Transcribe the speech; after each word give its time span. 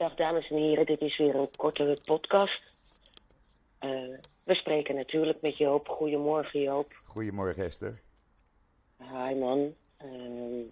Dag 0.00 0.14
dames 0.14 0.50
en 0.50 0.56
heren, 0.56 0.86
dit 0.86 1.00
is 1.00 1.16
weer 1.16 1.34
een 1.34 1.56
kortere 1.56 1.98
podcast. 2.04 2.62
Eh, 3.78 3.90
we 4.44 4.54
spreken 4.54 4.94
natuurlijk 4.94 5.40
met 5.40 5.56
Joop. 5.56 5.88
Goedemorgen 5.88 6.60
Joop. 6.60 7.00
Goedemorgen 7.04 7.64
Esther. 7.64 8.02
Hi 8.96 9.34
man. 9.34 9.74
Ehm, 9.96 10.62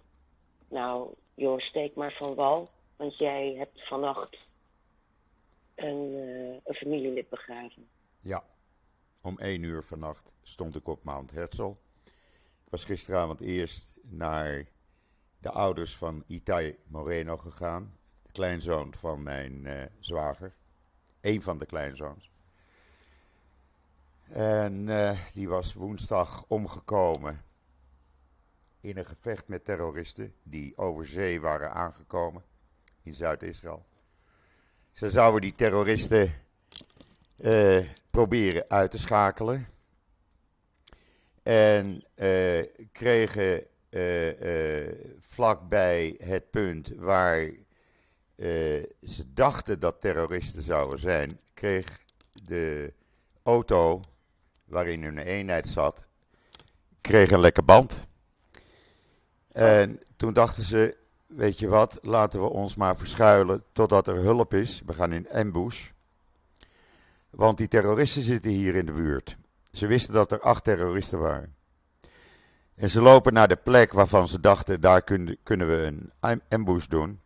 nou, 0.67 1.13
joh, 1.33 1.59
steek 1.59 1.95
maar 1.95 2.11
van 2.11 2.35
wal. 2.35 2.69
Want 2.95 3.17
jij 3.17 3.55
hebt 3.57 3.87
vannacht 3.87 4.37
een, 5.75 6.13
eh, 6.15 6.61
een 6.63 6.75
familielid 6.75 7.29
begraven. 7.29 7.87
Ja, 8.19 8.43
om 9.21 9.39
één 9.39 9.63
uur 9.63 9.83
vannacht 9.83 10.33
stond 10.43 10.75
ik 10.75 10.87
op 10.87 11.03
Mount 11.03 11.31
Herzl. 11.31 11.73
Ik 12.65 12.69
was 12.69 12.85
gisteravond 12.85 13.39
eerst 13.39 13.99
naar 14.03 14.65
de 15.39 15.51
ouders 15.51 15.95
van 15.95 16.23
Itai 16.27 16.77
Moreno 16.87 17.37
gegaan. 17.37 17.98
Kleinzoon 18.39 18.93
van 18.95 19.23
mijn 19.23 19.65
eh, 19.65 19.83
zwager. 19.99 20.53
Eén 21.21 21.41
van 21.41 21.57
de 21.57 21.65
kleinzoons. 21.65 22.31
En 24.29 24.89
eh, 24.89 25.17
die 25.33 25.49
was 25.49 25.73
woensdag 25.73 26.45
omgekomen 26.47 27.41
in 28.81 28.97
een 28.97 29.05
gevecht 29.05 29.47
met 29.47 29.65
terroristen 29.65 30.33
die 30.43 30.77
over 30.77 31.07
zee 31.07 31.41
waren 31.41 31.71
aangekomen 31.71 32.43
in 33.03 33.15
Zuid-Israël. 33.15 33.85
Ze 34.91 35.09
zouden 35.09 35.41
die 35.41 35.55
terroristen 35.55 36.33
eh, 37.37 37.85
proberen 38.09 38.69
uit 38.69 38.91
te 38.91 38.97
schakelen. 38.97 39.67
En 41.43 42.03
kregen 42.91 43.63
eh, 43.89 44.93
vlakbij 45.19 46.15
het 46.23 46.49
punt 46.49 46.93
waar 46.95 47.67
ze 49.03 49.23
dachten 49.33 49.79
dat 49.79 50.01
terroristen 50.01 50.61
zouden 50.61 50.99
zijn, 50.99 51.39
kreeg 51.53 51.99
de 52.43 52.93
auto 53.43 54.01
waarin 54.65 55.03
hun 55.03 55.17
eenheid 55.17 55.67
zat, 55.67 56.05
kreeg 57.01 57.31
een 57.31 57.39
lekke 57.39 57.61
band. 57.63 58.07
En 59.51 59.99
toen 60.15 60.33
dachten 60.33 60.63
ze, 60.63 60.95
weet 61.25 61.59
je 61.59 61.67
wat, 61.67 61.99
laten 62.01 62.39
we 62.39 62.49
ons 62.49 62.75
maar 62.75 62.97
verschuilen 62.97 63.63
totdat 63.71 64.07
er 64.07 64.15
hulp 64.15 64.53
is. 64.53 64.81
We 64.85 64.93
gaan 64.93 65.13
in 65.13 65.29
ambush. 65.29 65.89
Want 67.29 67.57
die 67.57 67.67
terroristen 67.67 68.21
zitten 68.21 68.51
hier 68.51 68.75
in 68.75 68.85
de 68.85 68.91
buurt. 68.91 69.37
Ze 69.71 69.87
wisten 69.87 70.13
dat 70.13 70.31
er 70.31 70.39
acht 70.39 70.63
terroristen 70.63 71.19
waren. 71.19 71.55
En 72.75 72.89
ze 72.89 73.01
lopen 73.01 73.33
naar 73.33 73.47
de 73.47 73.55
plek 73.55 73.93
waarvan 73.93 74.27
ze 74.27 74.39
dachten, 74.39 74.81
daar 74.81 75.01
kunnen, 75.01 75.37
kunnen 75.43 75.67
we 75.67 75.83
een 75.85 76.11
am- 76.19 76.41
ambush 76.49 76.85
doen. 76.85 77.19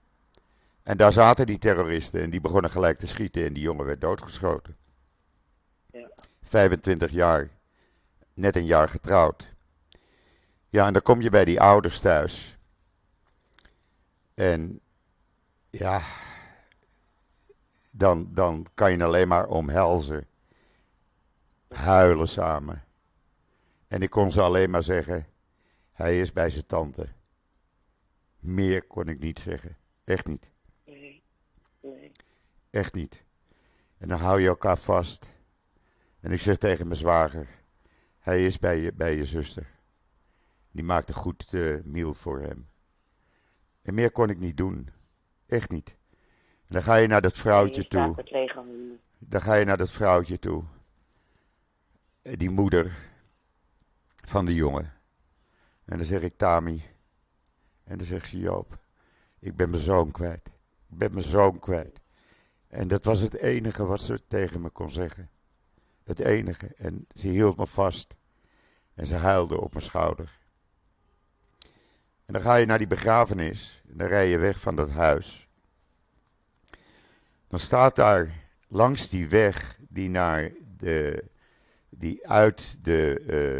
En 0.84 0.98
daar 0.98 1.14
zaten 1.14 1.46
die 1.46 1.58
terroristen 1.58 2.22
en 2.22 2.30
die 2.30 2.42
begonnen 2.42 2.72
gelijk 2.72 3.00
te 3.00 3.08
schieten 3.08 3.46
en 3.46 3.54
die 3.54 3.64
jongen 3.64 3.86
werd 3.86 4.02
doodgeschoten. 4.02 4.78
Ja. 5.92 6.10
25 6.42 7.12
jaar, 7.12 7.50
net 8.34 8.56
een 8.56 8.66
jaar 8.66 8.90
getrouwd. 8.90 9.56
Ja, 10.70 10.88
en 10.88 10.94
dan 10.94 11.02
kom 11.02 11.22
je 11.22 11.30
bij 11.30 11.46
die 11.46 11.62
ouders 11.62 12.00
thuis. 12.00 12.58
En 14.34 14.80
ja, 15.70 16.02
dan, 17.92 18.34
dan 18.34 18.68
kan 18.74 18.92
je 18.92 19.04
alleen 19.04 19.28
maar 19.28 19.48
omhelzen. 19.48 20.28
Huilen 21.68 22.28
samen. 22.28 22.84
En 23.88 24.02
ik 24.02 24.10
kon 24.10 24.32
ze 24.32 24.42
alleen 24.42 24.70
maar 24.70 24.84
zeggen, 24.84 25.28
hij 25.92 26.20
is 26.20 26.32
bij 26.32 26.50
zijn 26.50 26.66
tante. 26.66 27.08
Meer 28.40 28.88
kon 28.88 29.08
ik 29.08 29.20
niet 29.20 29.40
zeggen. 29.40 29.78
Echt 30.04 30.28
niet. 30.28 30.53
Echt 32.74 32.94
niet. 32.94 33.24
En 33.98 34.08
dan 34.08 34.20
hou 34.20 34.42
je 34.42 34.48
elkaar 34.48 34.78
vast. 34.78 35.30
En 36.20 36.32
ik 36.32 36.42
zeg 36.42 36.58
tegen 36.58 36.88
mijn 36.88 37.00
zwager, 37.00 37.48
hij 38.20 38.46
is 38.46 38.60
bij 38.60 38.80
je, 38.80 38.94
bij 38.94 39.16
je 39.16 39.26
zuster. 39.26 39.68
Die 40.72 40.84
maakt 40.84 41.10
een 41.10 41.16
goed 41.16 41.54
eh 41.54 41.84
meal 41.84 42.14
voor 42.14 42.40
hem. 42.42 42.70
En 43.82 43.94
meer 43.94 44.12
kon 44.12 44.30
ik 44.30 44.40
niet 44.40 44.58
doen. 44.58 44.90
Echt 45.46 45.72
niet. 45.72 45.98
En 46.68 46.74
dan 46.74 46.82
ga 46.82 46.96
je 46.96 47.08
naar 47.08 47.22
dat 47.22 47.34
vrouwtje 47.34 47.88
toe. 47.88 48.16
Dan 49.18 49.42
ga 49.42 49.54
je 49.54 49.66
naar 49.66 49.78
dat 49.78 49.92
vrouwtje 49.92 50.40
toe. 50.40 50.64
Eh, 52.22 52.38
Die 52.38 52.50
moeder 52.50 52.98
van 54.16 54.46
de 54.46 54.54
jongen. 54.54 54.94
En 55.86 55.98
dan 55.98 56.06
zeg 56.06 56.22
ik 56.22 56.38
Tami. 56.38 56.84
En 57.84 57.98
dan 57.98 58.08
zegt 58.08 58.28
ze 58.30 58.40
Joop. 58.40 58.78
Ik 59.40 59.56
ben 59.56 59.70
mijn 59.70 59.82
zoon 59.82 60.12
kwijt. 60.12 60.48
Ik 60.90 60.98
ben 60.98 61.12
mijn 61.12 61.26
zoon 61.26 61.60
kwijt. 61.60 62.02
En 62.74 62.88
dat 62.88 63.06
was 63.06 63.20
het 63.20 63.34
enige 63.34 63.86
wat 63.86 64.02
ze 64.02 64.22
tegen 64.28 64.62
me 64.62 64.70
kon 64.70 64.92
zeggen. 64.92 65.30
Het 66.04 66.20
enige. 66.20 66.68
En 66.78 67.08
ze 67.14 67.28
hield 67.28 67.58
me 67.58 67.68
vast. 67.68 68.16
En 68.94 69.06
ze 69.06 69.16
huilde 69.16 69.62
op 69.62 69.74
mijn 69.74 69.86
schouder. 69.86 70.40
En 72.26 72.34
dan 72.34 72.42
ga 72.42 72.56
je 72.56 72.66
naar 72.66 72.78
die 72.78 72.88
begrafenis. 72.88 73.82
En 73.90 73.98
dan 73.98 74.08
rij 74.08 74.28
je 74.28 74.38
weg 74.38 74.60
van 74.60 74.76
dat 74.76 74.90
huis. 74.90 75.48
Dan 77.48 77.60
staat 77.60 77.96
daar 77.96 78.32
langs 78.68 79.10
die 79.10 79.28
weg 79.28 79.80
die 79.90 80.10
naar 80.10 80.52
de, 80.78 81.24
die 81.90 82.28
uit 82.28 82.78
de 82.82 83.20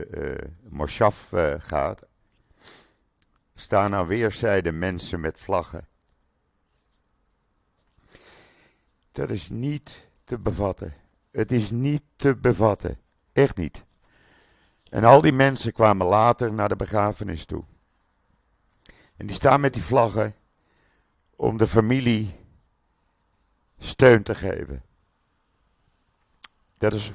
eh 0.10 0.50
Moshav 0.70 1.34
eh, 1.34 1.54
gaat, 1.58 2.08
staan 3.56 3.94
aan 3.94 4.08
weerszijden 4.08 4.80
mensen 4.80 5.20
met 5.20 5.40
vlaggen. 5.40 5.88
Dat 9.14 9.30
is 9.30 9.50
niet 9.50 10.08
te 10.24 10.40
bevatten. 10.40 10.94
Het 11.32 11.52
is 11.52 11.72
niet 11.72 12.02
te 12.16 12.36
bevatten. 12.36 12.98
Echt 13.34 13.58
niet. 13.58 13.84
En 14.90 15.04
al 15.04 15.22
die 15.22 15.32
mensen 15.32 15.74
kwamen 15.74 16.08
later 16.08 16.54
naar 16.54 16.70
de 16.70 16.76
begrafenis 16.76 17.46
toe. 17.46 17.64
En 19.18 19.28
die 19.28 19.36
staan 19.36 19.62
met 19.62 19.74
die 19.74 19.84
vlaggen 19.84 20.36
om 21.36 21.58
de 21.58 21.68
familie 21.68 22.36
steun 23.78 24.24
te 24.24 24.36
geven. 24.36 24.84
Dat 26.78 26.94
is 26.94 27.12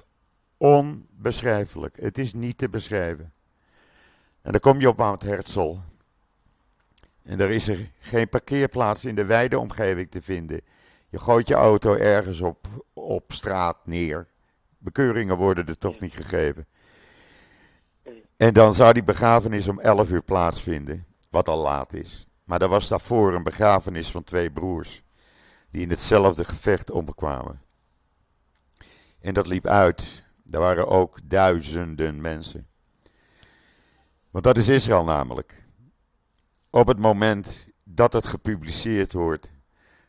onbeschrijfelijk. 0.56 2.00
Het 2.00 2.18
is 2.18 2.32
niet 2.32 2.58
te 2.58 2.68
beschrijven. 2.68 3.32
En 4.42 4.52
dan 4.52 4.60
kom 4.60 4.80
je 4.80 4.88
op 4.88 4.96
Mount 4.96 5.22
Herzl. 5.22 5.76
En 7.22 7.38
daar 7.38 7.50
is 7.50 7.68
er 7.68 7.90
geen 7.98 8.28
parkeerplaats 8.28 9.04
in 9.04 9.14
de 9.14 9.24
wijde 9.24 9.58
omgeving 9.58 10.10
te 10.10 10.22
vinden. 10.22 10.60
Je 11.08 11.18
gooit 11.18 11.48
je 11.48 11.54
auto 11.54 11.94
ergens 11.94 12.40
op, 12.40 12.66
op 12.92 13.32
straat 13.32 13.86
neer. 13.86 14.28
Bekeuringen 14.78 15.36
worden 15.36 15.66
er 15.66 15.78
toch 15.78 16.00
niet 16.00 16.14
gegeven. 16.14 16.66
En 18.36 18.52
dan 18.52 18.74
zou 18.74 18.92
die 18.92 19.02
begrafenis 19.02 19.68
om 19.68 19.80
11 19.80 20.10
uur 20.10 20.22
plaatsvinden. 20.22 21.06
Wat 21.30 21.48
al 21.48 21.58
laat 21.58 21.92
is. 21.92 22.26
Maar 22.44 22.62
er 22.62 22.68
was 22.68 22.88
daarvoor 22.88 23.34
een 23.34 23.42
begrafenis 23.42 24.10
van 24.10 24.24
twee 24.24 24.50
broers. 24.50 25.02
Die 25.70 25.82
in 25.82 25.90
hetzelfde 25.90 26.44
gevecht 26.44 26.90
omkwamen. 26.90 27.62
En 29.20 29.34
dat 29.34 29.46
liep 29.46 29.66
uit. 29.66 30.26
Er 30.50 30.60
waren 30.60 30.88
ook 30.88 31.18
duizenden 31.24 32.20
mensen. 32.20 32.66
Want 34.30 34.44
dat 34.44 34.56
is 34.56 34.68
Israël 34.68 35.04
namelijk. 35.04 35.64
Op 36.70 36.86
het 36.86 36.98
moment 36.98 37.66
dat 37.84 38.12
het 38.12 38.26
gepubliceerd 38.26 39.12
wordt, 39.12 39.50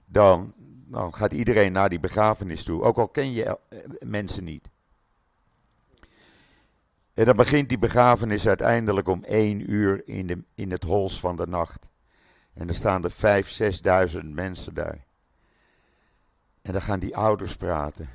dan, 0.06 0.54
dan 0.90 1.14
gaat 1.14 1.34
iedereen 1.34 1.72
naar 1.72 1.90
die 1.90 2.00
begrafenis 2.00 2.64
toe. 2.64 2.82
Ook 2.82 2.98
al 2.98 3.10
ken 3.10 3.32
je 3.32 3.44
eh, 3.46 3.80
mensen 4.00 4.44
niet. 4.44 4.70
En 7.14 7.26
dan 7.26 7.36
begint 7.36 7.70
die 7.70 7.80
begrafenis 7.80 8.48
uiteindelijk 8.48 9.08
om 9.08 9.24
één 9.24 9.72
uur 9.72 10.08
in, 10.08 10.28
de, 10.28 10.44
in 10.56 10.72
het 10.72 10.84
hols 10.84 11.20
van 11.20 11.36
de 11.36 11.48
nacht. 11.48 11.90
En 12.54 12.68
dan 12.68 12.76
staan 12.76 13.04
er 13.04 13.12
vijf, 13.12 13.50
zesduizend 13.50 14.34
mensen 14.34 14.74
daar. 14.74 15.06
En 16.62 16.72
dan 16.72 16.82
gaan 16.82 17.00
die 17.00 17.18
ouders 17.18 17.56
praten. 17.56 18.10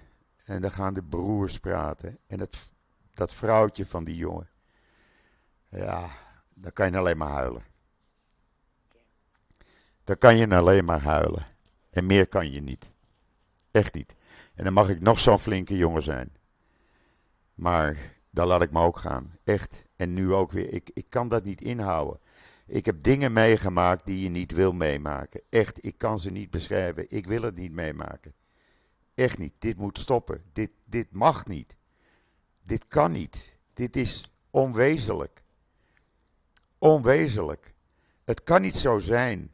En 0.45 0.61
dan 0.61 0.71
gaan 0.71 0.95
de 0.95 1.03
broers 1.03 1.59
praten. 1.59 2.19
En 2.27 2.41
het, 2.41 2.71
dat 3.15 3.35
vrouwtje 3.35 3.87
van 3.87 4.05
die 4.05 4.17
jongen. 4.17 4.49
Ja, 5.69 6.09
dan 6.55 6.73
kan 6.73 6.91
je 6.91 6.99
alleen 6.99 7.17
maar 7.17 7.31
huilen. 7.31 7.63
Dan 10.05 10.19
kan 10.19 10.37
je 10.37 10.49
alleen 10.49 10.85
maar 10.85 11.03
huilen. 11.03 11.54
En 11.95 12.07
meer 12.07 12.29
kan 12.29 12.53
je 12.53 12.61
niet. 12.61 12.93
Echt 13.71 13.95
niet. 13.95 14.15
En 14.55 14.65
dan 14.65 14.73
mag 14.73 14.89
ik 14.89 15.01
nog 15.01 15.19
zo'n 15.19 15.39
flinke 15.39 15.77
jongen 15.77 16.03
zijn. 16.03 16.37
Maar 17.55 17.97
dan 18.31 18.47
laat 18.47 18.63
ik 18.63 18.71
me 18.71 18.81
ook 18.81 18.97
gaan. 18.97 19.37
Echt. 19.45 19.85
En 19.97 20.15
nu 20.15 20.33
ook 20.33 20.53
weer. 20.53 20.73
Ik, 20.73 20.91
ik 20.95 21.07
kan 21.09 21.29
dat 21.29 21.45
niet 21.45 21.61
inhouden. 21.61 22.21
Ik 22.67 22.85
heb 22.85 23.03
dingen 23.03 23.33
meegemaakt 23.33 24.07
die 24.07 24.23
je 24.23 24.29
niet 24.29 24.53
wil 24.53 24.73
meemaken. 24.73 25.41
Echt, 25.51 25.85
ik 25.85 25.99
kan 25.99 26.19
ze 26.19 26.31
niet 26.31 26.51
beschrijven. 26.51 27.07
Ik 27.09 27.27
wil 27.27 27.43
het 27.43 27.57
niet 27.57 27.73
meemaken. 27.73 28.35
Echt 29.15 29.39
niet. 29.39 29.53
Dit 29.59 29.77
moet 29.77 29.99
stoppen. 29.99 30.43
Dit, 30.53 30.71
dit 30.85 31.13
mag 31.13 31.47
niet. 31.47 31.77
Dit 32.63 32.87
kan 32.87 33.13
niet. 33.13 33.59
Dit 33.73 33.97
is 33.97 34.33
onwezenlijk. 34.51 35.43
Onwezenlijk. 36.79 37.75
Het 38.25 38.43
kan 38.43 38.61
niet 38.61 38.77
zo 38.77 38.99
zijn 38.99 39.53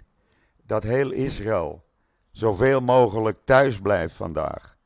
dat 0.62 0.82
heel 0.82 1.10
Israël 1.10 1.88
zoveel 2.30 2.80
mogelijk 2.80 3.38
thuis 3.44 3.80
blijft 3.80 4.14
vandaag. 4.14 4.76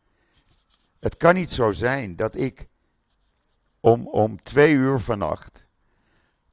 Het 1.00 1.16
kan 1.16 1.34
niet 1.34 1.50
zo 1.50 1.72
zijn 1.72 2.16
dat 2.16 2.36
ik 2.36 2.68
om, 3.80 4.08
om 4.08 4.42
twee 4.42 4.74
uur 4.74 4.98
vannacht 4.98 5.66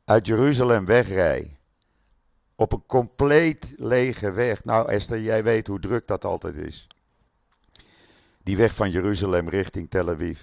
uit 0.05 0.25
Jeruzalem 0.25 0.85
wegrij. 0.85 1.57
Op 2.55 2.73
een 2.73 2.85
compleet 2.85 3.73
lege 3.75 4.31
weg. 4.31 4.63
Nou, 4.63 4.89
Esther, 4.89 5.21
jij 5.21 5.43
weet 5.43 5.67
hoe 5.67 5.79
druk 5.79 6.07
dat 6.07 6.25
altijd 6.25 6.55
is. 6.55 6.87
Die 8.43 8.57
weg 8.57 8.75
van 8.75 8.91
Jeruzalem 8.91 9.49
richting 9.49 9.89
Tel 9.89 10.09
Aviv. 10.09 10.39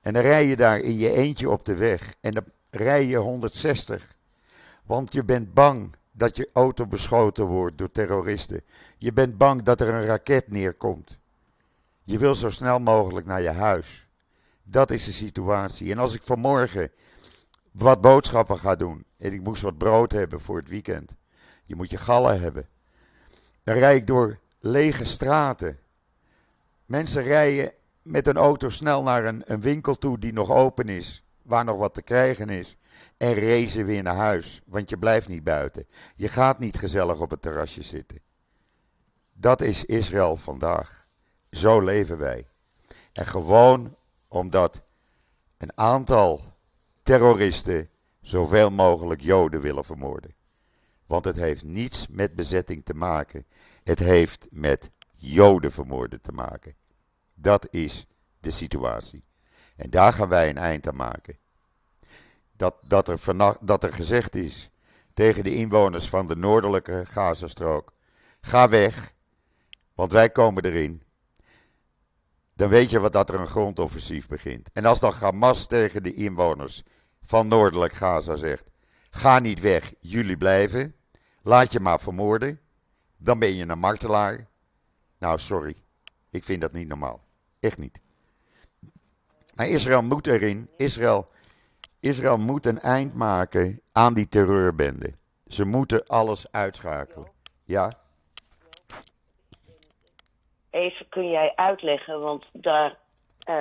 En 0.00 0.12
dan 0.12 0.22
rij 0.22 0.46
je 0.46 0.56
daar 0.56 0.78
in 0.78 0.96
je 0.96 1.12
eentje 1.12 1.50
op 1.50 1.64
de 1.64 1.74
weg. 1.74 2.14
En 2.20 2.30
dan 2.30 2.44
rij 2.70 3.06
je 3.06 3.16
160. 3.16 4.16
Want 4.84 5.12
je 5.12 5.24
bent 5.24 5.54
bang 5.54 5.96
dat 6.16 6.36
je 6.36 6.50
auto 6.52 6.86
beschoten 6.86 7.44
wordt 7.44 7.78
door 7.78 7.90
terroristen. 7.90 8.60
Je 8.98 9.12
bent 9.12 9.38
bang 9.38 9.62
dat 9.62 9.80
er 9.80 9.88
een 9.88 10.06
raket 10.06 10.48
neerkomt. 10.50 11.18
Je 12.04 12.18
wil 12.18 12.34
zo 12.34 12.50
snel 12.50 12.78
mogelijk 12.78 13.26
naar 13.26 13.42
je 13.42 13.50
huis. 13.50 14.08
Dat 14.62 14.90
is 14.90 15.04
de 15.04 15.12
situatie. 15.12 15.92
En 15.92 15.98
als 15.98 16.14
ik 16.14 16.22
vanmorgen 16.22 16.90
wat 17.70 18.00
boodschappen 18.00 18.58
ga 18.58 18.74
doen 18.74 19.04
en 19.16 19.32
ik 19.32 19.42
moest 19.42 19.62
wat 19.62 19.78
brood 19.78 20.12
hebben 20.12 20.40
voor 20.40 20.56
het 20.56 20.68
weekend. 20.68 21.10
Je 21.64 21.76
moet 21.76 21.90
je 21.90 21.96
gallen 21.96 22.40
hebben. 22.40 22.68
Dan 23.62 23.74
rijd 23.74 24.00
ik 24.00 24.06
door 24.06 24.38
lege 24.60 25.04
straten. 25.04 25.78
Mensen 26.84 27.22
rijden 27.22 27.72
met 28.02 28.26
een 28.26 28.36
auto 28.36 28.68
snel 28.68 29.02
naar 29.02 29.24
een, 29.24 29.42
een 29.46 29.60
winkel 29.60 29.98
toe 29.98 30.18
die 30.18 30.32
nog 30.32 30.50
open 30.50 30.88
is, 30.88 31.24
waar 31.42 31.64
nog 31.64 31.78
wat 31.78 31.94
te 31.94 32.02
krijgen 32.02 32.48
is. 32.48 32.76
En 33.16 33.34
racen 33.34 33.84
weer 33.84 34.02
naar 34.02 34.16
huis, 34.16 34.62
want 34.66 34.90
je 34.90 34.98
blijft 34.98 35.28
niet 35.28 35.44
buiten. 35.44 35.86
Je 36.16 36.28
gaat 36.28 36.58
niet 36.58 36.78
gezellig 36.78 37.20
op 37.20 37.30
het 37.30 37.42
terrasje 37.42 37.82
zitten. 37.82 38.20
Dat 39.32 39.60
is 39.60 39.84
Israël 39.84 40.36
vandaag. 40.36 41.06
Zo 41.50 41.80
leven 41.80 42.18
wij. 42.18 42.46
En 43.12 43.26
gewoon 43.26 43.96
omdat 44.28 44.82
een 45.56 45.78
aantal 45.78 46.54
terroristen 47.02 47.88
zoveel 48.20 48.70
mogelijk 48.70 49.20
Joden 49.20 49.60
willen 49.60 49.84
vermoorden. 49.84 50.34
Want 51.06 51.24
het 51.24 51.36
heeft 51.36 51.64
niets 51.64 52.06
met 52.08 52.34
bezetting 52.34 52.84
te 52.84 52.94
maken. 52.94 53.46
Het 53.84 53.98
heeft 53.98 54.46
met 54.50 54.90
Joden 55.14 55.72
vermoorden 55.72 56.20
te 56.20 56.32
maken. 56.32 56.74
Dat 57.34 57.66
is 57.70 58.06
de 58.40 58.50
situatie. 58.50 59.24
En 59.76 59.90
daar 59.90 60.12
gaan 60.12 60.28
wij 60.28 60.48
een 60.48 60.58
eind 60.58 60.88
aan 60.88 60.96
maken. 60.96 61.38
Dat, 62.56 62.74
dat, 62.82 63.08
er, 63.08 63.18
vannacht, 63.18 63.66
dat 63.66 63.84
er 63.84 63.92
gezegd 63.92 64.34
is 64.34 64.70
tegen 65.14 65.44
de 65.44 65.54
inwoners 65.54 66.08
van 66.08 66.26
de 66.26 66.36
noordelijke 66.36 67.02
Gazastrook: 67.06 67.92
ga 68.40 68.68
weg, 68.68 69.12
want 69.94 70.12
wij 70.12 70.30
komen 70.30 70.64
erin. 70.64 71.02
Dan 72.54 72.68
weet 72.68 72.90
je 72.90 73.00
wat 73.00 73.12
dat 73.12 73.28
er 73.28 73.40
een 73.40 73.46
grondoffensief 73.46 74.28
begint. 74.28 74.70
En 74.72 74.84
als 74.84 75.00
dan 75.00 75.12
Hamas 75.12 75.66
tegen 75.66 76.02
de 76.02 76.14
inwoners 76.14 76.82
van 77.22 77.48
noordelijk 77.48 77.92
Gaza 77.92 78.36
zegt: 78.36 78.64
ga 79.10 79.38
niet 79.38 79.60
weg, 79.60 79.94
jullie 80.00 80.36
blijven, 80.36 80.94
laat 81.42 81.72
je 81.72 81.80
maar 81.80 82.00
vermoorden, 82.00 82.60
dan 83.16 83.38
ben 83.38 83.54
je 83.54 83.68
een 83.68 83.78
martelaar. 83.78 84.48
Nou, 85.18 85.38
sorry, 85.38 85.76
ik 86.30 86.44
vind 86.44 86.60
dat 86.60 86.72
niet 86.72 86.88
normaal. 86.88 87.24
Echt 87.60 87.78
niet. 87.78 88.00
Maar 89.54 89.68
Israël 89.68 90.02
moet 90.02 90.26
erin. 90.26 90.70
Israël, 90.76 91.28
Israël 92.06 92.38
moet 92.38 92.66
een 92.66 92.80
eind 92.80 93.14
maken 93.14 93.80
aan 93.92 94.14
die 94.14 94.28
terreurbende. 94.28 95.12
Ze 95.46 95.64
moeten 95.64 96.06
alles 96.06 96.52
uitschakelen. 96.52 97.28
Ja? 97.64 97.92
Even 100.70 101.08
kun 101.08 101.30
jij 101.30 101.52
uitleggen, 101.54 102.20
want 102.20 102.44
daar 102.52 102.90
uh, 102.90 102.96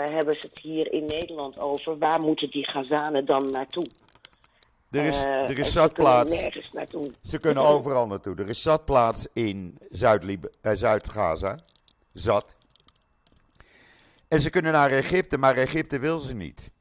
hebben 0.06 0.33
ze 0.33 0.47
het 0.47 0.59
hier 0.59 0.94
in 0.94 1.06
Nederland 1.06 1.57
over. 1.57 1.97
Waar 1.97 2.19
moeten 2.19 2.51
die 2.51 2.69
Gazanen 2.69 3.25
dan 3.25 3.51
naartoe? 3.51 3.86
Er 4.92 5.06
is, 5.06 5.24
uh, 5.24 5.50
er 5.50 5.59
is 5.59 5.71
zatplaats. 5.71 6.42
Nergens 6.42 6.71
naartoe. 6.71 7.12
Ze 7.21 7.39
kunnen 7.39 7.63
overal 7.63 8.07
naartoe. 8.07 8.36
Er 8.36 8.50
is 8.50 8.62
zatplaats 8.62 9.27
in 9.33 9.77
Zuid-Gaza. 10.62 11.51
Uh, 11.51 11.57
zat. 12.13 12.56
En 14.27 14.42
ze 14.42 14.50
kunnen 14.50 14.71
naar 14.71 14.89
Egypte, 14.89 15.38
maar 15.38 15.56
Egypte 15.56 16.00
wil 16.00 16.19
ze 16.19 16.36
niet. 16.36 16.74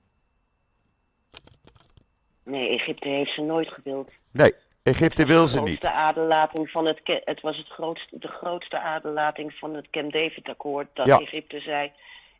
Nee, 2.44 2.68
Egypte 2.68 3.08
heeft 3.08 3.34
ze 3.34 3.40
nooit 3.40 3.68
gewild. 3.68 4.10
Nee, 4.30 4.52
Egypte 4.82 5.26
wil 5.26 5.48
ze 5.48 5.60
niet. 5.60 5.84
Aderlating 5.84 6.70
van 6.70 6.86
het, 6.86 7.00
het 7.04 7.40
was 7.40 7.56
het 7.56 7.68
grootste, 7.68 8.18
de 8.18 8.28
grootste 8.28 8.80
aderlating 8.80 9.54
van 9.54 9.74
het 9.74 9.90
Camp 9.90 10.12
David-akkoord. 10.12 10.88
Dat 10.92 11.20
Egypte 11.20 11.60
zei. 11.60 11.92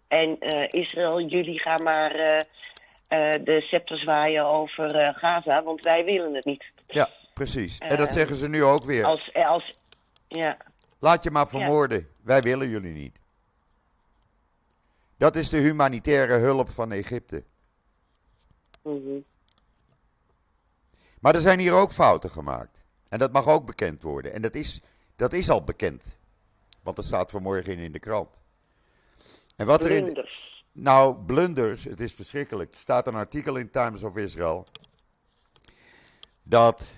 En 0.09 0.37
uh, 0.41 0.67
Israël, 0.71 1.21
jullie 1.21 1.61
gaan 1.61 1.83
maar 1.83 2.17
uh, 2.17 2.37
uh, 2.37 3.45
de 3.45 3.61
scepter 3.61 3.99
zwaaien 3.99 4.45
over 4.45 5.15
Gaza, 5.17 5.63
want 5.63 5.81
wij 5.81 6.05
willen 6.05 6.35
het 6.35 6.45
niet. 6.45 6.65
Ja, 6.87 7.11
precies. 7.35 7.79
en 7.79 7.97
dat 7.97 8.13
zeggen 8.13 8.37
ze 8.37 8.49
nu 8.49 8.65
ook 8.65 8.85
weer. 8.85 9.05
Als, 9.05 9.35
als, 9.35 9.77
ja. 10.29 10.57
Laat 10.99 11.23
je 11.25 11.31
maar 11.31 11.49
vermoorden. 11.49 11.99
Ja. 11.99 12.07
Wij 12.23 12.43
willen 12.43 12.69
jullie 12.69 12.93
niet. 12.93 13.19
Dat 15.17 15.37
is 15.37 15.49
de 15.49 15.59
humanitaire 15.59 16.35
hulp 16.35 16.71
van 16.71 16.93
Egypte. 16.93 17.43
Mm 18.83 19.03
-hmm. 19.05 19.25
Maar 21.25 21.35
er 21.35 21.41
zijn 21.41 21.59
hier 21.59 21.73
ook 21.73 21.93
fouten 21.93 22.31
gemaakt. 22.31 22.83
En 23.09 23.19
dat 23.19 23.33
mag 23.33 23.47
ook 23.47 23.67
bekend 23.67 24.03
worden. 24.03 24.33
En 24.33 24.43
dat 24.43 24.55
is, 24.55 24.81
dat 25.17 25.33
is 25.33 25.51
al 25.51 25.65
bekend. 25.65 26.17
Want 26.83 26.97
dat 26.97 27.05
staat 27.05 27.31
vanmorgen 27.31 27.79
in 27.79 27.93
de 27.93 27.99
krant. 27.99 28.29
En 29.57 29.67
wat 29.67 29.81
blunders. 29.83 30.19
er 30.19 30.25
in. 30.73 30.83
Nou, 30.83 31.17
blunders, 31.17 31.85
het 31.85 32.01
is 32.01 32.13
verschrikkelijk. 32.13 32.71
Er 32.71 32.79
staat 32.79 33.07
een 33.07 33.15
artikel 33.15 33.57
in 33.57 33.71
Times 33.71 34.03
of 34.03 34.17
Israel. 34.17 34.67
Dat 36.43 36.95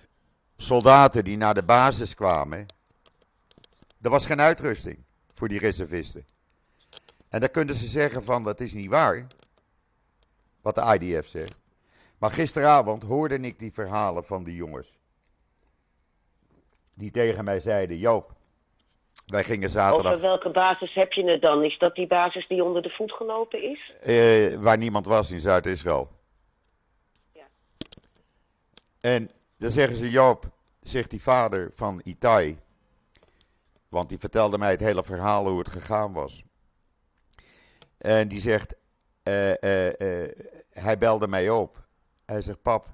soldaten 0.56 1.24
die 1.24 1.36
naar 1.36 1.54
de 1.54 1.64
basis 1.64 2.14
kwamen. 2.14 2.66
Er 4.02 4.10
was 4.10 4.26
geen 4.26 4.40
uitrusting 4.40 4.98
voor 5.34 5.48
die 5.48 5.58
reservisten. 5.58 6.26
En 7.28 7.40
dan 7.40 7.50
kunnen 7.50 7.74
ze 7.74 7.86
zeggen 7.86 8.24
van 8.24 8.44
dat 8.44 8.60
is 8.60 8.74
niet 8.74 8.90
waar. 8.90 9.26
Wat 10.60 10.74
de 10.74 10.98
IDF 10.98 11.28
zegt. 11.28 11.65
Maar 12.18 12.30
gisteravond 12.30 13.02
hoorde 13.02 13.38
ik 13.38 13.58
die 13.58 13.72
verhalen 13.72 14.24
van 14.24 14.42
die 14.42 14.54
jongens. 14.54 14.98
Die 16.94 17.10
tegen 17.10 17.44
mij 17.44 17.60
zeiden: 17.60 17.96
Joop, 17.96 18.32
wij 19.26 19.44
gingen 19.44 19.70
zaterdag. 19.70 20.12
Over 20.12 20.26
welke 20.26 20.50
basis 20.50 20.94
heb 20.94 21.12
je 21.12 21.30
het 21.30 21.42
dan? 21.42 21.64
Is 21.64 21.78
dat 21.78 21.94
die 21.94 22.06
basis 22.06 22.48
die 22.48 22.64
onder 22.64 22.82
de 22.82 22.90
voet 22.90 23.12
gelopen 23.12 23.62
is? 23.62 23.94
Eh, 24.02 24.54
waar 24.54 24.78
niemand 24.78 25.06
was 25.06 25.30
in 25.30 25.40
Zuid-Israël. 25.40 26.08
Ja. 27.32 27.46
En 29.00 29.30
dan 29.58 29.70
zeggen 29.70 29.96
ze: 29.96 30.10
Joop, 30.10 30.50
zegt 30.82 31.10
die 31.10 31.22
vader 31.22 31.70
van 31.74 32.00
Itai. 32.04 32.58
Want 33.88 34.08
die 34.08 34.18
vertelde 34.18 34.58
mij 34.58 34.70
het 34.70 34.80
hele 34.80 35.04
verhaal 35.04 35.48
hoe 35.48 35.58
het 35.58 35.68
gegaan 35.68 36.12
was. 36.12 36.44
En 37.98 38.28
die 38.28 38.40
zegt: 38.40 38.76
uh, 39.24 39.48
uh, 39.48 40.28
Hij 40.70 40.98
belde 40.98 41.28
mij 41.28 41.50
op. 41.50 41.85
Hij 42.26 42.42
zegt: 42.42 42.62
Pap, 42.62 42.86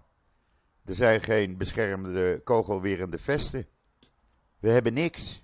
er 0.85 0.95
zijn 0.95 1.21
geen 1.21 1.57
beschermde 1.57 2.41
kogelwerende 2.45 3.19
vesten. 3.19 3.67
We 4.61 4.71
hebben 4.71 4.93
niks. 4.95 5.43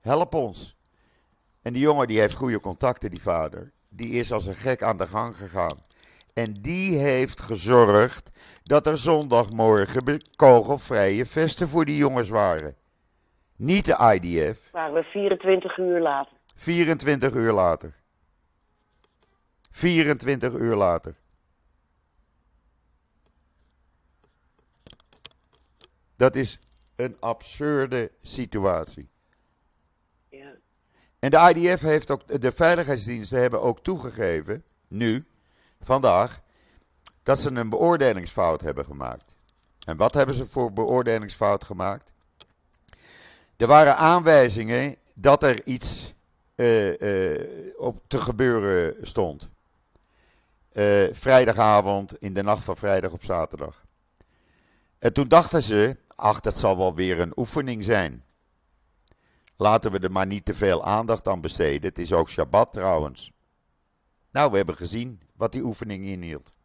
Help 0.00 0.34
ons. 0.34 0.76
En 1.62 1.72
die 1.72 1.82
jongen 1.82 2.06
die 2.06 2.20
heeft 2.20 2.34
goede 2.34 2.60
contacten, 2.60 3.10
die 3.10 3.22
vader. 3.22 3.72
Die 3.88 4.10
is 4.10 4.32
als 4.32 4.46
een 4.46 4.54
gek 4.54 4.82
aan 4.82 4.96
de 4.96 5.06
gang 5.06 5.36
gegaan. 5.36 5.78
En 6.34 6.52
die 6.52 6.98
heeft 6.98 7.40
gezorgd 7.40 8.30
dat 8.62 8.86
er 8.86 8.98
zondagmorgen 8.98 10.20
kogelvrije 10.36 11.26
vesten 11.26 11.68
voor 11.68 11.84
die 11.84 11.96
jongens 11.96 12.28
waren. 12.28 12.76
Niet 13.56 13.84
de 13.84 14.18
IDF. 14.20 14.70
Waren 14.70 14.94
we 14.94 15.02
24 15.02 15.78
uur 15.78 16.00
later. 16.00 16.32
24 16.54 17.34
uur 17.34 17.52
later. 17.52 17.94
24 19.70 20.52
uur 20.52 20.74
later. 20.74 21.14
Dat 26.16 26.36
is 26.36 26.58
een 26.96 27.16
absurde 27.20 28.10
situatie. 28.22 29.08
Ja. 30.28 30.52
En 31.18 31.30
de 31.30 31.54
IDF 31.54 31.80
heeft 31.80 32.10
ook, 32.10 32.40
de 32.40 32.52
veiligheidsdiensten 32.52 33.40
hebben 33.40 33.62
ook 33.62 33.82
toegegeven, 33.82 34.64
nu, 34.88 35.26
vandaag, 35.80 36.40
dat 37.22 37.40
ze 37.40 37.50
een 37.50 37.68
beoordelingsfout 37.68 38.60
hebben 38.60 38.84
gemaakt. 38.84 39.34
En 39.84 39.96
wat 39.96 40.14
hebben 40.14 40.34
ze 40.34 40.46
voor 40.46 40.72
beoordelingsfout 40.72 41.64
gemaakt? 41.64 42.12
Er 43.56 43.66
waren 43.66 43.96
aanwijzingen 43.96 44.96
dat 45.14 45.42
er 45.42 45.66
iets 45.66 46.14
uh, 46.56 47.00
uh, 47.00 47.70
op 47.76 48.04
te 48.06 48.18
gebeuren 48.18 49.06
stond. 49.06 49.50
Uh, 50.72 51.08
vrijdagavond, 51.12 52.20
in 52.20 52.34
de 52.34 52.42
nacht 52.42 52.64
van 52.64 52.76
vrijdag 52.76 53.12
op 53.12 53.24
zaterdag. 53.24 53.84
En 54.98 55.12
toen 55.12 55.28
dachten 55.28 55.62
ze, 55.62 55.96
ach, 56.16 56.40
dat 56.40 56.54
zal 56.54 56.76
wel 56.76 56.94
weer 56.94 57.20
een 57.20 57.32
oefening 57.36 57.84
zijn. 57.84 58.24
Laten 59.56 59.90
we 59.90 59.98
er 59.98 60.12
maar 60.12 60.26
niet 60.26 60.44
te 60.44 60.54
veel 60.54 60.84
aandacht 60.84 61.28
aan 61.28 61.40
besteden. 61.40 61.88
Het 61.88 61.98
is 61.98 62.12
ook 62.12 62.28
Shabbat 62.28 62.72
trouwens. 62.72 63.32
Nou, 64.30 64.50
we 64.50 64.56
hebben 64.56 64.76
gezien 64.76 65.20
wat 65.36 65.52
die 65.52 65.62
oefening 65.62 66.04
inhield. 66.04 66.56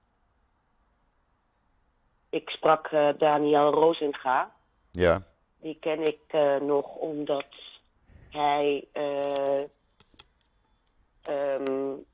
Ik 2.29 2.49
sprak 2.49 2.91
uh, 2.91 3.09
Daniel 3.17 3.71
Rozenga. 3.71 4.55
Ja. 4.91 5.23
Die 5.59 5.77
ken 5.79 6.07
ik 6.07 6.19
uh, 6.31 6.55
nog 6.55 6.95
omdat 6.95 7.47
hij 8.29 8.87
uh, 8.93 9.63
um, 11.29 12.05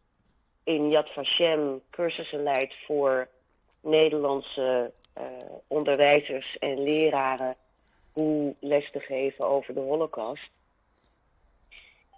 in 0.63 0.89
Yad 0.89 1.09
Vashem 1.09 1.81
cursussen 1.89 2.43
leidt 2.43 2.75
voor 2.85 3.27
Nederlandse 3.81 4.93
onderwijzers 5.67 6.57
en 6.59 6.83
leraren 6.83 7.55
hoe 8.11 8.55
les 8.59 8.91
te 8.91 8.99
geven 8.99 9.47
over 9.47 9.73
de 9.73 9.79
Holocaust. 9.79 10.49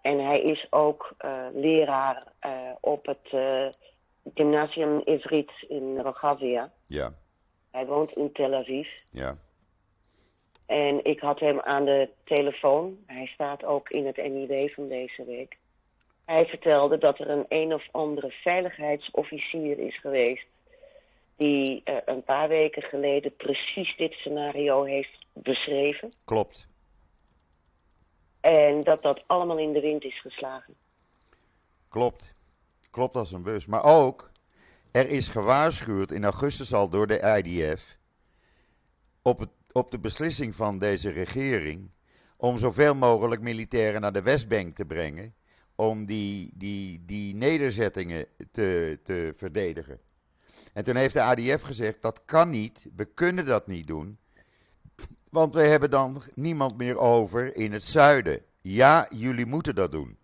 En 0.01 0.25
hij 0.25 0.41
is 0.41 0.68
ook 0.70 1.13
uh, 1.25 1.46
leraar 1.53 2.24
uh, 2.46 2.51
op 2.79 3.06
het 3.06 3.29
Gymnasium 4.34 5.01
Ivrit 5.06 5.51
in 5.68 6.00
Rogavia. 6.00 6.72
Ja. 6.84 7.13
Hij 7.72 7.86
woont 7.86 8.12
in 8.12 8.32
Tel 8.32 8.53
Aviv. 8.53 8.88
Ja. 9.12 9.38
En 10.65 11.06
ik 11.06 11.20
had 11.20 11.39
hem 11.39 11.60
aan 11.60 11.86
de 11.86 12.10
telefoon. 12.24 12.98
Hij 13.06 13.25
staat 13.25 13.63
ook 13.63 13.89
in 13.89 14.06
het 14.06 14.18
NIW 14.18 14.70
van 14.70 14.88
deze 14.88 15.25
week. 15.25 15.58
Hij 16.25 16.46
vertelde 16.46 16.98
dat 16.98 17.20
er 17.20 17.29
een 17.29 17.46
een 17.50 17.74
of 17.74 17.88
andere 17.91 18.32
veiligheidsofficier 18.32 19.79
is 19.79 20.00
geweest 20.00 20.46
die 21.39 21.81
uh, 21.86 21.96
een 22.05 22.24
paar 22.24 22.48
weken 22.48 22.81
geleden 22.81 23.36
precies 23.36 23.96
dit 23.98 24.13
scenario 24.13 24.84
heeft 24.84 25.25
beschreven. 25.34 26.13
Klopt. 26.25 26.67
En 28.39 28.84
dat 28.84 29.01
dat 29.01 29.24
allemaal 29.27 29.58
in 29.58 29.74
de 29.74 29.79
wind 29.79 30.03
is 30.03 30.22
geslagen. 30.22 30.75
Klopt. 31.89 32.36
Klopt 32.91 33.15
als 33.15 33.31
een 33.31 33.43
bus. 33.43 33.65
Maar 33.65 33.84
ook, 33.84 34.31
er 34.91 35.10
is 35.10 35.27
gewaarschuwd 35.27 36.12
in 36.12 36.24
augustus 36.24 36.74
al 36.74 36.89
door 36.89 37.08
de 37.08 37.41
IDF 37.43 37.98
op, 39.22 39.39
het, 39.39 39.50
op 39.72 39.91
de 39.91 40.00
beslissing 40.00 40.55
van 40.55 40.79
deze 40.79 41.10
regering 41.10 41.91
om 42.38 42.58
zoveel 42.58 42.96
mogelijk 42.96 43.41
militairen 43.41 44.01
naar 44.01 44.13
de 44.13 44.22
Westbank 44.22 44.75
te 44.75 44.86
brengen 44.86 45.34
om 45.75 46.05
die, 46.05 46.51
die, 46.53 47.05
die 47.05 47.36
nederzettingen 47.36 48.25
te, 48.51 49.00
te 49.03 49.34
verdedigen. 49.36 50.00
En 50.74 50.84
toen 50.84 50.96
heeft 50.96 51.13
de 51.13 51.22
ADF 51.22 51.62
gezegd, 51.62 52.01
dat 52.01 52.22
kan 52.25 52.50
niet, 52.50 52.86
we 52.96 53.06
kunnen 53.06 53.46
dat 53.46 53.68
niet 53.68 53.88
doen, 53.88 54.18
want 55.30 55.54
we 55.54 55.62
hebben 55.62 55.89
dan 55.89 56.22
niemand 56.34 56.78
meer 56.78 56.98
over 56.98 57.56
in 57.56 57.74
het 57.74 57.84
zuiden. 57.84 58.42
Ja, 58.62 59.08
jullie 59.10 59.46
moeten 59.46 59.75
dat 59.75 59.92
doen, 59.92 60.18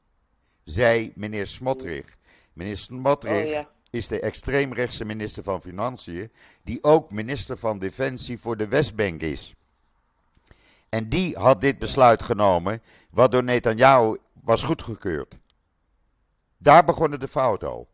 zei 0.64 1.12
meneer 1.16 1.48
Smotrich. 1.48 2.18
Meneer 2.54 2.78
Smotrich 2.78 3.46
Oh, 3.46 3.50
ja. 3.50 3.70
is 3.90 4.08
de 4.08 4.20
extreemrechtse 4.20 5.06
minister 5.06 5.44
van 5.44 5.62
Financiën, 5.62 6.32
die 6.64 6.84
ook 6.84 7.12
minister 7.12 7.58
van 7.58 7.80
Defensie 7.80 8.40
voor 8.40 8.58
de 8.58 8.68
Westbank 8.68 9.22
is. 9.22 9.54
En 10.90 11.10
die 11.10 11.38
had 11.38 11.62
dit 11.62 11.80
besluit 11.80 12.24
genomen, 12.24 12.82
wat 13.10 13.32
door 13.32 13.44
Netanyahu 13.44 14.18
was 14.44 14.64
goedgekeurd. 14.64 15.38
Daar 16.58 16.86
begonnen 16.86 17.20
de 17.20 17.28
fouten 17.28 17.68
al. 17.70 17.88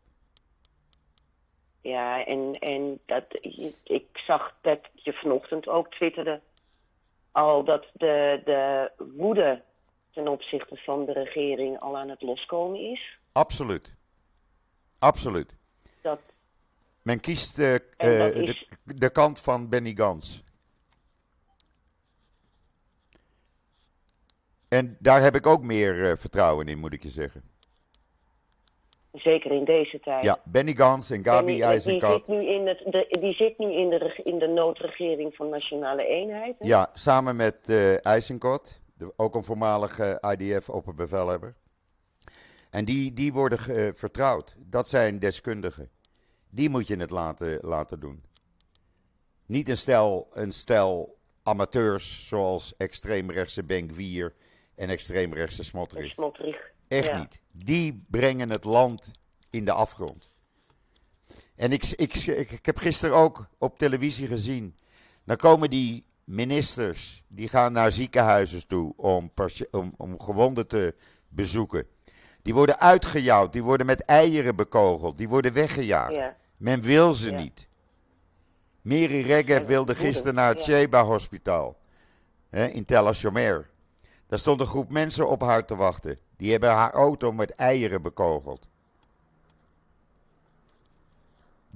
Ja, 1.82 2.24
en, 2.26 2.58
en 2.58 3.00
dat, 3.06 3.24
ik 3.84 4.06
zag 4.12 4.54
dat 4.60 4.78
je 4.94 5.12
vanochtend 5.12 5.68
ook 5.68 5.90
twitterde 5.90 6.40
al 7.32 7.64
dat 7.64 7.86
de, 7.92 8.40
de 8.44 8.90
woede 9.16 9.62
ten 10.10 10.28
opzichte 10.28 10.76
van 10.76 11.04
de 11.04 11.12
regering 11.12 11.78
al 11.80 11.96
aan 11.98 12.08
het 12.08 12.22
loskomen 12.22 12.80
is. 12.80 13.18
Absoluut. 13.32 13.94
Absoluut. 14.98 15.56
Dat, 16.00 16.20
Men 17.02 17.20
kiest 17.20 17.58
eh, 17.58 17.74
eh, 17.96 18.34
is- 18.36 18.66
de, 18.84 18.94
de 18.94 19.10
kant 19.10 19.40
van 19.40 19.68
Benny 19.68 19.94
Gans. 19.94 20.42
En 24.68 24.96
daar 25.00 25.22
heb 25.22 25.34
ik 25.34 25.46
ook 25.46 25.62
meer 25.62 26.10
eh, 26.10 26.16
vertrouwen 26.16 26.66
in, 26.68 26.78
moet 26.78 26.92
ik 26.92 27.02
je 27.02 27.08
zeggen. 27.08 27.42
Zeker 29.12 29.50
in 29.52 29.64
deze 29.64 30.00
tijd. 30.00 30.24
Ja, 30.24 30.40
Benny 30.44 30.74
Gans 30.74 31.10
en 31.10 31.24
Gabi 31.24 31.60
En 31.60 31.78
die, 31.78 32.00
zit 32.00 32.26
nu 32.26 32.46
in, 32.46 32.66
het, 32.66 32.78
de, 32.78 33.16
die 33.20 33.34
zit 33.34 33.58
nu 33.58 33.72
in 33.72 33.90
de, 33.90 34.20
in 34.24 34.38
de 34.38 34.46
noodregering 34.46 35.34
van 35.34 35.48
Nationale 35.48 36.06
Eenheid. 36.06 36.54
hè? 36.58 36.66
Ja, 36.66 36.90
samen 36.94 37.36
met 37.36 37.68
eh 37.68 38.06
IJzenkot, 38.06 38.80
ook 39.16 39.34
een 39.34 39.44
voormalige 39.44 40.22
IDF-opperbevelhebber. 40.38 41.54
En 42.70 42.84
die, 42.84 43.12
die 43.12 43.32
worden 43.32 43.58
ge- 43.58 43.92
vertrouwd. 43.94 44.56
Dat 44.58 44.88
zijn 44.88 45.18
deskundigen. 45.18 45.90
Die 46.50 46.68
moet 46.68 46.86
je 46.86 46.96
het 46.96 47.10
laten, 47.10 47.58
laten 47.62 48.00
doen. 48.00 48.22
Niet 49.46 49.68
een 49.68 49.76
stel, 49.76 50.28
een 50.32 50.52
stel 50.52 51.18
amateurs 51.42 52.28
zoals 52.28 52.76
extreemrechtse 52.76 53.64
Benkwier 53.64 54.34
en 54.76 54.88
extreemrechtse 54.88 55.64
Smotrich. 55.64 56.12
Smotrich. 56.12 56.71
Echt 56.92 57.06
Ja. 57.08 57.18
niet. 57.18 57.40
Die 57.52 58.04
brengen 58.08 58.50
het 58.50 58.64
land 58.64 59.10
in 59.50 59.64
de 59.64 59.72
afgrond. 59.72 60.30
En 61.56 61.72
ik, 61.72 61.84
ik, 61.96 62.14
ik, 62.16 62.50
ik 62.50 62.66
heb 62.66 62.78
gisteren 62.78 63.16
ook 63.16 63.46
op 63.58 63.78
televisie 63.78 64.26
gezien. 64.26 64.76
Dan 65.24 65.36
komen 65.36 65.70
die 65.70 66.04
ministers, 66.24 67.22
die 67.28 67.48
gaan 67.48 67.72
naar 67.72 67.92
ziekenhuizen 67.92 68.66
toe 68.66 68.92
om, 68.96 69.32
om, 69.70 69.94
om 69.96 70.20
gewonden 70.20 70.66
te 70.66 70.94
bezoeken. 71.28 71.86
Die 72.42 72.54
worden 72.54 72.78
uitgejouwd, 72.80 73.52
die 73.52 73.62
worden 73.62 73.86
met 73.86 74.04
eieren 74.04 74.56
bekogeld, 74.56 75.18
die 75.18 75.28
worden 75.28 75.52
weggejaagd. 75.52 76.14
Ja. 76.14 76.36
Men 76.56 76.82
wil 76.82 77.14
ze 77.14 77.30
Ja. 77.30 77.38
niet. 77.38 77.68
Miri 78.80 79.22
Regev 79.22 79.66
wilde 79.66 79.94
gisteren 79.94 80.34
naar 80.34 80.54
het 80.54 80.64
ja. 80.64 80.78
Sheba-hospitaal 80.78 81.76
hè, 82.50 82.66
in 82.66 82.84
Tel 82.84 83.06
Ashomer. 83.06 83.70
Daar 84.26 84.38
stond 84.38 84.60
een 84.60 84.66
groep 84.66 84.90
mensen 84.92 85.28
op 85.28 85.40
haar 85.40 85.66
te 85.66 85.76
wachten. 85.76 86.18
Die 86.42 86.50
hebben 86.50 86.70
haar 86.70 86.92
auto 86.92 87.32
met 87.32 87.54
eieren 87.54 88.02
bekogeld. 88.02 88.68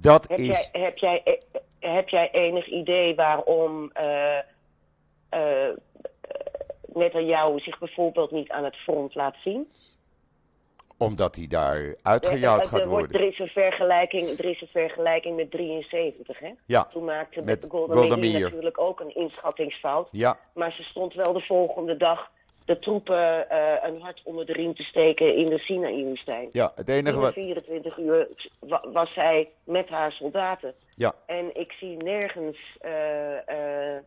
Dat 0.01 0.27
Heb, 0.27 0.37
is. 0.39 0.47
jij, 0.47 0.81
heb, 0.81 0.97
jij, 0.97 1.23
eh, 1.23 1.91
heb 1.93 2.09
jij 2.09 2.31
enig 2.31 2.67
idee 2.67 3.15
waarom 3.15 3.91
eh 3.93 4.37
eh 5.29 5.69
Netanyahu 6.93 7.59
zich 7.59 7.79
bijvoorbeeld 7.79 8.31
niet 8.31 8.49
aan 8.49 8.63
het 8.63 8.75
front 8.75 9.15
laat 9.15 9.35
zien? 9.43 9.71
Omdat 10.97 11.35
hij 11.35 11.47
daar 11.47 11.95
uitgejouwd 12.01 12.61
Eh, 12.61 12.67
gaat 12.67 12.79
er, 12.79 12.87
wordt, 12.87 13.05
worden. 13.11 13.21
er, 13.27 13.33
is 13.33 13.39
een 13.39 13.47
vergelijking, 13.47 14.27
er 14.27 14.45
is 14.45 14.61
een 14.61 14.67
vergelijking 14.67 15.35
met 15.35 15.51
73, 15.51 16.39
hè? 16.39 16.51
Ja, 16.65 16.83
Toen 16.83 17.05
maakte 17.05 17.41
met 17.41 17.65
Golda, 17.69 18.15
Meir. 18.15 18.39
natuurlijk 18.41 18.79
ook 18.79 18.99
een 18.99 19.15
inschattingsfout. 19.15 20.07
ja, 20.11 20.39
Maar 20.53 20.71
ze 20.71 20.83
stond 20.83 21.13
wel 21.13 21.33
de 21.33 21.41
volgende 21.41 21.97
dag 21.97 22.31
de 22.67 22.79
troepen 22.79 23.49
eh, 23.49 23.89
een 23.89 24.01
hart 24.01 24.21
onder 24.23 24.45
de 24.45 24.53
riem 24.53 24.75
te 24.75 24.83
steken 24.83 25.35
in 25.35 25.45
de 25.45 25.57
Sinaï-woestijn. 25.57 26.49
ja, 26.51 26.71
het 26.75 26.89
enige 26.89 27.19
wat. 27.19 27.33
24 27.33 27.97
uur 27.97 28.27
wa- 28.59 28.89
was 28.91 29.13
zij 29.13 29.49
met 29.63 29.89
haar 29.89 30.11
soldaten. 30.11 30.73
Ja, 30.95 31.15
En 31.25 31.55
ik 31.59 31.71
zie 31.71 31.97
nergens, 31.97 32.77
eh 32.79 33.95
eh 33.95 34.03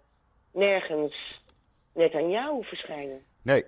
nergens 0.52 1.42
Netanyahu 1.92 2.62
verschijnen. 2.64 3.22
nee. 3.42 3.64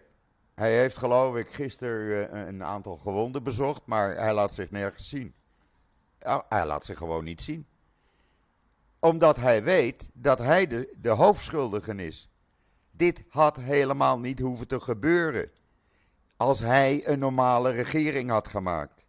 Hij 0.55 0.79
heeft 0.79 0.97
geloof 0.97 1.37
ik 1.37 1.49
gisteren 1.49 2.37
een 2.49 2.65
aantal 2.65 2.97
gewonden 2.97 3.43
bezocht, 3.43 3.83
maar 3.87 4.17
hij 4.17 4.33
laat 4.33 4.55
zich 4.55 4.71
nergens 4.71 5.09
zien. 5.09 5.35
Hij 6.49 6.67
laat 6.67 6.85
zich 6.85 6.99
gewoon 6.99 7.25
niet 7.25 7.41
zien. 7.41 7.67
Omdat 9.01 9.37
hij 9.37 9.63
weet 9.63 10.11
dat 10.15 10.39
hij 10.39 10.67
de, 10.67 10.95
de 10.97 11.09
hoofdschuldige 11.09 11.95
is. 11.95 12.29
Dit 12.93 13.23
had 13.29 13.57
helemaal 13.57 14.19
niet 14.19 14.39
hoeven 14.39 14.69
te 14.69 14.81
gebeuren. 14.81 15.51
Als 16.37 16.61
hij 16.61 17.03
een 17.09 17.19
normale 17.19 17.71
regering 17.71 18.31
had 18.31 18.49
gemaakt. 18.49 19.07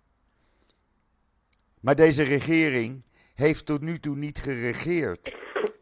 Maar 1.79 1.95
deze 1.95 2.23
regering 2.23 3.03
heeft 3.33 3.65
tot 3.65 3.81
nu 3.81 3.99
toe 3.99 4.15
niet 4.15 4.37
geregeerd. 4.37 5.33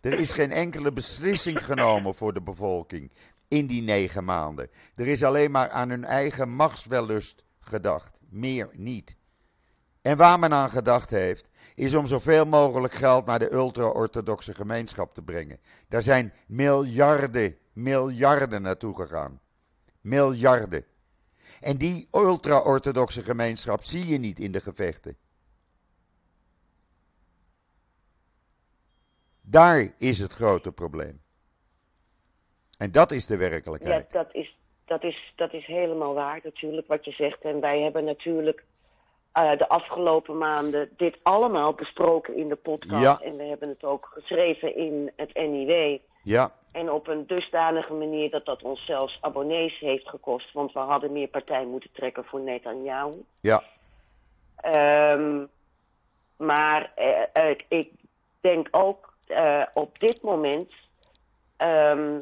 Er 0.01 0.19
is 0.19 0.31
geen 0.31 0.51
enkele 0.51 0.91
beslissing 0.91 1.65
genomen 1.65 2.15
voor 2.15 2.33
de 2.33 2.41
bevolking 2.41 3.11
in 3.47 3.67
die 3.67 3.81
negen 3.81 4.23
maanden. 4.23 4.69
Er 4.95 5.07
is 5.07 5.23
alleen 5.23 5.51
maar 5.51 5.69
aan 5.69 5.89
hun 5.89 6.03
eigen 6.03 6.49
machtswellust 6.49 7.45
gedacht. 7.59 8.19
Meer 8.29 8.69
niet. 8.73 9.15
En 10.01 10.17
waar 10.17 10.39
men 10.39 10.53
aan 10.53 10.69
gedacht 10.69 11.09
heeft, 11.09 11.49
is 11.75 11.93
om 11.93 12.07
zoveel 12.07 12.45
mogelijk 12.45 12.93
geld 12.93 13.25
naar 13.25 13.39
de 13.39 13.53
ultra-orthodoxe 13.53 14.53
gemeenschap 14.53 15.13
te 15.13 15.21
brengen. 15.21 15.59
Daar 15.87 16.01
zijn 16.01 16.33
miljarden, 16.47 17.57
miljarden 17.73 18.61
naartoe 18.61 18.95
gegaan. 18.95 19.39
Miljarden. 20.01 20.85
En 21.59 21.77
die 21.77 22.07
ultra-orthodoxe 22.11 23.21
gemeenschap 23.21 23.83
zie 23.83 24.07
je 24.07 24.17
niet 24.17 24.39
in 24.39 24.51
de 24.51 24.59
gevechten. 24.59 25.17
Daar 29.41 29.93
is 29.97 30.19
het 30.19 30.33
grote 30.33 30.71
probleem. 30.71 31.21
En 32.77 32.91
dat 32.91 33.11
is 33.11 33.25
de 33.25 33.33
Ja, 33.33 33.39
werkelijkheid. 33.39 34.11
dat 34.11 34.33
is, 34.33 34.57
dat 34.85 35.03
is, 35.03 35.33
dat 35.35 35.53
is 35.53 35.65
helemaal 35.65 36.13
waar 36.13 36.39
natuurlijk 36.43 36.87
wat 36.87 37.05
je 37.05 37.11
zegt. 37.11 37.41
En 37.41 37.59
wij 37.59 37.81
hebben 37.81 38.03
natuurlijk 38.03 38.63
uh, 39.37 39.57
de 39.57 39.67
afgelopen 39.69 40.37
maanden 40.37 40.89
dit 40.97 41.17
allemaal 41.23 41.73
besproken 41.73 42.35
in 42.35 42.47
de 42.49 42.55
podcast. 42.55 43.03
Ja. 43.03 43.19
En 43.19 43.37
we 43.37 43.43
hebben 43.43 43.69
het 43.69 43.83
ook 43.83 44.09
geschreven 44.13 44.75
in 44.75 45.11
het 45.15 45.33
NIW. 45.33 45.97
Ja, 46.23 46.55
En 46.71 46.91
op 46.91 47.07
een 47.07 47.27
dusdanige 47.27 47.93
manier 47.93 48.29
dat 48.29 48.45
dat 48.45 48.63
ons 48.63 48.85
zelfs 48.85 49.17
abonnees 49.21 49.79
heeft 49.79 50.09
gekost. 50.09 50.53
Want 50.53 50.73
we 50.73 50.79
hadden 50.79 51.11
meer 51.11 51.27
partij 51.27 51.65
moeten 51.65 51.91
trekken 51.91 52.25
voor 52.25 52.41
Netanyahu. 52.41 53.23
ja, 53.39 53.63
Ehm, 54.61 55.45
maar 56.37 56.91
eh, 56.95 57.49
eh, 57.49 57.57
ik 57.67 57.91
denk 58.41 58.67
ook 58.71 59.13
eh, 59.27 59.61
op 59.73 59.99
dit 59.99 60.21
moment 60.21 60.71
ehm, 61.57 62.19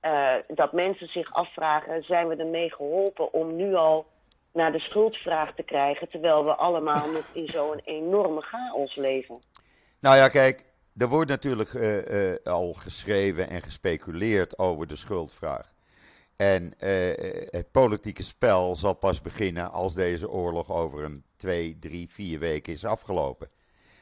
eh, 0.00 0.34
dat 0.48 0.72
mensen 0.72 1.08
zich 1.08 1.32
afvragen: 1.32 2.02
zijn 2.02 2.28
we 2.28 2.36
ermee 2.36 2.72
geholpen 2.72 3.32
om 3.32 3.56
nu 3.56 3.74
al 3.74 4.06
naar 4.52 4.72
de 4.72 4.78
schuldvraag 4.78 5.54
te 5.54 5.62
krijgen, 5.62 6.08
terwijl 6.08 6.44
we 6.44 6.54
allemaal 6.54 7.10
nog 7.10 7.30
in 7.32 7.48
zo'n 7.48 7.80
enorme 7.84 8.40
chaos 8.40 8.94
leven? 8.94 9.38
Nou 10.00 10.16
ja, 10.16 10.28
kijk, 10.28 10.64
er 11.00 11.08
wordt 11.08 11.30
natuurlijk 11.30 11.74
eh, 11.74 12.30
eh, 12.32 12.36
al 12.44 12.72
geschreven 12.72 13.48
en 13.50 13.62
gespeculeerd 13.62 14.58
over 14.58 14.86
de 14.86 14.96
schuldvraag. 14.96 15.72
En 16.36 16.78
eh, 16.78 17.50
het 17.50 17.70
politieke 17.70 18.22
spel 18.22 18.76
zal 18.76 18.94
pas 18.94 19.20
beginnen 19.20 19.70
als 19.70 19.94
deze 19.94 20.30
oorlog 20.30 20.70
over 20.70 21.04
een 21.04 21.24
twee, 21.36 21.78
drie, 21.78 22.08
vier 22.08 22.38
weken 22.38 22.72
is 22.72 22.84
afgelopen. 22.84 23.50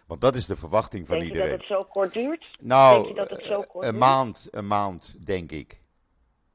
Want 0.06 0.20
dat 0.20 0.34
is 0.34 0.46
de 0.46 0.56
verwachting 0.56 1.06
van 1.06 1.18
Denk 1.18 1.28
je 1.28 1.34
dat 1.34 1.46
iedereen. 1.46 1.66
het 1.68 1.78
zo 1.78 1.84
kort 1.92 2.12
duurt? 2.12 2.46
Nou, 2.60 2.94
Denk 2.94 3.16
je 3.16 3.20
dat 3.20 3.30
het 3.30 3.44
zo 3.44 3.62
kort 3.62 3.84
een 3.84 3.90
duurt? 3.90 4.04
maand, 4.04 4.48
een 4.50 4.66
maand, 4.66 5.14
denk 5.26 5.52
ik. 5.52 5.80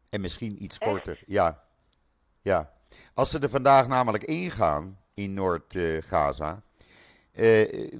En 0.09 0.21
misschien 0.21 0.63
iets 0.63 0.77
Echt? 0.77 0.91
korter, 0.91 1.19
ja. 1.25 1.63
Ja. 2.41 2.73
Als 3.13 3.29
ze 3.29 3.39
er 3.39 3.49
vandaag 3.49 3.87
namelijk 3.87 4.23
ingaan, 4.23 4.99
in 5.13 5.33
Noord-Gaza, 5.33 6.61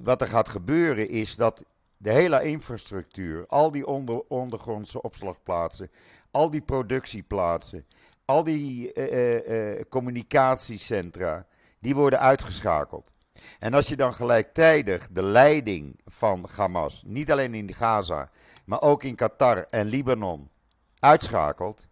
wat 0.02 0.20
er 0.20 0.26
gaat 0.26 0.48
gebeuren 0.48 1.08
is 1.08 1.36
dat 1.36 1.64
de 2.04 2.12
hele 2.12 2.42
infrastructuur, 2.42 3.46
al 3.46 3.70
die 3.70 3.86
onder, 3.86 4.22
ondergrondse 4.28 5.02
opslagplaatsen, 5.02 5.90
al 6.30 6.50
die 6.50 6.60
productieplaatsen, 6.60 7.86
al 8.24 8.44
die 8.44 8.92
eh, 8.92 9.04
eh, 9.04 9.78
eh, 9.78 9.84
communicatiecentra, 9.88 11.46
die 11.78 11.94
worden 11.94 12.20
uitgeschakeld. 12.20 13.12
En 13.58 13.74
als 13.74 13.88
je 13.88 13.96
dan 13.96 14.14
gelijktijdig 14.14 15.08
de 15.10 15.22
leiding 15.22 16.00
van 16.04 16.48
Hamas, 16.56 17.02
niet 17.06 17.32
alleen 17.32 17.54
in 17.54 17.74
Gaza, 17.74 18.30
maar 18.64 18.82
ook 18.82 19.02
in 19.02 19.14
Qatar 19.14 19.66
en 19.70 19.86
Libanon, 19.86 20.50
uitschakelt, 20.98 21.86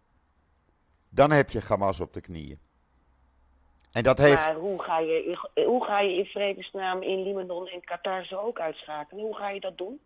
dan 1.08 1.30
heb 1.30 1.50
je 1.50 1.60
Hamas 1.60 2.00
op 2.00 2.12
de 2.12 2.20
knieën. 2.20 2.58
En 3.92 4.02
dat 4.02 4.18
heeft. 4.18 4.34
Maar 4.34 4.54
hoe 4.54 4.82
ga, 4.82 4.98
je, 4.98 5.24
in- 5.54 5.64
hoe 5.64 5.84
ga 5.84 6.00
je 6.00 6.16
in 6.16 6.24
vredesnaam 6.24 7.02
in 7.02 7.22
Libanon 7.22 7.68
en 7.68 7.84
Qatar 7.84 8.24
ze 8.24 8.38
ook 8.38 8.58
uitschakelen? 8.60 9.24
Hoe 9.24 9.36
ga 9.36 9.50
je 9.50 9.60
dat 9.60 9.78
doen? 9.78 10.00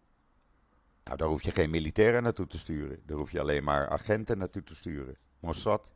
Nou, 1.05 1.17
daar 1.17 1.29
hoef 1.29 1.43
je 1.43 1.51
geen 1.51 1.71
militairen 1.71 2.23
naartoe 2.23 2.47
te 2.47 2.59
sturen. 2.59 3.03
Daar 3.07 3.17
hoef 3.17 3.31
je 3.33 3.41
alleen 3.41 3.65
maar 3.65 3.89
agenten 3.89 4.39
naartoe 4.39 4.63
te 4.63 4.75
sturen. 4.75 5.17
Mossad. 5.41 5.93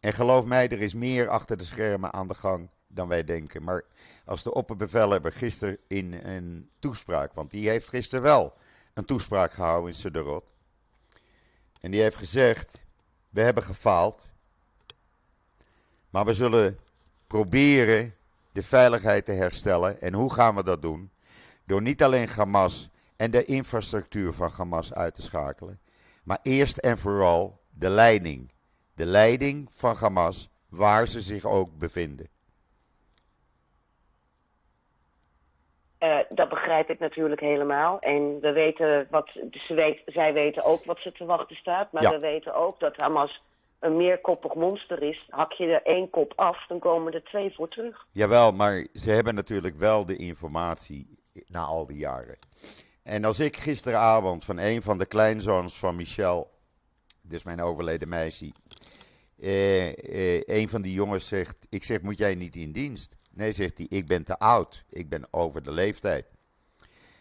En 0.00 0.12
geloof 0.12 0.44
mij, 0.44 0.68
er 0.68 0.80
is 0.82 0.94
meer 0.94 1.28
achter 1.28 1.56
de 1.56 1.64
schermen 1.64 2.12
aan 2.12 2.28
de 2.28 2.34
gang 2.34 2.68
dan 2.86 3.08
wij 3.08 3.24
denken. 3.24 3.64
Maar 3.64 3.84
als 4.24 4.42
de 4.42 4.54
opperbevelhebber 4.54 5.32
gisteren 5.32 5.78
in 5.88 6.12
een 6.12 6.70
toespraak, 6.78 7.32
want 7.34 7.50
die 7.50 7.68
heeft 7.68 7.88
gisteren 7.88 8.22
wel 8.24 8.52
een 8.94 9.04
toespraak 9.04 9.52
gehouden 9.52 9.90
in 9.90 9.96
Sederot. 9.96 10.52
En 11.80 11.90
die 11.90 12.00
heeft 12.02 12.16
gezegd, 12.16 12.86
we 13.28 13.40
hebben 13.42 13.62
gefaald. 13.62 14.30
Maar 16.12 16.24
we 16.24 16.32
zullen 16.32 16.78
proberen 17.26 18.14
de 18.52 18.62
veiligheid 18.62 19.24
te 19.24 19.32
herstellen. 19.32 20.00
En 20.00 20.12
hoe 20.14 20.32
gaan 20.32 20.54
we 20.54 20.64
dat 20.64 20.82
doen? 20.82 21.10
Door 21.66 21.82
niet 21.82 22.02
alleen 22.02 22.28
Hamas 22.28 22.90
en 23.16 23.30
de 23.30 23.44
infrastructuur 23.44 24.32
van 24.32 24.50
Hamas 24.56 24.94
uit 24.94 25.14
te 25.14 25.22
schakelen, 25.22 25.80
maar 26.24 26.38
eerst 26.42 26.76
en 26.76 26.98
vooral 26.98 27.60
de 27.70 27.88
leiding. 27.88 28.52
De 28.94 29.04
leiding 29.04 29.68
van 29.70 29.96
Hamas, 29.96 30.48
waar 30.68 31.06
ze 31.06 31.20
zich 31.20 31.44
ook 31.44 31.78
bevinden. 31.78 32.28
Eh, 35.98 36.18
dat 36.28 36.48
begrijp 36.48 36.90
ik 36.90 36.98
natuurlijk 36.98 37.40
helemaal. 37.40 38.00
En 38.00 38.40
we 38.40 38.52
weten 38.52 39.06
wat, 39.10 39.30
ze 39.52 39.74
weet, 39.74 40.02
zij 40.06 40.32
weten 40.32 40.64
ook 40.64 40.84
wat 40.84 40.98
ze 40.98 41.12
te 41.12 41.24
wachten 41.24 41.56
staat. 41.56 41.92
Maar 41.92 42.02
Ja. 42.02 42.10
we 42.10 42.18
weten 42.18 42.54
ook 42.54 42.80
dat 42.80 42.96
Hamas 42.96 43.42
een 43.82 43.96
meerkoppig 43.96 44.54
monster 44.54 45.02
is. 45.02 45.26
Hak 45.28 45.52
je 45.52 45.66
er 45.66 45.82
één 45.82 46.10
kop 46.10 46.32
af, 46.36 46.66
dan 46.66 46.78
komen 46.78 47.12
er 47.12 47.24
twee 47.24 47.54
voor 47.54 47.68
terug. 47.68 48.06
Jawel, 48.12 48.52
maar 48.52 48.86
ze 48.94 49.10
hebben 49.10 49.34
natuurlijk 49.34 49.76
wel 49.76 50.06
de 50.06 50.16
informatie 50.16 51.18
na 51.46 51.60
al 51.60 51.86
die 51.86 51.96
jaren. 51.96 52.38
En 53.02 53.24
als 53.24 53.40
ik 53.40 53.56
gisteravond 53.56 54.44
van 54.44 54.58
een 54.58 54.82
van 54.82 54.98
de 54.98 55.06
kleinzoons 55.06 55.78
van 55.78 55.96
Michel, 55.96 56.50
dus 57.22 57.42
mijn 57.42 57.60
overleden 57.60 58.08
meisje, 58.08 58.52
eh, 59.40 59.88
eh, 59.88 60.42
een 60.46 60.68
van 60.68 60.82
die 60.82 60.92
jongens 60.92 61.28
zegt: 61.28 61.66
Ik 61.70 61.84
zeg, 61.84 62.02
moet 62.02 62.18
jij 62.18 62.34
niet 62.34 62.56
in 62.56 62.72
dienst? 62.72 63.16
Nee, 63.30 63.52
zegt 63.52 63.78
hij, 63.78 63.86
ik 63.88 64.06
ben 64.06 64.24
te 64.24 64.38
oud. 64.38 64.84
Ik 64.88 65.08
ben 65.08 65.26
over 65.30 65.62
de 65.62 65.72
leeftijd. 65.72 66.26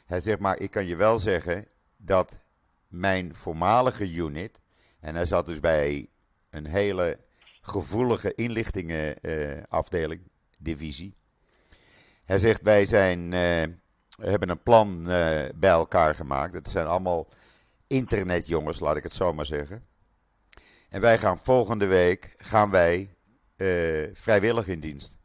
Hij 0.05 0.19
zegt, 0.19 0.39
maar 0.39 0.59
ik 0.59 0.71
kan 0.71 0.85
je 0.85 0.95
wel 0.95 1.19
zeggen 1.19 1.67
dat 1.97 2.39
mijn 2.87 3.35
voormalige 3.35 4.11
unit, 4.11 4.59
en 4.99 5.15
hij 5.15 5.25
zat 5.25 5.45
dus 5.45 5.59
bij 5.59 6.09
een 6.51 6.65
hele 6.65 7.19
gevoelige 7.61 8.35
inlichtingenafdeling, 8.35 10.21
divisie. 10.57 11.15
Hij 12.23 12.39
zegt, 12.39 12.61
wij 12.61 12.85
zijn, 12.85 13.33
eh, 13.33 13.63
hebben 14.25 14.49
een 14.49 14.63
plan 14.63 14.99
eh, 14.99 15.49
bij 15.55 15.69
elkaar 15.69 16.15
gemaakt. 16.15 16.53
Dat 16.53 16.69
zijn 16.69 16.85
allemaal 16.85 17.27
internetjongens, 17.87 18.79
laat 18.79 18.97
ik 18.97 19.03
het 19.03 19.13
zo 19.13 19.33
maar 19.33 19.45
zeggen. 19.45 19.85
En 20.89 21.01
wij 21.01 21.17
gaan 21.17 21.37
volgende 21.37 21.85
week 21.85 22.33
gaan 22.37 22.71
wij 22.71 23.15
eh, 23.55 24.09
vrijwillig 24.13 24.67
in 24.67 24.79
dienst. 24.79 25.19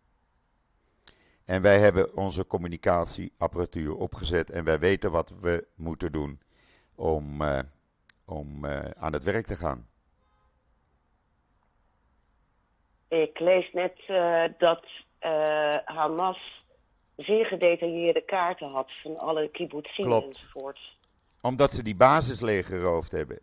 En 1.45 1.63
wij 1.63 1.79
hebben 1.79 2.17
onze 2.17 2.47
communicatieapparatuur 2.47 3.97
opgezet 3.97 4.51
en 4.51 4.65
wij 4.65 4.79
weten 4.79 5.11
wat 5.11 5.35
we 5.41 5.67
moeten 5.75 6.13
doen 6.13 6.41
om, 6.95 7.43
om 8.25 8.67
aan 8.97 9.13
het 9.13 9.25
werk 9.25 9.47
te 9.47 9.57
gaan. 9.57 9.87
Ik 13.09 13.39
lees 13.39 13.73
net 13.73 13.95
eh, 14.07 14.43
dat 14.59 14.85
eh, 15.19 15.77
Hamas 15.85 16.65
zeer 17.17 17.47
gedetailleerde 17.47 18.25
kaarten 18.25 18.71
had 18.71 18.91
van 19.03 19.19
alle 19.19 19.49
kibbutzim 19.51 20.05
Klopt. 20.05 20.27
enzovoorts. 20.27 20.99
Omdat 21.41 21.73
ze 21.73 21.83
die 21.83 21.97
basis 21.97 22.41
leeggeroofd 22.41 23.13
hebben. 23.13 23.39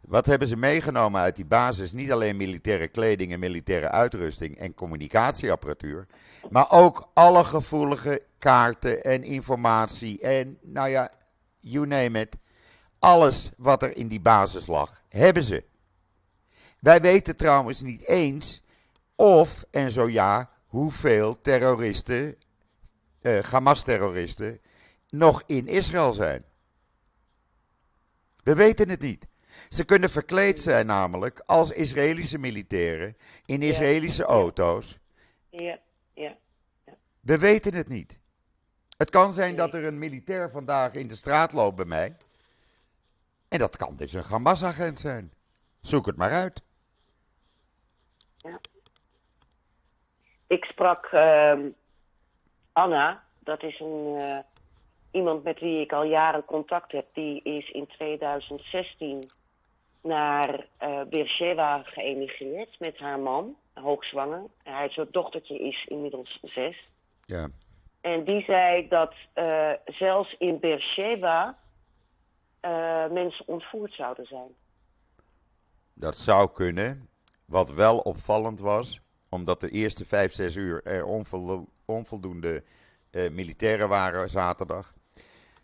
Wat 0.00 0.26
hebben 0.26 0.48
ze 0.48 0.56
meegenomen 0.56 1.20
uit 1.20 1.36
die 1.36 1.44
basis? 1.44 1.92
Niet 1.92 2.12
alleen 2.12 2.36
militaire 2.36 2.88
kleding 2.88 3.32
en 3.32 3.38
militaire 3.38 3.88
uitrusting 3.88 4.58
en 4.58 4.74
communicatieapparatuur. 4.74 6.06
Maar 6.50 6.70
ook 6.70 7.10
alle 7.14 7.44
gevoelige 7.44 8.22
kaarten 8.38 9.02
en 9.02 9.22
informatie 9.22 10.20
en 10.20 10.58
nou 10.62 10.88
ja, 10.88 11.10
you 11.58 11.86
name 11.86 12.20
it. 12.20 12.36
Alles 12.98 13.50
wat 13.56 13.82
er 13.82 13.96
in 13.96 14.08
die 14.08 14.20
basis 14.20 14.66
lag, 14.66 15.02
hebben 15.08 15.42
ze. 15.42 15.64
Wij 16.80 17.00
weten 17.00 17.36
trouwens 17.36 17.82
niet 17.82 18.06
eens 18.06 18.62
of, 19.20 19.64
en 19.70 19.90
zo 19.90 20.08
ja, 20.08 20.50
hoeveel 20.66 21.40
terroristen, 21.40 22.36
eh, 23.20 23.44
Hamas-terroristen, 23.44 24.60
nog 25.08 25.42
in 25.46 25.66
Israël 25.66 26.12
zijn. 26.12 26.44
We 28.42 28.54
weten 28.54 28.88
het 28.88 29.00
niet. 29.00 29.26
Ze 29.68 29.84
kunnen 29.84 30.10
verkleed 30.10 30.60
zijn 30.60 30.86
namelijk 30.86 31.40
als 31.44 31.72
Israëlische 31.72 32.38
militairen 32.38 33.16
in 33.46 33.60
Ja. 33.60 33.68
Israëlische 33.68 34.24
auto's. 34.24 34.98
Ja, 35.50 35.78
ja. 36.14 36.36
We 37.20 37.38
weten 37.38 37.74
het 37.74 37.88
niet. 37.88 38.18
Het 38.96 39.10
kan 39.10 39.32
zijn 39.32 39.56
dat 39.56 39.74
er 39.74 39.84
een 39.84 39.98
militair 39.98 40.50
vandaag 40.50 40.94
in 40.94 41.08
de 41.08 41.16
straat 41.16 41.52
loopt 41.52 41.76
bij 41.76 41.84
mij. 41.84 42.16
En 43.48 43.58
dat 43.58 43.76
kan 43.76 43.96
dus 43.96 44.12
een 44.12 44.22
Hamas-agent 44.22 44.98
zijn. 44.98 45.32
Zoek 45.80 46.06
het 46.06 46.16
maar 46.16 46.30
uit. 46.30 46.62
Ik 50.50 50.64
sprak 50.64 51.06
ehm, 51.06 51.68
Anna, 52.72 53.22
dat 53.38 53.62
is 53.62 53.80
een, 53.80 54.14
eh, 54.16 54.38
iemand 55.10 55.44
met 55.44 55.60
wie 55.60 55.80
ik 55.80 55.92
al 55.92 56.04
jaren 56.04 56.44
contact 56.44 56.92
heb. 56.92 57.06
Die 57.12 57.42
is 57.42 57.70
in 57.70 57.86
2016 57.86 59.30
naar 60.02 60.66
eh 60.76 61.02
Beersheba 61.02 61.82
geëmigreerd 61.82 62.78
met 62.78 62.98
haar 62.98 63.18
man, 63.18 63.56
hoogzwanger. 63.74 64.42
Haar 64.62 64.90
zo'n 64.90 65.08
dochtertje 65.10 65.58
is 65.58 65.84
inmiddels 65.84 66.38
zes. 66.42 66.88
Ja. 67.24 67.48
En 68.00 68.24
die 68.24 68.42
zei 68.44 68.88
dat 68.88 69.14
eh, 69.32 69.72
zelfs 69.84 70.34
in 70.38 70.58
Beersheba 70.58 71.58
mensen 73.10 73.48
ontvoerd 73.48 73.94
zouden 73.94 74.26
zijn. 74.26 74.54
Dat 75.94 76.16
zou 76.16 76.50
kunnen. 76.52 77.08
Wat 77.44 77.70
wel 77.70 77.98
opvallend 77.98 78.60
was, 78.60 79.00
omdat 79.30 79.60
de 79.60 79.70
eerste 79.70 80.04
vijf, 80.04 80.32
zes 80.32 80.56
uur 80.56 80.80
er 80.84 81.04
onvoldoende 81.84 82.62
uh, 83.10 83.30
militairen 83.30 83.88
waren 83.88 84.30
zaterdag. 84.30 84.94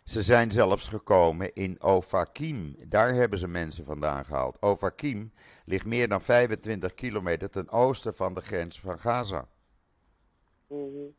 Ze 0.03 0.21
zijn 0.21 0.51
zelfs 0.51 0.87
gekomen 0.87 1.53
in 1.53 1.83
Ofakim. 1.83 2.75
Daar 2.85 3.13
hebben 3.13 3.39
ze 3.39 3.47
mensen 3.47 3.85
vandaan 3.85 4.25
gehaald. 4.25 4.59
Ofakim 4.59 5.33
ligt 5.65 5.85
meer 5.85 6.07
dan 6.07 6.21
25 6.21 6.93
kilometer 6.93 7.49
ten 7.49 7.69
oosten 7.69 8.13
van 8.13 8.33
de 8.33 8.41
grens 8.41 8.79
van 8.79 8.99
Gaza. 8.99 9.47
Mm 10.67 11.15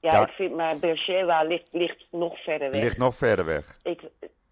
Ja, 0.00 0.26
ik 0.26 0.32
vind, 0.32 0.56
maar 0.56 0.78
Beersheba 0.78 1.42
ligt, 1.42 1.68
ligt 1.70 2.06
nog 2.10 2.42
verder 2.42 2.70
weg. 2.70 2.82
Ligt 2.82 2.98
nog 2.98 3.14
verder 3.14 3.44
weg. 3.44 3.78
Ik, 3.82 4.02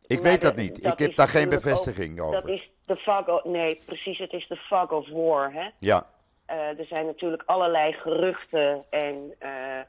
ik 0.06 0.22
weet 0.22 0.40
dat 0.40 0.56
niet. 0.56 0.84
ik 0.84 0.98
heb 0.98 1.16
daar 1.16 1.28
geen 1.28 1.48
bevestiging 1.48 2.20
over. 2.20 2.40
Dat 2.40 2.48
is 2.48 2.70
de 2.84 2.96
fog 2.96 3.26
of, 3.26 3.44
nee, 3.44 3.80
precies, 3.86 4.18
het 4.18 4.32
is 4.32 4.48
de 4.48 4.56
fog 4.56 4.90
of 4.90 5.08
war, 5.08 5.52
hè? 5.52 5.70
Ja. 5.78 6.06
Uh, 6.50 6.78
er 6.78 6.84
zijn 6.84 7.06
natuurlijk 7.06 7.42
allerlei 7.46 7.92
geruchten 7.92 8.84
en 8.90 9.34
uh, 9.42 9.80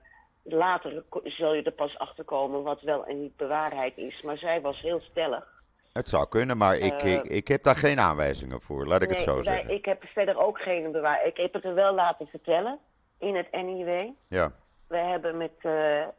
later 0.43 1.03
zul 1.23 1.53
je 1.53 1.63
er 1.63 1.71
pas 1.71 1.97
achter 1.97 2.23
komen 2.23 2.63
wat 2.63 2.81
wel 2.81 3.05
en 3.05 3.21
niet 3.21 3.35
bewaarheid 3.37 3.97
is. 3.97 4.21
Maar 4.21 4.37
zij 4.37 4.61
was 4.61 4.81
heel 4.81 4.99
stellig. 4.99 5.63
Het 5.93 6.09
zou 6.09 6.27
kunnen, 6.27 6.57
maar 6.57 6.77
ik, 6.77 7.03
uh, 7.03 7.13
ik, 7.13 7.23
ik, 7.23 7.47
heb 7.47 7.63
daar 7.63 7.75
geen 7.75 7.99
aanwijzingen 7.99 8.61
voor, 8.61 8.87
laat 8.87 9.01
ik 9.01 9.09
het 9.09 9.19
zo 9.19 9.41
zeggen. 9.41 9.73
Ik 9.73 9.85
heb 9.85 10.03
verder 10.03 10.37
ook 10.37 10.59
geen 10.59 10.91
bewaarheid. 10.91 11.27
Ik 11.27 11.37
heb 11.37 11.53
het 11.53 11.63
er 11.63 11.73
wel 11.73 11.93
laten 11.93 12.27
vertellen 12.27 12.79
in 13.17 13.35
het 13.35 13.51
NIW. 13.51 14.09
Ja. 14.27 14.51
We 14.87 14.97
hebben 14.97 15.37
met, 15.37 15.51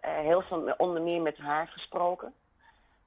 heel 0.01 0.43
veel, 0.43 0.75
onder 0.77 1.03
meer 1.03 1.21
met 1.21 1.39
haar 1.39 1.69
gesproken. 1.69 2.35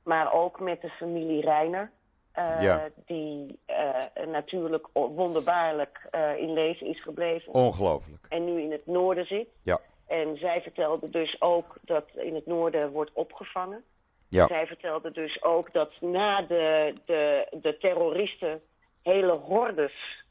Maar 0.03 0.33
ook 0.33 0.59
met 0.59 0.81
de 0.81 0.89
familie 0.89 1.41
Reiner. 1.41 1.91
Uh, 2.39 2.61
ja. 2.61 2.89
Die 3.05 3.59
uh, 3.67 4.25
natuurlijk 4.27 4.87
wonderbaarlijk 4.93 6.07
uh, 6.11 6.37
in 6.37 6.53
leven 6.53 6.87
is 6.87 7.01
gebleven. 7.01 7.53
Ongelooflijk. 7.53 8.25
En 8.29 8.45
nu 8.45 8.61
in 8.61 8.71
het 8.71 8.85
noorden 8.85 9.25
zit. 9.25 9.47
Ja. 9.63 9.79
En 10.07 10.37
zij 10.37 10.61
vertelde 10.61 11.09
dus 11.09 11.41
ook 11.41 11.77
dat 11.81 12.05
in 12.15 12.35
het 12.35 12.45
noorden 12.45 12.91
wordt 12.91 13.11
opgevangen. 13.13 13.83
Ja. 14.29 14.47
Zij 14.47 14.67
vertelde 14.67 15.11
dus 15.11 15.43
ook 15.43 15.73
dat 15.73 15.91
na 16.01 16.41
de, 16.41 16.93
de, 17.05 17.47
de 17.61 17.77
terroristen 17.77 18.61
hele 19.01 19.31
hordes 19.31 20.23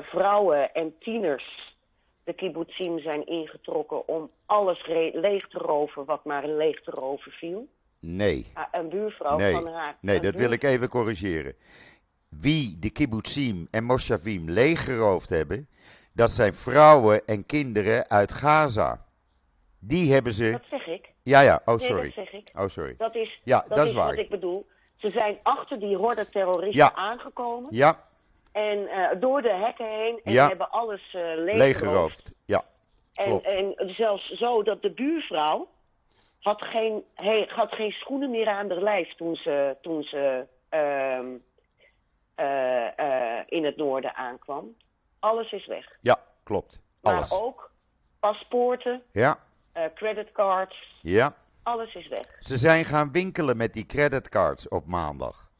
vrouwen 0.00 0.74
en 0.74 0.94
tieners 0.98 1.74
de 2.24 2.32
kibbutzim 2.32 2.98
zijn 2.98 3.26
ingetrokken 3.26 4.08
om 4.08 4.30
alles 4.46 4.86
leeg 5.12 5.48
te 5.48 5.58
roven 5.58 6.04
wat 6.04 6.24
maar 6.24 6.46
leeg 6.46 6.82
te 6.82 6.90
roven 6.90 7.32
viel. 7.32 7.68
Nee. 8.00 8.46
Ah, 8.54 8.64
een 8.72 8.88
buurvrouw 8.88 9.36
nee. 9.36 9.52
van 9.52 9.66
haar. 9.66 9.96
Nee, 10.00 10.20
dat 10.20 10.34
wil 10.34 10.50
ik 10.50 10.62
even 10.62 10.88
corrigeren. 10.88 11.54
Wie 12.28 12.78
de 12.78 12.90
kibbutzim 12.90 13.68
en 13.70 13.84
moshavim 13.84 14.50
leeggeroofd 14.50 15.30
hebben, 15.30 15.68
dat 16.12 16.30
zijn 16.30 16.54
vrouwen 16.54 17.26
en 17.26 17.46
kinderen 17.46 18.08
uit 18.08 18.32
Gaza. 18.32 19.04
Die 19.78 20.12
hebben 20.12 20.32
ze. 20.32 20.50
Dat 20.50 20.64
zeg 20.70 20.86
ik. 20.86 21.08
Ja, 21.22 21.40
ja. 21.40 21.62
Oh, 21.64 21.78
sorry. 21.78 22.00
Nee, 22.00 22.12
dat 22.14 22.24
zeg 22.24 22.32
ik. 22.32 22.50
Oh, 22.54 22.66
sorry. 22.68 22.94
Dat 22.98 23.14
is, 23.14 23.40
ja, 23.44 23.64
dat, 23.68 23.76
dat 23.76 23.86
is, 23.86 23.92
waar. 23.92 24.08
wat 24.08 24.18
ik 24.18 24.30
bedoel. 24.30 24.66
Ze 24.96 25.10
zijn 25.10 25.38
achter 25.42 25.78
die 25.78 25.96
horde 25.96 26.28
terroristen 26.28 26.84
ja. 26.84 26.94
aangekomen. 26.94 27.68
Ja. 27.74 28.08
En 28.52 28.78
uh, 28.78 29.20
door 29.20 29.42
de 29.42 29.54
hekken 29.54 29.86
heen. 29.86 30.20
En 30.24 30.32
ja. 30.32 30.48
hebben 30.48 30.70
alles 30.70 31.02
uh, 31.06 31.22
leeggeroofd. 31.22 31.58
leeggeroofd. 31.58 32.34
Ja. 32.44 32.64
En, 33.14 33.44
en 33.44 33.94
zelfs 33.94 34.30
zo 34.30 34.62
dat 34.62 34.82
de 34.82 34.90
buurvrouw 34.90 35.68
had 36.40 36.64
geen, 36.64 37.04
he, 37.14 37.46
had 37.48 37.72
geen 37.72 37.90
schoenen 37.90 38.30
meer 38.30 38.48
aan 38.48 38.70
haar 38.70 38.82
lijf 38.82 39.14
toen 39.14 39.36
ze, 39.36 39.76
toen 39.80 40.02
ze 40.02 40.46
uh, 40.70 41.18
uh, 42.36 42.88
uh, 42.98 43.40
in 43.46 43.64
het 43.64 43.76
noorden 43.76 44.14
aankwam. 44.14 44.76
Alles 45.18 45.52
is 45.52 45.66
weg. 45.66 45.98
Ja, 46.00 46.20
klopt. 46.42 46.82
Alles. 47.02 47.30
Maar 47.30 47.40
ook 47.40 47.70
paspoorten, 48.20 49.02
ja. 49.12 49.38
creditcards. 49.94 50.98
Ja. 51.02 51.34
Alles 51.62 51.94
is 51.94 52.08
weg. 52.08 52.36
Ze 52.40 52.58
zijn 52.58 52.84
gaan 52.84 53.12
winkelen 53.12 53.56
met 53.56 53.72
die 53.74 53.86
creditcards 53.86 54.68
op 54.68 54.86
maandag. 54.86 55.50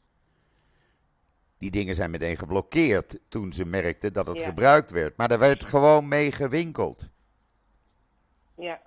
Die 1.57 1.71
dingen 1.71 1.95
zijn 1.95 2.11
meteen 2.11 2.37
geblokkeerd 2.37 3.19
toen 3.29 3.53
ze 3.53 3.65
merkten 3.65 4.13
dat 4.13 4.27
het 4.27 4.37
ja. 4.37 4.45
gebruikt 4.45 4.91
werd. 4.91 5.17
Maar 5.17 5.31
er 5.31 5.39
werd 5.39 5.63
gewoon 5.63 6.07
mee 6.07 6.31
gewinkeld. 6.31 7.09
Ja. 8.55 8.81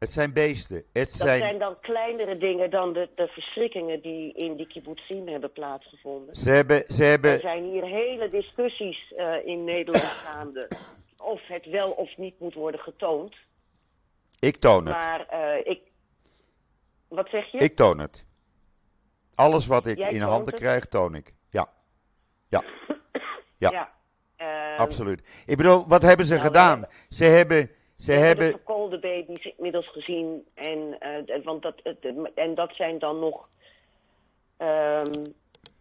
Het 0.00 0.12
zijn 0.12 0.32
beesten. 0.32 0.76
Het 0.76 1.18
dat 1.18 1.28
zijn... 1.28 1.38
zijn 1.38 1.58
dan 1.58 1.80
kleinere 1.80 2.36
dingen 2.36 2.70
dan 2.70 2.92
de, 2.92 3.08
de 3.14 3.26
verschrikkingen 3.26 4.00
die 4.02 4.32
in 4.32 4.56
die 4.56 4.66
kibbutzim 4.66 5.28
hebben 5.28 5.52
plaatsgevonden. 5.52 6.36
Ze 6.36 6.50
hebben, 6.50 6.84
ze 6.88 7.04
hebben... 7.04 7.32
Er 7.32 7.40
zijn 7.40 7.64
hier 7.64 7.84
hele 7.84 8.28
discussies 8.28 9.12
uh, 9.16 9.46
in 9.46 9.64
Nederland 9.64 10.04
gaande 10.26 10.68
of 11.16 11.40
het 11.46 11.66
wel 11.66 11.90
of 11.90 12.16
niet 12.16 12.38
moet 12.38 12.54
worden 12.54 12.80
getoond. 12.80 13.36
Ik 14.38 14.56
toon 14.56 14.86
het. 14.86 14.96
Maar 14.96 15.26
uh, 15.32 15.66
ik... 15.66 15.80
Wat 17.08 17.28
zeg 17.28 17.52
je? 17.52 17.58
Ik 17.58 17.76
toon 17.76 17.98
het. 17.98 18.26
Alles 19.34 19.66
wat 19.66 19.86
ik 19.86 19.98
Jij 19.98 20.10
in 20.10 20.20
handen 20.20 20.50
het? 20.50 20.60
krijg, 20.60 20.86
toon 20.86 21.14
ik. 21.14 21.34
Ja. 21.50 21.68
Ja. 22.48 22.64
Ja. 23.58 23.70
ja. 23.70 23.92
Uh, 24.72 24.78
Absoluut. 24.78 25.42
Ik 25.46 25.56
bedoel, 25.56 25.88
wat 25.88 26.02
hebben 26.02 26.26
ze 26.26 26.34
nou, 26.34 26.46
gedaan? 26.46 26.86
Ze 27.08 27.24
hebben... 27.24 27.70
Ze 28.00 28.12
we 28.12 28.18
hebben 28.18 28.44
de 28.44 28.50
verkoolde 28.50 28.98
baby's 28.98 29.52
inmiddels 29.56 29.88
gezien. 29.88 30.46
En, 30.54 30.98
uh, 31.28 31.44
want 31.44 31.62
dat, 31.62 31.74
en 32.34 32.54
dat 32.54 32.74
zijn 32.74 32.98
dan 32.98 33.18
nog. 33.18 33.48
Um, 34.58 35.10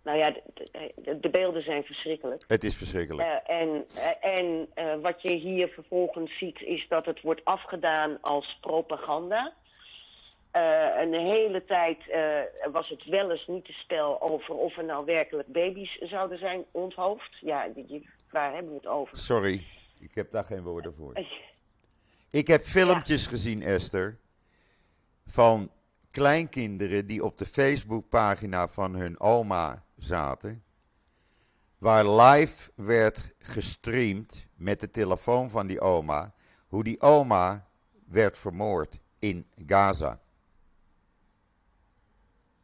nou 0.04 0.18
ja, 0.18 0.32
de, 0.54 0.94
de, 0.96 1.20
de, 1.20 1.30
beelden 1.30 1.64
zijn 1.64 1.84
verschrikkelijk. 1.84 2.44
Het 2.48 2.64
is 2.64 2.78
verschrikkelijk. 2.78 3.28
Uh, 3.28 3.60
en 3.60 3.86
en 4.22 4.70
uh, 4.76 5.02
wat 5.02 5.22
je 5.22 5.34
hier 5.34 5.68
vervolgens 5.68 6.38
ziet, 6.38 6.62
is 6.62 6.86
dat 6.88 7.06
het 7.06 7.22
wordt 7.22 7.46
afgedaan 7.46 8.18
als 8.22 8.58
propaganda. 8.62 9.54
een 10.98 11.14
hele 11.14 11.66
tijd 11.66 11.98
was 12.72 12.90
het 12.90 13.06
wel 13.06 13.32
eens 13.32 13.48
niet 13.48 13.66
te 13.66 13.74
spel 13.74 14.22
over 14.22 14.56
of 14.56 14.78
er 14.78 14.86
nou 14.86 15.06
werkelijk 15.06 15.48
baby's 15.48 15.98
zouden 16.02 16.38
zijn 16.38 16.66
onthoofd. 16.72 17.38
Ja, 17.42 17.68
waar 18.32 18.54
hebben 18.54 18.72
we 18.72 18.78
het 18.78 18.88
over? 18.88 19.18
Sorry, 19.18 19.64
ik 20.00 20.16
heb 20.16 20.32
daar 20.32 20.46
geen 20.46 20.64
woorden 20.64 20.94
voor. 20.94 21.14
Ik 22.30 22.48
heb 22.48 22.62
filmpjes 22.62 23.24
ja. 23.24 23.30
gezien, 23.30 23.64
Esther, 23.64 24.18
van 25.26 25.72
kleinkinderen 26.12 27.08
die 27.08 27.24
op 27.24 27.38
de 27.38 27.46
Facebookpagina 27.46 28.68
van 28.68 28.96
hun 28.96 29.20
oma 29.20 29.84
zaten, 29.98 30.64
waar 31.78 32.10
live 32.10 32.72
werd 32.76 33.32
gestreamd 33.40 34.48
met 34.56 34.80
de 34.80 34.90
telefoon 34.90 35.50
van 35.50 35.68
die 35.68 35.82
oma, 35.82 36.34
hoe 36.68 36.84
die 36.84 37.02
oma 37.02 37.68
werd 38.06 38.38
vermoord 38.38 39.00
in 39.20 39.48
Gaza. 39.66 40.20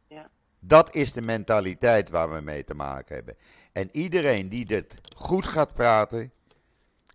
Ja. 0.08 0.30
Dat 0.58 0.94
is 0.94 1.12
de 1.12 1.22
mentaliteit 1.22 2.10
waar 2.10 2.34
we 2.34 2.40
mee 2.40 2.64
te 2.64 2.74
maken 2.74 3.14
hebben. 3.14 3.36
En 3.72 3.88
iedereen 3.92 4.48
die 4.48 4.64
dit 4.64 4.94
goed 5.14 5.46
gaat 5.46 5.74
praten, 5.74 6.32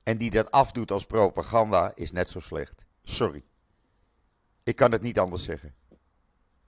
en 0.04 0.18
die 0.18 0.32
dat 0.32 0.52
afdoet 0.52 0.92
als 0.92 1.06
propaganda 1.06 1.92
is 1.96 2.12
net 2.12 2.30
zo 2.30 2.40
slecht. 2.40 2.86
Sorry. 3.04 3.44
Ik 4.64 4.76
kan 4.76 4.92
het 4.92 5.02
niet 5.02 5.20
anders 5.20 5.44
zeggen. 5.44 5.76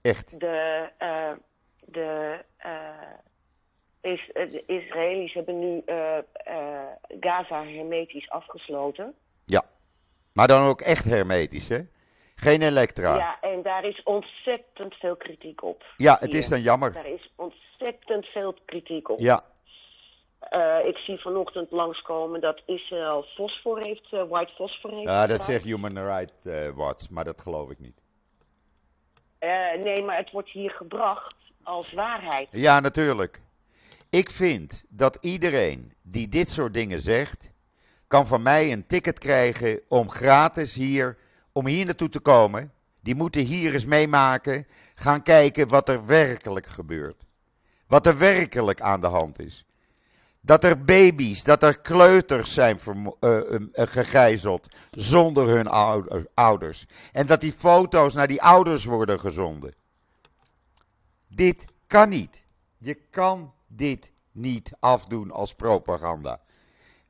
Echt. 0.00 0.40
De, 0.40 0.90
uh, 0.98 1.32
de, 1.78 2.38
uh, 2.66 4.12
is, 4.12 4.30
de 4.32 4.64
Israëli's 4.66 5.32
hebben 5.32 5.58
nu 5.58 5.82
uh, 5.86 6.18
Gaza 7.20 7.64
hermetisch 7.64 8.30
afgesloten. 8.30 9.14
Ja. 9.44 9.62
Maar 10.32 10.48
dan 10.48 10.62
ook 10.66 10.80
echt 10.80 11.04
hermetisch, 11.04 11.68
hè? 11.68 11.80
Geen 12.34 12.62
elektra. 12.62 13.16
Ja, 13.16 13.40
en 13.40 13.62
daar 13.62 13.84
is 13.84 14.02
ontzettend 14.02 14.94
veel 14.94 15.16
kritiek 15.16 15.62
op. 15.62 15.84
Ja, 15.96 16.16
het 16.20 16.30
Hier. 16.30 16.38
is 16.38 16.48
dan 16.48 16.60
jammer. 16.60 16.92
Daar 16.92 17.06
is 17.06 17.32
ontzettend 17.36 18.26
veel 18.26 18.54
kritiek 18.64 19.08
op. 19.08 19.18
Ja. 19.18 19.44
Uh, 20.52 20.86
ik 20.86 20.96
zie 20.96 21.18
vanochtend 21.18 21.70
langskomen 21.70 22.40
dat 22.40 22.62
Israël 22.66 23.22
fosfor 23.22 23.80
heeft, 23.80 24.12
uh, 24.12 24.22
white 24.28 24.52
fosfor 24.54 24.90
heeft. 24.90 25.08
Ja, 25.08 25.26
dat 25.26 25.44
zegt 25.44 25.64
Human 25.64 26.06
Rights 26.06 26.44
uh, 26.46 26.68
Watch, 26.68 27.10
maar 27.10 27.24
dat 27.24 27.40
geloof 27.40 27.70
ik 27.70 27.78
niet. 27.78 28.00
nee, 29.84 30.02
maar 30.02 30.16
het 30.16 30.30
wordt 30.30 30.50
hier 30.50 30.70
gebracht 30.70 31.36
als 31.62 31.92
waarheid. 31.92 32.48
Ja, 32.52 32.80
natuurlijk. 32.80 33.40
Ik 34.10 34.30
vind 34.30 34.84
dat 34.88 35.18
iedereen 35.20 35.92
die 36.02 36.28
dit 36.28 36.50
soort 36.50 36.74
dingen 36.74 37.00
zegt, 37.00 37.50
kan 38.06 38.26
van 38.26 38.42
mij 38.42 38.72
een 38.72 38.86
ticket 38.86 39.18
krijgen 39.18 39.80
om 39.88 40.10
gratis 40.10 40.74
hier, 40.74 41.18
om 41.52 41.66
hier 41.66 41.84
naartoe 41.84 42.08
te 42.08 42.20
komen. 42.20 42.72
Die 43.00 43.14
moeten 43.14 43.40
hier 43.40 43.72
eens 43.72 43.84
meemaken, 43.84 44.66
gaan 44.94 45.22
kijken 45.22 45.68
wat 45.68 45.88
er 45.88 46.06
werkelijk 46.06 46.66
gebeurt. 46.66 47.22
Wat 47.86 48.06
er 48.06 48.18
werkelijk 48.18 48.80
aan 48.80 49.00
de 49.00 49.06
hand 49.06 49.38
is. 49.38 49.64
Dat 50.46 50.64
er 50.64 50.84
baby's, 50.84 51.42
dat 51.42 51.62
er 51.62 51.80
kleuters 51.80 52.54
zijn 52.54 52.78
uh, 53.20 53.40
gegijzeld 53.74 54.68
zonder 54.90 55.48
hun 55.48 55.68
ouders. 56.34 56.86
En 57.12 57.26
dat 57.26 57.40
die 57.40 57.54
foto's 57.56 58.14
naar 58.14 58.26
die 58.26 58.42
ouders 58.42 58.84
worden 58.84 59.20
gezonden. 59.20 59.74
Dit 61.28 61.64
kan 61.86 62.08
niet. 62.08 62.44
Je 62.78 62.94
kan 62.94 63.52
dit 63.66 64.12
niet 64.32 64.72
afdoen 64.80 65.30
als 65.30 65.54
propaganda. 65.54 66.40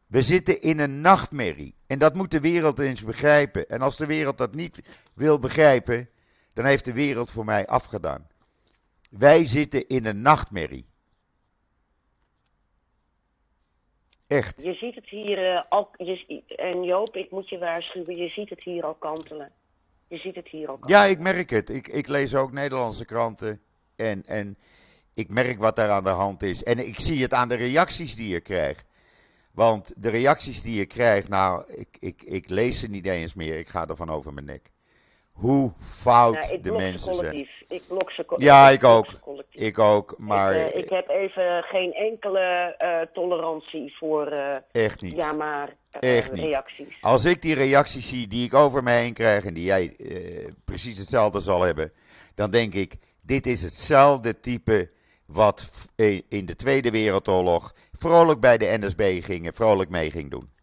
We 0.07 0.23
zitten 0.23 0.63
in 0.63 0.79
een 0.79 1.01
nachtmerrie. 1.01 1.75
En 1.87 1.99
dat 1.99 2.15
moet 2.15 2.31
de 2.31 2.41
wereld 2.41 2.79
eens 2.79 3.03
begrijpen. 3.03 3.69
En 3.69 3.81
als 3.81 3.97
de 3.97 4.07
wereld 4.07 4.39
dat 4.39 4.55
niet 4.55 4.81
wil 5.15 5.39
begrijpen, 5.39 6.09
dan 6.53 6.65
heeft 6.65 6.85
de 6.85 6.93
wereld 6.93 7.31
voor 7.31 7.45
mij 7.45 7.67
afgedaan. 7.67 8.27
Wij 9.11 9.45
zitten 9.45 9.89
in 9.89 10.05
een 10.05 10.23
nachtmerrie. 10.23 10.87
Echt. 14.27 14.63
Je 14.63 14.75
ziet 14.75 14.95
het 14.95 15.09
hier 15.09 15.53
uh, 15.53 15.63
al. 15.69 15.91
Je, 15.97 16.43
en 16.57 16.83
Joop, 16.83 17.17
ik 17.17 17.31
moet 17.31 17.49
je 17.49 17.59
waarschuwen, 17.59 18.17
je 18.17 18.29
ziet 18.29 18.51
het 18.51 18.63
hier 18.63 18.85
al 18.85 18.95
kantelen. 18.95 19.53
Je 20.09 20.17
ziet 20.17 20.35
het 20.35 20.49
hier 20.49 20.69
al 20.69 20.77
kantelen. 20.77 21.03
Ja, 21.03 21.11
ik 21.11 21.19
merk 21.19 21.51
het. 21.51 21.71
Ik, 21.71 21.89
ik 21.89 22.09
lees 22.09 22.35
ook 22.35 22.53
Nederlandse 22.53 23.05
kranten. 23.05 23.61
En, 23.97 24.23
en 24.27 24.59
ik 25.15 25.29
merk 25.29 25.59
wat 25.59 25.77
daar 25.77 25.91
aan 25.91 26.05
de 26.05 26.11
hand 26.11 26.43
is. 26.43 26.63
En 26.63 26.87
ik 26.87 27.01
zie 27.01 27.23
het 27.23 27.33
aan 27.33 27.49
de 27.49 27.55
reacties 27.55 28.17
die 28.17 28.29
je 28.29 28.41
krijgt. 28.41 28.85
Want 29.53 29.93
de 29.97 30.11
reacties 30.11 30.63
die 30.63 30.79
je 30.79 30.87
krijgt, 30.87 31.29
nou, 31.29 31.65
ik, 31.75 31.97
ik, 31.99 32.23
ik 32.23 32.49
lees 32.49 32.79
ze 32.79 32.89
niet 32.89 33.07
eens 33.07 33.35
meer. 33.35 33.59
Ik 33.59 33.69
ga 33.69 33.89
ervan 33.89 34.11
over 34.11 34.33
mijn 34.35 34.47
nek. 34.47 34.71
Hoe 35.35 35.73
fout 35.79 36.35
nou, 36.35 36.61
de 36.61 36.73
mensen 36.73 37.15
zijn. 37.15 37.49
Ik 37.69 37.83
blok 37.89 38.11
ze 38.11 38.35
Ja, 38.37 38.69
ik, 38.69 38.85
ook. 38.85 39.07
Ik 39.51 39.79
ook, 39.79 40.15
maar... 40.19 40.55
Ik, 40.55 40.75
uh, 40.75 40.83
ik, 40.83 40.91
heb 40.91 41.09
even 41.09 41.63
geen 41.63 41.93
enkele 41.93 42.75
uh, 42.83 43.01
tolerantie 43.13 43.97
voor... 43.97 44.33
Uh, 44.33 44.55
echt 44.73 45.03
niet. 45.03 45.15
Ja, 45.15 45.33
maar 45.33 45.77
echt 45.91 46.33
reacties. 46.33 46.79
Niet. 46.79 46.97
Als 47.01 47.25
ik 47.25 47.43
die 47.43 47.55
reacties 47.55 48.09
zie 48.09 48.29
die 48.29 48.45
ik 48.45 48.55
over 48.55 48.83
me 48.83 48.91
heen 48.91 49.13
krijg 49.13 49.45
en 49.45 49.55
die 49.55 49.65
jij 49.65 49.97
precies 50.65 50.99
hetzelfde 50.99 51.41
zal 51.41 51.63
hebben, 51.63 51.93
dan 52.35 52.51
denk 52.51 52.75
ik, 52.75 52.95
dit 53.23 53.47
is 53.47 53.63
hetzelfde 53.63 54.41
type 54.41 54.91
wat 55.27 55.89
in 56.29 56.47
de 56.47 56.57
Tweede 56.57 56.91
Wereldoorlog 56.91 57.75
vrolijk 57.99 58.41
bij 58.41 58.59
de 58.59 58.77
NSB 58.79 59.23
ging, 59.23 59.51
vrolijk 59.55 59.91
mee 59.91 60.11
ging 60.11 60.31
doen. 60.31 60.54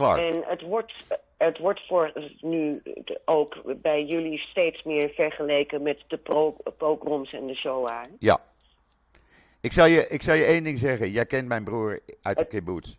Klaar. 0.00 0.18
En 0.18 0.42
het 0.46 0.62
wordt, 0.62 0.92
het 1.36 1.58
wordt 1.58 1.86
voor 1.86 2.12
nu 2.40 2.82
ook 3.24 3.80
bij 3.82 4.04
jullie 4.04 4.38
steeds 4.38 4.82
meer 4.82 5.08
vergeleken 5.08 5.82
met 5.82 6.04
de 6.08 6.18
pogroms 6.78 7.32
en 7.32 7.46
de 7.46 7.54
Shoah. 7.54 8.04
Ja. 8.18 8.40
Ik 9.60 9.72
zal, 9.72 9.86
je, 9.86 10.08
ik 10.08 10.22
zal 10.22 10.34
je 10.34 10.44
één 10.44 10.64
ding 10.64 10.78
zeggen. 10.78 11.10
Jij 11.10 11.26
kent 11.26 11.48
mijn 11.48 11.64
broer 11.64 12.00
uit 12.22 12.38
de 12.38 12.46
kibbutz. 12.46 12.96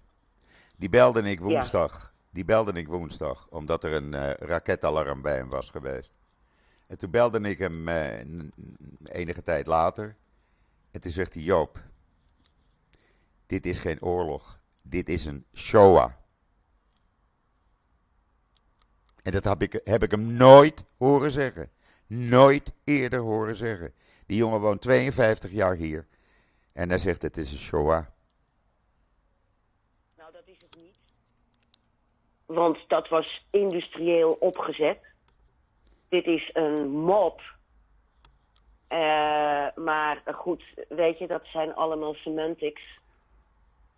Die 0.78 0.90
belde 0.90 1.22
ik 1.22 1.40
woensdag. 1.40 1.92
Ja. 2.02 2.10
Die 2.30 2.46
belde 2.46 2.72
ik 2.74 2.88
woensdag, 2.88 3.48
omdat 3.50 3.84
er 3.84 3.94
een 3.94 4.14
uh, 4.14 4.30
raketalarm 4.34 5.22
bij 5.22 5.36
hem 5.36 5.50
was 5.50 5.70
geweest. 5.70 6.14
En 6.88 6.98
toen 6.98 7.12
belde 7.12 7.40
ik 7.40 7.58
hem 7.58 7.88
uh, 7.88 8.20
enige 9.04 9.44
tijd 9.44 9.68
later. 9.68 10.16
En 10.92 11.02
toen 11.02 11.12
zegt 11.12 11.34
hij: 11.34 11.44
Joop, 11.44 11.80
dit 13.46 13.66
is 13.66 13.80
geen 13.80 14.02
oorlog. 14.02 14.60
Dit 14.82 15.10
is 15.10 15.26
een 15.26 15.46
Shoah. 15.54 16.12
En 19.24 19.32
dat 19.32 19.44
heb 19.44 19.62
ik, 19.62 19.82
heb 19.84 20.04
ik 20.04 20.12
hem 20.12 20.34
nooit 20.34 20.86
horen 20.98 21.32
zeggen. 21.32 21.70
Nooit 22.08 22.74
eerder 22.84 23.20
horen 23.20 23.56
zeggen. 23.56 23.94
Die 24.26 24.38
jongen 24.38 24.60
woont 24.60 24.82
52 24.82 25.52
jaar 25.52 25.76
hier. 25.76 26.08
En 26.74 26.90
hij 26.90 26.98
zegt: 26.98 27.22
Het 27.22 27.38
is 27.38 27.52
een 27.52 27.58
Shoah. 27.58 28.06
Nou, 30.18 30.32
dat 30.32 30.44
is 30.46 30.62
het 30.62 30.76
niet. 30.76 30.96
Want 32.46 32.78
dat 32.88 33.10
was 33.10 33.46
industrieel 33.50 34.32
opgezet. 34.32 35.00
Dit 36.10 36.26
is 36.26 36.50
een 36.54 36.90
mob 36.90 37.42
uh, 38.92 39.68
maar 39.76 40.22
goed, 40.26 40.64
weet 40.90 41.18
je, 41.18 41.28
dat 41.28 41.46
zijn 41.46 41.76
allemaal 41.76 42.14
semantics. 42.14 42.82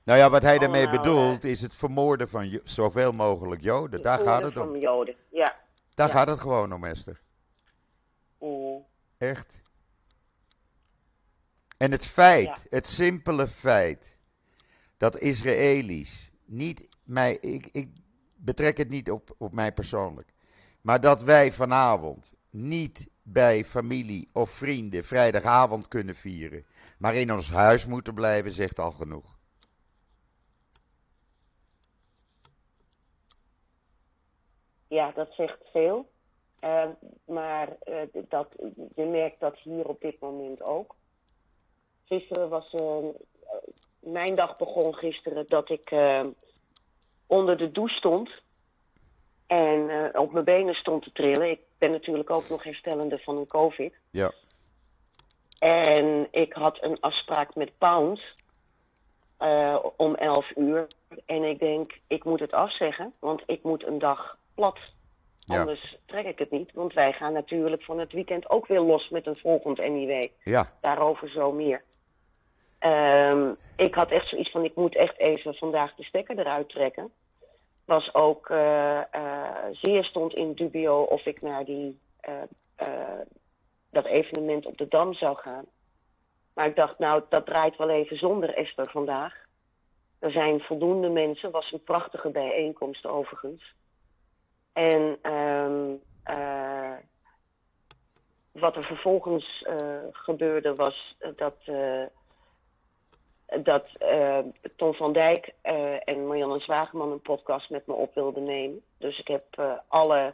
Nou 0.03 0.19
ja, 0.19 0.29
wat 0.29 0.41
hij 0.41 0.57
daarmee 0.57 0.89
bedoelt 0.89 1.43
is 1.43 1.61
het 1.61 1.75
vermoorden 1.75 2.29
van 2.29 2.59
zoveel 2.63 3.11
mogelijk 3.11 3.61
Joden. 3.61 4.01
Daar 4.01 4.19
gaat 4.19 4.43
het 4.43 4.57
om. 4.57 4.67
van 4.67 4.79
Joden, 4.79 5.15
ja. 5.29 5.55
Daar 5.93 6.09
gaat 6.09 6.27
het 6.27 6.39
gewoon 6.39 6.73
om, 6.73 6.83
Esther. 6.83 7.21
Mm. 8.39 8.85
Echt. 9.17 9.61
En 11.77 11.91
het 11.91 12.05
feit, 12.05 12.45
ja. 12.45 12.55
het 12.69 12.87
simpele 12.87 13.47
feit, 13.47 14.17
dat 14.97 15.19
Israëli's 15.19 16.31
niet 16.45 16.89
mij, 17.03 17.37
ik, 17.37 17.67
ik 17.71 17.89
betrek 18.35 18.77
het 18.77 18.89
niet 18.89 19.11
op, 19.11 19.35
op 19.37 19.53
mij 19.53 19.73
persoonlijk, 19.73 20.33
maar 20.81 20.99
dat 20.99 21.21
wij 21.23 21.51
vanavond 21.51 22.33
niet 22.49 23.07
bij 23.21 23.65
familie 23.65 24.29
of 24.33 24.51
vrienden 24.51 25.03
vrijdagavond 25.03 25.87
kunnen 25.87 26.15
vieren, 26.15 26.65
maar 26.97 27.15
in 27.15 27.33
ons 27.33 27.51
huis 27.51 27.85
moeten 27.85 28.13
blijven, 28.13 28.51
zegt 28.51 28.79
al 28.79 28.91
genoeg. 28.91 29.37
Ja, 34.93 35.11
dat 35.15 35.27
zegt 35.31 35.57
veel. 35.71 36.09
Uh, 36.61 36.85
maar 37.25 37.67
uh, 37.85 38.23
dat, 38.29 38.47
je 38.95 39.05
merkt 39.05 39.39
dat 39.39 39.57
hier 39.57 39.87
op 39.87 40.01
dit 40.01 40.19
moment 40.19 40.61
ook. 40.61 40.95
Gisteren 42.05 42.49
was. 42.49 42.73
Uh, 42.73 42.97
mijn 43.99 44.35
dag 44.35 44.57
begon 44.57 44.95
gisteren 44.95 45.45
dat 45.47 45.69
ik 45.69 45.91
onder 47.27 47.57
de 47.57 47.71
douche 47.71 47.95
stond. 47.95 48.29
En 49.47 50.11
op 50.17 50.31
mijn 50.31 50.45
benen 50.45 50.75
stond 50.75 51.03
te 51.03 51.11
trillen. 51.11 51.49
Ik 51.49 51.61
ben 51.77 51.91
natuurlijk 51.91 52.29
ook 52.29 52.49
nog 52.49 52.63
herstellende 52.63 53.19
van 53.19 53.37
een 53.37 53.47
COVID. 53.47 53.93
Ja. 54.09 54.31
En 55.59 56.27
ik 56.31 56.53
had 56.53 56.83
een 56.83 56.99
afspraak 56.99 57.55
met 57.55 57.77
Pound 57.77 58.21
uh, 59.39 59.85
om 59.97 60.15
11 60.15 60.55
uur. 60.55 60.87
En 61.25 61.43
ik 61.43 61.59
denk, 61.59 61.99
ik 62.07 62.23
moet 62.23 62.39
het 62.39 62.51
afzeggen, 62.51 63.13
want 63.19 63.43
ik 63.45 63.63
moet 63.63 63.87
een 63.87 63.99
dag 63.99 64.37
plat. 64.55 64.79
Ja. 65.39 65.59
Anders 65.59 65.97
trek 66.05 66.25
ik 66.25 66.39
het 66.39 66.51
niet, 66.51 66.71
want 66.73 66.93
wij 66.93 67.13
gaan 67.13 67.33
natuurlijk 67.33 67.83
van 67.83 67.99
het 67.99 68.11
weekend 68.11 68.49
ook 68.49 68.67
weer 68.67 68.79
los 68.79 69.09
met 69.09 69.27
een 69.27 69.37
volgend 69.37 69.77
NIW. 69.77 70.27
Ja. 70.43 70.71
Daarover 70.81 71.29
zo 71.29 71.51
meer. 71.51 71.83
Um, 72.79 73.57
ik 73.75 73.95
had 73.95 74.11
echt 74.11 74.27
zoiets 74.27 74.51
van, 74.51 74.63
ik 74.63 74.75
moet 74.75 74.95
echt 74.95 75.17
even 75.17 75.55
vandaag 75.55 75.95
de 75.95 76.03
stekker 76.03 76.39
eruit 76.39 76.69
trekken 76.69 77.11
was 77.85 78.13
ook 78.13 78.49
uh, 78.49 79.01
uh, 79.15 79.49
zeer 79.71 80.03
stond 80.03 80.33
in 80.33 80.53
dubio 80.53 81.01
of 81.01 81.25
ik 81.25 81.41
naar 81.41 81.65
die, 81.65 81.99
uh, 82.29 83.19
dat 83.89 84.05
evenement 84.05 84.65
op 84.65 84.77
de 84.77 84.87
Dam 84.87 85.13
zou 85.13 85.37
gaan. 85.37 85.65
Maar 86.53 86.67
ik 86.67 86.75
dacht, 86.75 86.99
nou, 86.99 87.23
dat 87.29 87.45
draait 87.45 87.77
wel 87.77 87.89
even 87.89 88.17
zonder 88.17 88.53
Esther 88.53 88.89
vandaag. 88.89 89.35
Er 90.19 90.31
zijn 90.31 90.59
voldoende 90.59 91.09
mensen, 91.09 91.51
was 91.51 91.71
een 91.71 91.83
prachtige 91.83 92.29
bijeenkomst 92.29 93.05
overigens. 93.05 93.73
En 94.73 95.31
um, 95.31 96.01
wat 98.51 98.75
er 98.75 98.83
vervolgens 98.83 99.65
gebeurde 100.11 100.75
was 100.75 101.17
dat 101.35 101.55
dat 103.61 103.87
uh, 104.01 104.39
Tom 104.75 104.93
van 104.93 105.13
Dijk 105.13 105.53
uh, 105.63 106.07
en 106.07 106.27
Marianne 106.27 106.59
Zwageman 106.59 107.11
een 107.11 107.21
podcast 107.21 107.69
met 107.69 107.87
me 107.87 107.93
op 107.93 108.13
wilden 108.15 108.43
nemen. 108.43 108.81
Dus 108.97 109.19
ik 109.19 109.27
heb 109.27 109.43
uh, 109.59 109.71
alle 109.87 110.33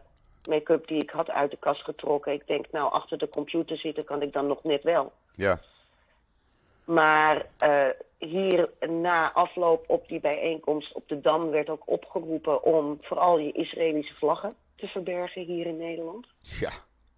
make-up 0.49 0.87
die 0.87 1.01
ik 1.01 1.09
had 1.09 1.29
uit 1.29 1.51
de 1.51 1.57
kast 1.57 1.83
getrokken. 1.83 2.33
Ik 2.33 2.47
denk, 2.47 2.71
nou, 2.71 2.91
achter 2.91 3.17
de 3.17 3.29
computer 3.29 3.77
zitten 3.77 4.03
kan 4.03 4.21
ik 4.21 4.33
dan 4.33 4.47
nog 4.47 4.63
net 4.63 4.83
wel. 4.83 5.11
Ja. 5.35 5.59
Maar 6.83 7.45
hier 8.19 8.69
na 8.89 9.33
afloop 9.33 9.83
op 9.87 10.07
die 10.07 10.19
bijeenkomst 10.19 10.93
op 10.93 11.07
de 11.07 11.21
Dam 11.21 11.49
werd 11.49 11.69
ook 11.69 11.83
opgeroepen 11.85 12.63
om 12.63 12.97
vooral 13.01 13.37
je 13.37 13.51
Israëlische 13.51 14.15
vlaggen 14.15 14.55
te 14.75 14.87
verbergen 14.87 15.41
hier 15.41 15.65
in 15.65 15.77
Nederland. 15.77 16.27
Ja. 16.41 16.71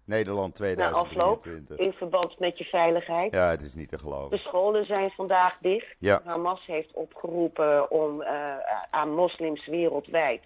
Nederland 0.04 0.54
2023. 0.54 1.16
Na 1.16 1.24
afloop, 1.24 1.46
in 1.80 1.92
verband 1.92 2.38
met 2.38 2.58
je 2.58 2.64
veiligheid. 2.64 3.34
Ja, 3.34 3.48
het 3.50 3.62
is 3.62 3.74
niet 3.74 3.88
te 3.88 3.98
geloven. 3.98 4.30
De 4.30 4.42
scholen 4.42 4.86
zijn 4.86 5.10
vandaag 5.10 5.58
dicht. 5.60 5.96
Ja. 5.98 6.20
Hamas 6.24 6.66
heeft 6.66 6.92
opgeroepen 6.92 7.90
om, 7.90 8.20
uh, 8.20 8.56
aan 8.90 9.14
moslims 9.14 9.66
wereldwijd 9.66 10.42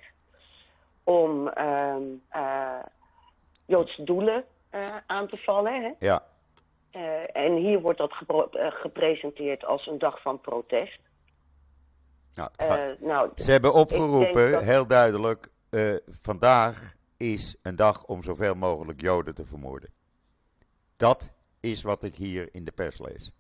om 1.05 1.51
uh, 1.59 1.97
uh, 2.37 2.79
Joodse 3.67 4.05
doelen 4.05 4.45
uh, 4.75 4.97
aan 5.07 5.29
te 5.29 5.37
vallen. 5.37 5.83
Hè? 5.83 5.91
Ja. 5.99 6.23
Uh, 6.97 7.37
en 7.37 7.57
hier 7.57 7.81
wordt 7.81 7.99
dat 7.99 8.13
gepresenteerd 8.57 9.65
als 9.65 9.87
een 9.87 9.99
dag 9.99 10.23
van 10.23 10.41
protest. 10.41 10.99
Nou, 12.35 12.51
nou, 13.01 13.31
Ze 13.35 13.51
hebben 13.51 13.75
opgeroepen, 13.75 14.51
dat... 14.51 14.63
heel 14.63 14.87
duidelijk, 14.87 15.49
vandaag 16.07 16.95
is 17.17 17.57
een 17.63 17.77
dag 17.77 18.05
om 18.05 18.23
zoveel 18.23 18.55
mogelijk 18.55 19.01
Joden 19.01 19.35
te 19.35 19.47
vermoorden. 19.47 19.91
Dat 20.97 21.33
is 21.61 21.83
wat 21.83 22.03
ik 22.03 22.15
hier 22.15 22.49
in 22.53 22.65
de 22.65 22.73
pers 22.73 22.99
lees. 22.99 23.33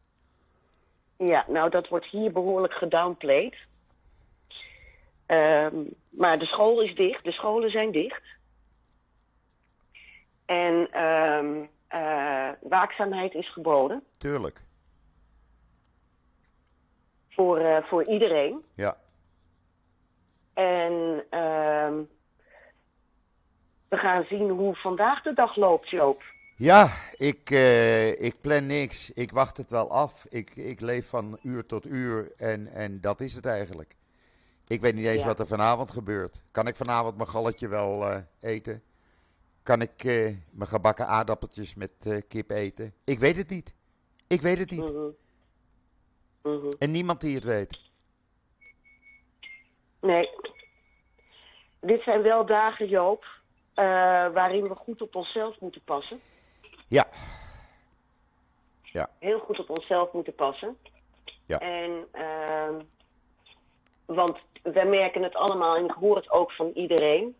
Ja, 1.17 1.45
nou 1.49 1.71
dat 1.71 1.89
wordt 1.89 2.07
hier 2.07 2.33
behoorlijk 2.33 2.73
gedownplayed. 2.73 3.57
Um, 5.27 5.95
maar 6.09 6.39
de 6.39 6.47
school 6.47 6.81
is 6.81 6.95
dicht, 6.95 7.25
de 7.25 7.33
scholen 7.33 7.71
zijn 7.71 7.93
dicht. 7.93 8.23
En 10.45 11.03
um, 11.03 11.69
waakzaamheid 12.61 13.35
is 13.35 13.53
geboden. 13.53 14.03
Tuurlijk. 14.17 14.63
Voor, 17.29 17.85
voor 17.87 18.05
iedereen. 18.05 18.65
Ja. 18.75 18.97
En 20.55 21.25
ehm, 21.31 22.03
we 23.89 23.97
gaan 23.97 24.25
zien 24.29 24.51
hoe 24.51 24.75
vandaag 24.75 25.23
de 25.23 25.33
dag 25.33 25.57
loopt, 25.57 25.91
Joop. 25.91 26.23
Ja, 26.57 26.89
ik, 27.17 27.51
uh, 27.51 28.21
ik 28.21 28.41
plan 28.41 28.67
niks. 28.67 29.11
Ik 29.11 29.33
wacht 29.33 29.57
het 29.57 29.71
wel 29.71 29.91
af. 29.91 30.27
Ik, 30.31 30.57
ik 30.57 30.81
leef 30.81 31.09
van 31.09 31.39
uur 31.43 31.67
tot 31.67 31.87
uur 31.87 32.33
en, 32.37 32.73
en 32.73 33.01
dat 33.01 33.21
is 33.21 33.35
het 33.35 33.47
eigenlijk. 33.47 33.97
Ik 34.67 34.81
weet 34.81 34.95
niet 34.95 35.07
eens 35.07 35.25
wat 35.25 35.39
er 35.39 35.47
vanavond 35.47 35.91
gebeurt. 35.91 36.43
Kan 36.51 36.67
ik 36.67 36.77
vanavond 36.77 37.17
mijn 37.17 37.29
galletje 37.29 37.69
wel 37.69 38.11
uh, 38.11 38.17
eten? 38.41 38.83
Kan 39.67 39.81
ik 39.81 40.05
uh, 40.05 40.37
mijn 40.51 40.69
gebakken 40.69 41.07
aardappeltjes 41.07 41.75
met 41.75 42.25
kip 42.29 42.51
eten? 42.51 42.95
Ik 43.05 43.19
weet 43.19 43.37
het 43.37 43.51
niet. 43.51 43.75
Ik 44.27 44.41
weet 44.41 44.59
het 44.59 44.71
niet. 44.71 44.93
Mm 44.93 45.17
-hmm. 46.43 46.71
En 46.79 46.91
niemand 46.91 47.21
die 47.21 47.35
het 47.35 47.45
weet. 47.45 47.79
Nee. 50.01 50.31
Dit 51.81 52.03
zijn 52.03 52.23
wel 52.23 52.47
dagen, 52.47 52.89
Joop, 52.89 53.25
waarin 53.75 54.69
we 54.69 54.75
goed 54.75 55.03
op 55.03 55.15
onszelf 55.15 55.61
moeten 55.61 55.83
passen. 55.85 56.21
Ja. 56.89 57.07
ja. 58.83 59.11
Heel 59.19 59.39
goed 59.39 59.59
op 59.59 59.71
onszelf 59.71 60.13
moeten 60.13 60.35
passen. 60.35 60.77
Ja. 61.47 61.59
En, 61.59 62.07
uh, 62.15 62.77
want 64.05 64.39
we 64.63 64.85
merken 64.85 65.23
het 65.23 65.35
allemaal 65.35 65.77
en 65.77 65.85
ik 65.85 65.91
hoor 66.01 66.17
het 66.17 66.31
ook 66.31 66.53
van 66.53 66.71
iedereen. 66.75 67.37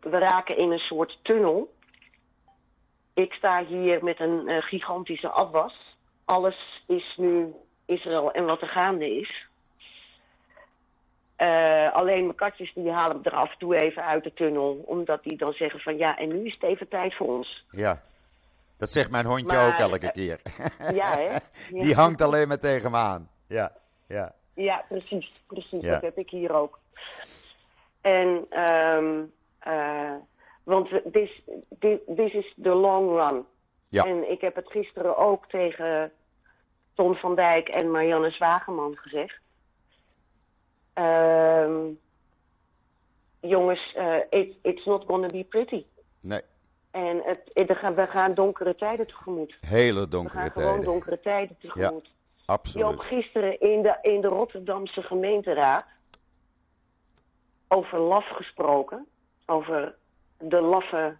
We 0.00 0.18
raken 0.18 0.56
in 0.56 0.70
een 0.70 0.78
soort 0.78 1.18
tunnel. 1.22 1.74
Ik 3.14 3.32
sta 3.32 3.64
hier 3.64 4.04
met 4.04 4.20
een 4.20 4.48
uh, 4.48 4.62
gigantische 4.62 5.28
afwas. 5.28 5.96
Alles 6.24 6.82
is 6.86 7.14
nu 7.16 7.54
Israël 7.84 8.32
en 8.32 8.44
wat 8.44 8.60
er 8.60 8.68
gaande 8.68 9.16
is. 9.16 9.46
Uh, 11.38 11.92
alleen 11.92 12.24
mijn 12.24 12.34
katjes 12.34 12.72
die 12.74 12.90
halen 12.90 13.22
er 13.22 13.32
af 13.32 13.52
en 13.52 13.58
toe 13.58 13.76
even 13.76 14.04
uit 14.04 14.24
de 14.24 14.34
tunnel. 14.34 14.82
Omdat 14.86 15.22
die 15.22 15.36
dan 15.36 15.52
zeggen 15.52 15.80
van 15.80 15.96
ja, 15.96 16.18
en 16.18 16.28
nu 16.28 16.46
is 16.46 16.54
het 16.54 16.62
even 16.62 16.88
tijd 16.88 17.14
voor 17.14 17.26
ons. 17.26 17.64
Ja, 17.70 18.02
dat 18.78 18.90
zegt 18.90 19.10
mijn 19.10 19.26
hondje 19.26 19.46
maar, 19.46 19.66
ook 19.66 19.78
elke 19.78 20.06
uh, 20.06 20.12
keer. 20.12 20.40
Ja, 21.00 21.16
hè? 21.16 21.22
Ja. 21.22 21.40
Die 21.84 21.94
hangt 21.94 22.20
alleen 22.20 22.48
maar 22.48 22.58
tegen 22.58 22.90
me 22.90 22.96
aan. 22.96 23.30
Ja, 23.46 23.72
ja. 24.06 24.34
Ja, 24.54 24.84
precies. 24.88 25.32
Precies, 25.46 25.82
ja. 25.82 25.92
dat 25.92 26.02
heb 26.02 26.18
ik 26.18 26.30
hier 26.30 26.54
ook. 26.54 26.78
En, 28.00 28.60
um, 28.60 29.32
uh, 29.66 30.14
want 30.62 30.88
this, 31.12 31.42
is 32.32 32.54
the 32.62 32.74
long 32.74 33.10
run. 33.10 33.44
Ja. 33.88 34.04
En 34.04 34.30
ik 34.30 34.40
heb 34.40 34.54
het 34.54 34.70
gisteren 34.70 35.16
ook 35.16 35.48
tegen 35.48 36.12
Ton 36.94 37.14
van 37.14 37.34
Dijk 37.34 37.68
en 37.68 37.90
Marianne 37.90 38.30
Zwageman 38.30 38.96
gezegd. 38.96 39.40
Um, 40.94 41.98
jongens, 43.40 43.94
uh, 43.96 44.16
it, 44.30 44.56
it's 44.62 44.84
not 44.84 45.04
gonna 45.06 45.28
be 45.28 45.44
pretty. 45.44 45.84
Nee. 46.20 46.40
En 46.90 47.22
het, 47.24 47.40
het, 47.52 47.94
we 47.94 48.06
gaan 48.06 48.34
donkere 48.34 48.74
tijden 48.74 49.06
tegemoet. 49.06 49.56
Hele 49.60 50.08
donkere 50.08 50.38
tijden. 50.38 50.54
We 50.54 50.60
gaan 50.60 50.70
gewoon 50.70 50.84
donkere 50.84 51.20
tijden 51.20 51.56
tegemoet. 51.60 52.06
Ja, 52.06 52.12
absoluut. 52.46 52.86
Joop, 52.86 52.98
gisteren 52.98 53.60
in 53.60 53.82
de, 53.82 53.98
in 54.02 54.20
de 54.20 54.28
Rotterdamse 54.28 55.02
gemeenteraad 55.02 55.84
over 57.68 57.98
laf 57.98 58.28
gesproken. 58.28 59.06
Over 59.50 59.94
de 60.38 60.60
laffe 60.60 61.16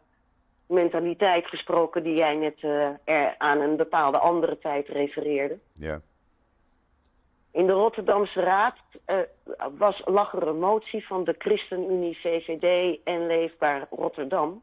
mentaliteit 0.67 1.47
gesproken 1.47 2.03
die 2.03 2.15
jij 2.15 2.35
net 2.35 2.63
uh, 2.63 2.89
er 3.05 3.35
aan 3.39 3.61
een 3.61 3.77
bepaalde 3.77 4.19
andere 4.19 4.59
tijd 4.59 4.89
refereerde. 4.89 5.59
Ja. 5.73 6.01
In 7.51 7.67
de 7.67 7.73
Rotterdamse 7.73 8.41
Raad 8.41 8.77
uh, 9.07 9.17
was, 9.79 10.03
lag 10.05 10.33
er 10.33 10.47
een 10.47 10.59
motie 10.59 11.07
van 11.07 11.25
de 11.25 11.35
ChristenUnie, 11.39 12.19
VVD 12.19 12.99
en 13.05 13.27
Leefbaar 13.27 13.87
Rotterdam. 13.91 14.63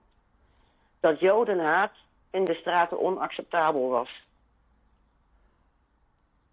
Dat 1.00 1.20
jodenhaat 1.20 1.92
in 2.32 2.46
de 2.46 2.54
straten 2.54 3.00
onacceptabel 3.00 3.90
was. 3.90 4.24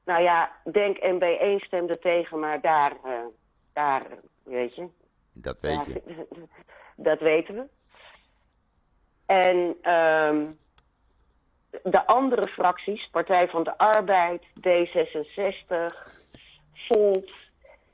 Nou 0.05 0.23
ja, 0.23 0.53
Denk 0.73 0.97
en 0.97 1.19
B1 1.19 1.65
stemde 1.65 1.99
tegen, 1.99 2.39
maar 2.39 2.61
daar, 2.61 2.93
uh, 3.07 3.13
daar 3.73 4.07
weet 4.43 4.75
je. 4.75 4.89
Dat 5.33 5.57
weet 5.61 5.85
je. 5.87 6.03
Dat 7.03 7.21
weten 7.21 7.55
we. 7.55 7.65
En 9.27 9.57
um, 9.93 10.59
de 11.83 12.07
andere 12.07 12.47
fracties, 12.47 13.09
Partij 13.11 13.49
van 13.49 13.65
de 13.65 13.79
Arbeid, 13.79 14.43
D66, 14.43 15.93
Volt, 16.73 17.31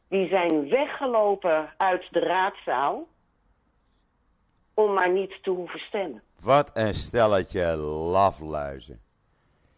die 0.09 0.29
zijn 0.29 0.69
weggelopen 0.69 1.75
uit 1.77 2.07
de 2.11 2.21
raadzaal 2.21 3.07
om 4.75 4.93
maar 4.93 5.11
niet 5.11 5.43
te 5.43 5.51
hoeven 5.51 5.81
stemmen. 5.81 6.23
Wat 6.41 6.71
een 6.75 6.95
stelletje 6.95 7.77
lafluizen. 7.77 9.01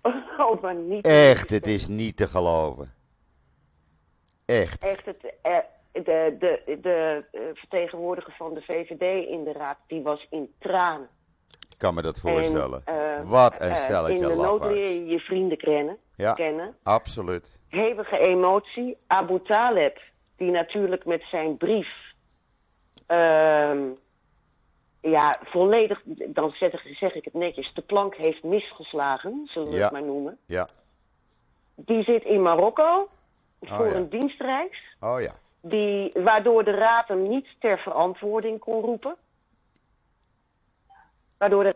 Oh, 0.38 0.62
maar 0.62 0.74
niet 0.74 1.06
Echt, 1.06 1.50
het 1.50 1.66
is 1.66 1.86
niet 1.86 2.16
te 2.16 2.26
geloven. 2.26 2.94
Echt. 4.44 4.84
Echt, 4.84 5.04
het, 5.04 5.34
eh, 5.42 5.56
de, 5.92 6.36
de, 6.38 6.78
de 6.82 7.24
vertegenwoordiger 7.54 8.34
van 8.36 8.54
de 8.54 8.62
VVD 8.62 9.28
in 9.28 9.44
de 9.44 9.52
raad, 9.52 9.78
die 9.86 10.02
was 10.02 10.26
in 10.30 10.52
tranen. 10.58 11.08
Ik 11.70 11.78
kan 11.78 11.94
me 11.94 12.02
dat 12.02 12.20
voorstellen. 12.20 12.82
En, 12.84 12.94
uh, 12.94 13.30
Wat 13.30 13.60
een 13.60 13.76
stelletje 13.76 14.14
uh, 14.14 14.22
In 14.22 14.28
de 14.28 14.42
nood 14.42 14.64
leer 14.64 14.88
je 14.88 15.06
je 15.06 15.18
vrienden 15.18 15.58
kennen. 15.58 15.96
Ja, 16.16 16.32
kennen. 16.32 16.76
absoluut. 16.82 17.58
Hevige 17.68 18.18
emotie. 18.18 18.96
Abu 19.06 19.42
Taleb, 19.42 20.00
die 20.36 20.50
natuurlijk 20.50 21.04
met 21.04 21.22
zijn 21.22 21.56
brief... 21.56 21.88
Uh, 23.08 23.80
ja, 25.00 25.38
volledig, 25.42 26.02
dan 26.26 26.50
zeg, 26.50 26.82
zeg, 26.92 27.14
ik 27.14 27.24
het 27.24 27.34
netjes, 27.34 27.74
de 27.74 27.82
plank 27.82 28.14
heeft 28.14 28.42
misgeslagen, 28.42 29.48
zullen 29.50 29.68
we 29.68 29.76
ja. 29.76 29.82
het 29.82 29.92
maar 29.92 30.02
noemen. 30.02 30.38
Ja. 30.46 30.68
Die 31.76 32.02
zit 32.02 32.24
in 32.24 32.42
Marokko 32.42 33.08
voor 33.60 33.86
oh, 33.86 33.90
ja. 33.90 33.96
een 33.96 34.08
dienstreis. 34.08 34.96
Oh 35.00 35.20
ja. 35.20 35.32
Die, 35.60 36.12
waardoor 36.14 36.64
de 36.64 36.70
raad 36.70 37.08
hem 37.08 37.28
niet 37.28 37.46
ter 37.58 37.78
verantwoording 37.78 38.58
kon 38.58 38.82
roepen. 38.82 39.16
Waardoor 41.36 41.62
de... 41.64 41.74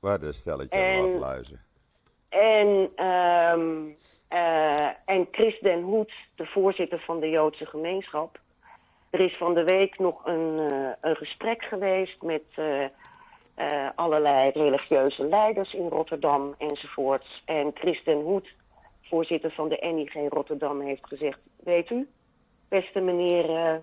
Wat 0.00 0.22
een 0.22 0.34
stelletje 0.34 0.78
En- 0.78 1.10
lafluizen. 1.10 1.62
En, 2.28 2.90
ehm 2.96 3.86
eh, 4.28 4.86
en 5.04 5.28
Chris 5.30 5.60
Den 5.60 5.82
Hoed, 5.82 6.12
de 6.34 6.46
voorzitter 6.46 7.00
van 7.00 7.20
de 7.20 7.30
Joodse 7.30 7.66
gemeenschap. 7.66 8.38
Er 9.10 9.20
is 9.20 9.36
van 9.36 9.54
de 9.54 9.64
week 9.64 9.98
nog 9.98 10.26
een, 10.26 10.58
eh, 10.58 10.90
een 11.00 11.16
gesprek 11.16 11.64
geweest 11.64 12.22
met 12.22 12.42
eh, 12.54 13.88
allerlei 13.94 14.50
religieuze 14.50 15.24
leiders 15.24 15.74
in 15.74 15.88
Rotterdam 15.88 16.54
enzovoorts. 16.58 17.42
En 17.44 17.70
Chris 17.74 18.04
Den 18.04 18.20
Hoed, 18.20 18.48
voorzitter 19.08 19.50
van 19.50 19.68
de 19.68 19.90
NIG 19.94 20.28
Rotterdam, 20.28 20.80
heeft 20.80 21.06
gezegd... 21.06 21.38
Weet 21.56 21.90
u, 21.90 22.08
beste 22.68 23.00
meneer 23.00 23.50
eh, 23.50 23.74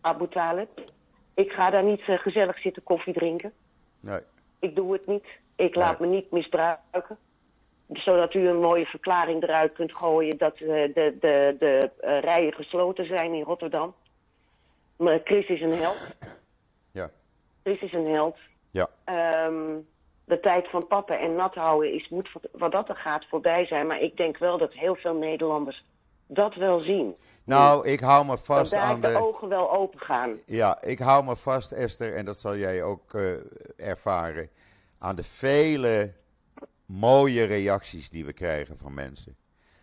Abu 0.00 0.28
Talib, 0.28 0.68
ik 1.34 1.52
ga 1.52 1.70
daar 1.70 1.84
niet 1.84 2.02
eh, 2.06 2.18
gezellig 2.18 2.58
zitten 2.58 2.82
koffie 2.82 3.12
drinken. 3.12 3.52
Nee. 4.00 4.20
Ik 4.58 4.74
doe 4.74 4.92
het 4.92 5.06
niet. 5.06 5.26
Ik 5.56 5.74
laat 5.74 6.00
me 6.00 6.06
niet 6.06 6.30
misbruiken. 6.30 7.18
Zodat 7.92 8.34
u 8.34 8.48
een 8.48 8.60
mooie 8.60 8.86
verklaring 8.86 9.42
eruit 9.42 9.72
kunt 9.72 9.96
gooien 9.96 10.38
dat 10.38 10.54
eh, 10.54 10.66
de, 10.66 11.16
de, 11.20 11.56
de 11.58 11.90
rijen 12.20 12.52
gesloten 12.52 13.06
zijn 13.06 13.34
in 13.34 13.42
Rotterdam. 13.42 13.94
Maar 14.96 15.20
Chris 15.24 15.48
is 15.48 15.60
een 15.60 15.72
held. 15.72 16.16
Ja. 16.92 17.10
Chris 17.62 17.80
is 17.80 17.92
een 17.92 18.06
held. 18.06 18.36
Ja. 18.70 18.88
Ehm, 19.04 19.78
de 20.24 20.40
tijd 20.40 20.70
van 20.70 20.86
pappen 20.86 21.18
en 21.20 21.34
nat 21.34 21.54
houden 21.54 21.94
is, 21.94 22.08
moet 22.08 22.30
wat- 22.52 22.72
dat 22.72 22.88
er 22.88 22.96
gaat 22.96 23.24
voorbij 23.28 23.66
zijn. 23.66 23.86
Maar 23.86 24.00
ik 24.00 24.16
denk 24.16 24.38
wel 24.38 24.58
dat 24.58 24.72
heel 24.72 24.94
veel 24.94 25.14
Nederlanders 25.14 25.84
dat 26.26 26.54
wel 26.54 26.80
zien. 26.80 27.16
Nou, 27.44 27.86
ik 27.88 28.00
hou 28.00 28.26
me 28.26 28.38
vast 28.38 28.74
aan 28.74 29.00
de 29.00 29.12
de... 29.12 29.18
ogen 29.18 29.48
wel 29.48 29.70
open 29.72 30.00
gaan. 30.00 30.38
Ja, 30.46 30.82
ik 30.82 30.98
hou 30.98 31.24
me 31.24 31.36
vast, 31.36 31.72
Esther, 31.72 32.16
en 32.16 32.24
dat 32.24 32.36
zal 32.38 32.56
jij 32.56 32.82
ook 32.82 33.14
eh, 33.14 33.32
ervaren, 33.76 34.50
aan 34.98 35.16
de 35.16 35.22
vele 35.22 36.12
mooie 36.86 37.44
reacties 37.44 38.10
die 38.10 38.24
we 38.24 38.32
krijgen 38.32 38.78
van 38.78 38.94
mensen. 38.94 39.36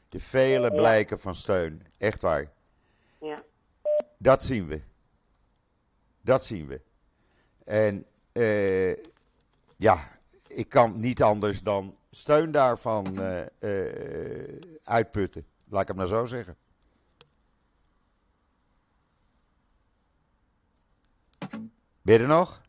De 0.09 0.19
vele 0.19 0.69
Ja. 0.69 0.75
blijken 0.75 1.19
van 1.19 1.35
steun. 1.35 1.81
Echt 1.97 2.21
waar. 2.21 2.51
Ja. 3.21 3.41
Dat 4.17 4.43
zien 4.43 4.67
we. 4.67 4.81
Dat 6.21 6.45
zien 6.45 6.67
we. 6.67 6.81
En 7.65 8.05
eh, 8.31 8.93
ja, 9.75 10.16
ik 10.57 10.69
kan 10.69 10.99
niet 10.99 11.21
anders 11.21 11.61
dan 11.61 11.95
steun 12.09 12.51
daarvan 12.51 13.19
eh, 13.19 13.41
eh, 13.59 14.59
uitputten. 14.83 15.45
Laat 15.69 15.81
ik 15.81 15.87
het 15.87 15.97
maar 15.97 16.07
zo 16.07 16.25
zeggen. 16.25 16.55
Ben 22.01 22.15
je 22.15 22.19
er 22.19 22.27
nog? 22.27 22.61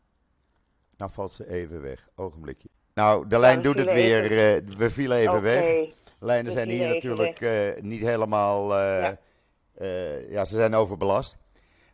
Nou 0.97 1.11
valt 1.11 1.31
ze 1.31 1.49
even 1.49 1.81
weg. 1.81 2.09
Ogenblikje. 2.15 2.69
Nou, 2.93 3.27
de 3.27 3.39
lijn 3.39 3.61
doet 3.61 3.77
het 3.77 3.91
weer. 3.91 4.23
Uh, 4.23 4.75
we 4.77 4.89
vielen 4.89 5.17
even 5.17 5.37
okay. 5.37 5.41
weg. 5.41 5.89
Lijnen 6.19 6.51
zijn 6.51 6.69
hier 6.69 6.87
natuurlijk 6.87 7.41
uh, 7.41 7.81
niet 7.81 8.01
helemaal. 8.01 8.77
Ja. 8.77 9.17
ja. 10.29 10.45
ze 10.45 10.55
zijn 10.55 10.75
overbelast. 10.75 11.37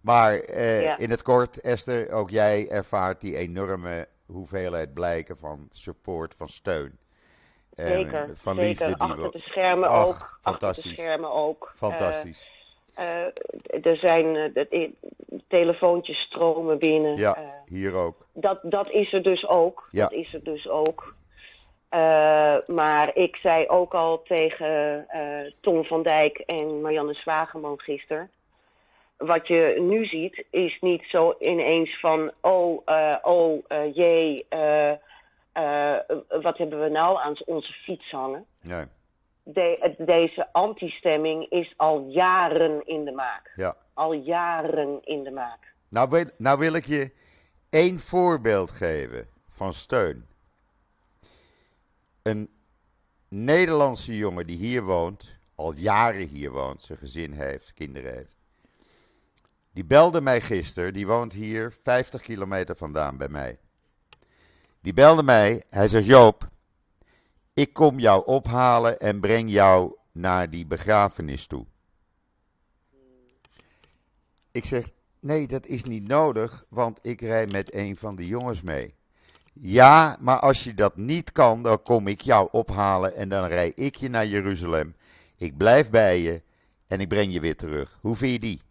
Maar 0.01 0.53
ja. 0.59 0.97
in 0.97 1.09
het 1.09 1.21
kort, 1.21 1.61
Esther, 1.61 2.11
ook 2.11 2.29
jij 2.29 2.69
ervaart 2.69 3.21
die 3.21 3.37
enorme 3.37 4.07
hoeveelheid 4.25 4.93
blijken 4.93 5.37
van 5.37 5.67
support, 5.69 6.35
van 6.35 6.47
steun. 6.47 6.97
Zeker, 7.71 8.29
van 8.33 8.55
zeker. 8.55 8.87
Liefde 8.87 9.03
achter 9.03 9.31
de 9.31 9.39
schermen 9.39 9.89
ook. 9.89 10.39
Fantastisch. 10.41 10.85
Achter 10.85 10.95
de 10.95 11.01
schermen 11.01 11.31
ook. 11.31 11.69
Fantastisch. 11.73 12.49
er 13.81 13.97
zijn 13.97 14.33
de, 14.33 14.93
telefoontjes 15.47 16.19
stromen 16.19 16.79
binnen. 16.79 17.17
Ja, 17.17 17.63
hier 17.65 17.93
ook. 17.93 18.27
Dat, 18.33 18.59
dat 18.63 18.89
is 18.89 19.13
er 19.13 19.23
dus 19.23 19.47
ook. 19.47 19.87
Ja. 19.91 20.01
Dat 20.01 20.11
is 20.11 20.33
er 20.33 20.43
dus 20.43 20.67
ook. 20.67 21.15
Uh, 21.95 22.57
maar 22.67 23.15
ik 23.15 23.35
zei 23.35 23.67
ook 23.67 23.93
al 23.93 24.21
tegen 24.23 25.07
uh, 25.15 25.51
Tom 25.61 25.83
van 25.83 26.03
Dijk 26.03 26.37
en 26.37 26.81
Marianne 26.81 27.13
Zwageman 27.13 27.79
gisteren. 27.79 28.31
Wat 29.17 29.47
je 29.47 29.75
nu 29.79 30.05
ziet 30.05 30.45
is 30.49 30.77
niet 30.81 31.03
zo 31.07 31.35
ineens 31.39 31.99
van, 31.99 32.31
oh, 32.41 32.81
uh, 32.85 33.15
oh 33.21 33.63
jee, 33.93 34.45
wat 36.41 36.57
hebben 36.57 36.81
we 36.81 36.89
nou 36.89 37.19
aan 37.19 37.35
onze 37.45 37.73
fiets 37.73 38.11
hangen. 38.11 38.45
Nee. 38.61 38.85
De, 39.43 39.95
deze 39.97 40.47
antistemming 40.51 41.49
is 41.49 41.73
al 41.77 42.05
jaren 42.07 42.85
in 42.85 43.05
de 43.05 43.11
maak. 43.11 43.51
Ja. 43.55 43.75
Al 43.93 44.13
jaren 44.13 44.99
in 45.03 45.23
de 45.23 45.31
maak. 45.31 45.73
Nou 45.89 46.09
wil, 46.09 46.25
nou 46.37 46.59
wil 46.59 46.73
ik 46.73 46.85
je 46.85 47.11
één 47.69 47.99
voorbeeld 47.99 48.71
geven 48.71 49.27
van 49.49 49.73
steun 49.73 50.25
een 52.25 52.49
Nederlandse 53.27 54.17
jongen 54.17 54.47
die 54.47 54.57
hier 54.57 54.83
woont, 54.83 55.37
al 55.55 55.73
jaren 55.73 56.27
hier 56.27 56.51
woont, 56.51 56.83
zijn 56.83 56.97
gezin 56.97 57.31
heeft, 57.31 57.73
kinderen 57.73 58.13
heeft. 58.13 58.35
Die 59.75 59.85
belde 59.85 60.21
mij 60.21 60.41
gisteren, 60.41 60.93
die 60.93 61.07
woont 61.07 61.33
hier 61.33 61.73
50 61.83 62.21
kilometer 62.21 62.75
vandaan 62.75 63.17
bij 63.17 63.27
mij. 63.27 63.57
Die 64.81 64.93
belde 64.93 65.23
mij, 65.23 65.63
hij 65.69 65.87
zegt 65.87 66.05
Joop, 66.05 66.49
ik 67.53 67.73
kom 67.73 67.99
jou 67.99 68.25
ophalen 68.25 68.99
en 68.99 69.19
breng 69.19 69.51
jou 69.51 69.95
naar 70.11 70.49
die 70.49 70.65
begrafenis 70.65 71.47
toe. 71.47 71.65
Ik 74.51 74.65
zeg, 74.65 74.91
nee, 75.19 75.47
dat 75.47 75.65
is 75.65 75.83
niet 75.83 76.07
nodig, 76.07 76.65
want 76.69 76.99
ik 77.01 77.21
rij 77.21 77.47
met 77.47 77.73
een 77.73 77.97
van 77.97 78.15
de 78.15 78.27
jongens 78.27 78.61
mee. 78.61 78.95
Ja, 79.53 80.17
maar 80.19 80.39
als 80.39 80.63
je 80.63 80.73
dat 80.73 80.97
niet 80.97 81.31
kan, 81.31 81.63
dan 81.63 81.81
kom 81.83 82.07
ik 82.07 82.21
jou 82.21 82.47
ophalen 82.51 83.15
en 83.15 83.29
dan 83.29 83.45
rij 83.45 83.71
ik 83.75 83.95
je 83.95 84.09
naar 84.09 84.27
Jeruzalem. 84.27 84.95
Ik 85.35 85.57
blijf 85.57 85.89
bij 85.89 86.21
je 86.21 86.41
en 86.87 86.99
ik 86.99 87.07
breng 87.07 87.33
je 87.33 87.39
weer 87.39 87.55
terug. 87.55 87.97
Hoe 88.01 88.15
vind 88.15 88.31
je 88.31 88.39
die? 88.39 88.61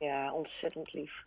Ja, 0.00 0.32
ontzettend 0.32 0.92
lief. 0.92 1.24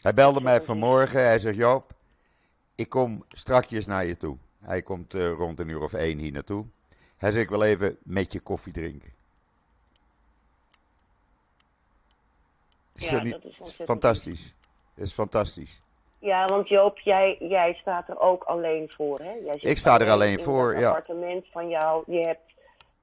Hij 0.00 0.14
belde 0.14 0.40
mij 0.40 0.62
vanmorgen. 0.62 1.20
Hij 1.20 1.38
zegt: 1.38 1.56
Joop, 1.56 1.92
ik 2.74 2.88
kom 2.88 3.24
strakjes 3.28 3.86
naar 3.86 4.06
je 4.06 4.16
toe. 4.16 4.36
Hij 4.60 4.82
komt 4.82 5.14
uh, 5.14 5.30
rond 5.30 5.60
een 5.60 5.68
uur 5.68 5.82
of 5.82 5.92
één 5.92 6.18
hier 6.18 6.32
naartoe. 6.32 6.66
Hij 7.16 7.30
zegt: 7.30 7.44
Ik 7.44 7.50
wil 7.50 7.62
even 7.62 7.98
met 8.02 8.32
je 8.32 8.40
koffie 8.40 8.72
drinken. 8.72 9.12
Ja, 12.92 13.20
dat 13.20 13.44
is 13.44 13.72
fantastisch. 13.72 14.54
Dat 14.94 15.06
is 15.06 15.12
fantastisch. 15.12 15.82
Ja, 16.18 16.48
want 16.48 16.68
Joop, 16.68 16.98
jij, 16.98 17.36
jij 17.40 17.74
staat 17.74 18.08
er 18.08 18.18
ook 18.18 18.42
alleen 18.44 18.90
voor, 18.90 19.18
hè? 19.18 19.32
Jij 19.32 19.56
ik 19.60 19.78
sta 19.78 19.98
er 19.98 20.10
alleen 20.10 20.40
voor, 20.40 20.72
ja. 20.72 20.78
Het 20.78 20.86
appartement 20.86 21.46
van 21.50 21.68
jou, 21.68 22.04
je 22.06 22.26
hebt, 22.26 22.52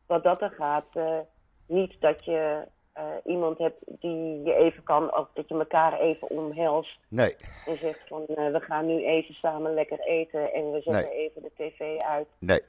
wat 0.06 0.24
dat 0.24 0.42
er 0.42 0.52
gaat, 0.52 0.86
uh, 0.94 1.20
niet 1.66 1.96
dat 2.00 2.26
je 2.26 2.68
uh, 2.98 3.04
iemand 3.26 3.58
hebt 3.58 3.84
die 3.86 4.42
je 4.44 4.54
even 4.54 4.84
kan, 4.84 5.16
of 5.16 5.28
dat 5.34 5.48
je 5.48 5.54
elkaar 5.54 6.00
even 6.00 6.30
omhelst. 6.30 7.00
Nee. 7.08 7.36
En 7.66 7.78
zegt 7.78 8.08
van, 8.08 8.26
uh, 8.28 8.36
we 8.36 8.60
gaan 8.60 8.86
nu 8.86 9.06
even 9.06 9.34
samen 9.34 9.74
lekker 9.74 10.00
eten 10.00 10.54
en 10.54 10.72
we 10.72 10.82
zetten 10.82 11.12
even 11.12 11.42
de 11.42 11.52
tv 11.56 12.00
uit. 12.00 12.28
Nee. 12.40 12.62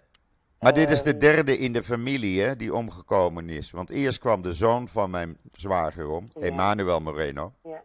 Maar 0.60 0.72
dit 0.72 0.90
is 0.90 1.02
de 1.02 1.10
ehm. 1.10 1.18
derde 1.18 1.58
in 1.58 1.72
de 1.72 1.82
familie 1.82 2.40
hè, 2.40 2.56
die 2.56 2.74
omgekomen 2.74 3.48
is. 3.48 3.70
Want 3.70 3.90
eerst 3.90 4.18
kwam 4.18 4.42
de 4.42 4.52
zoon 4.52 4.88
van 4.88 5.10
mijn 5.10 5.38
zwager 5.52 6.10
om, 6.10 6.30
ja. 6.34 6.40
Emmanuel 6.40 7.00
Moreno. 7.00 7.52
Ja. 7.62 7.82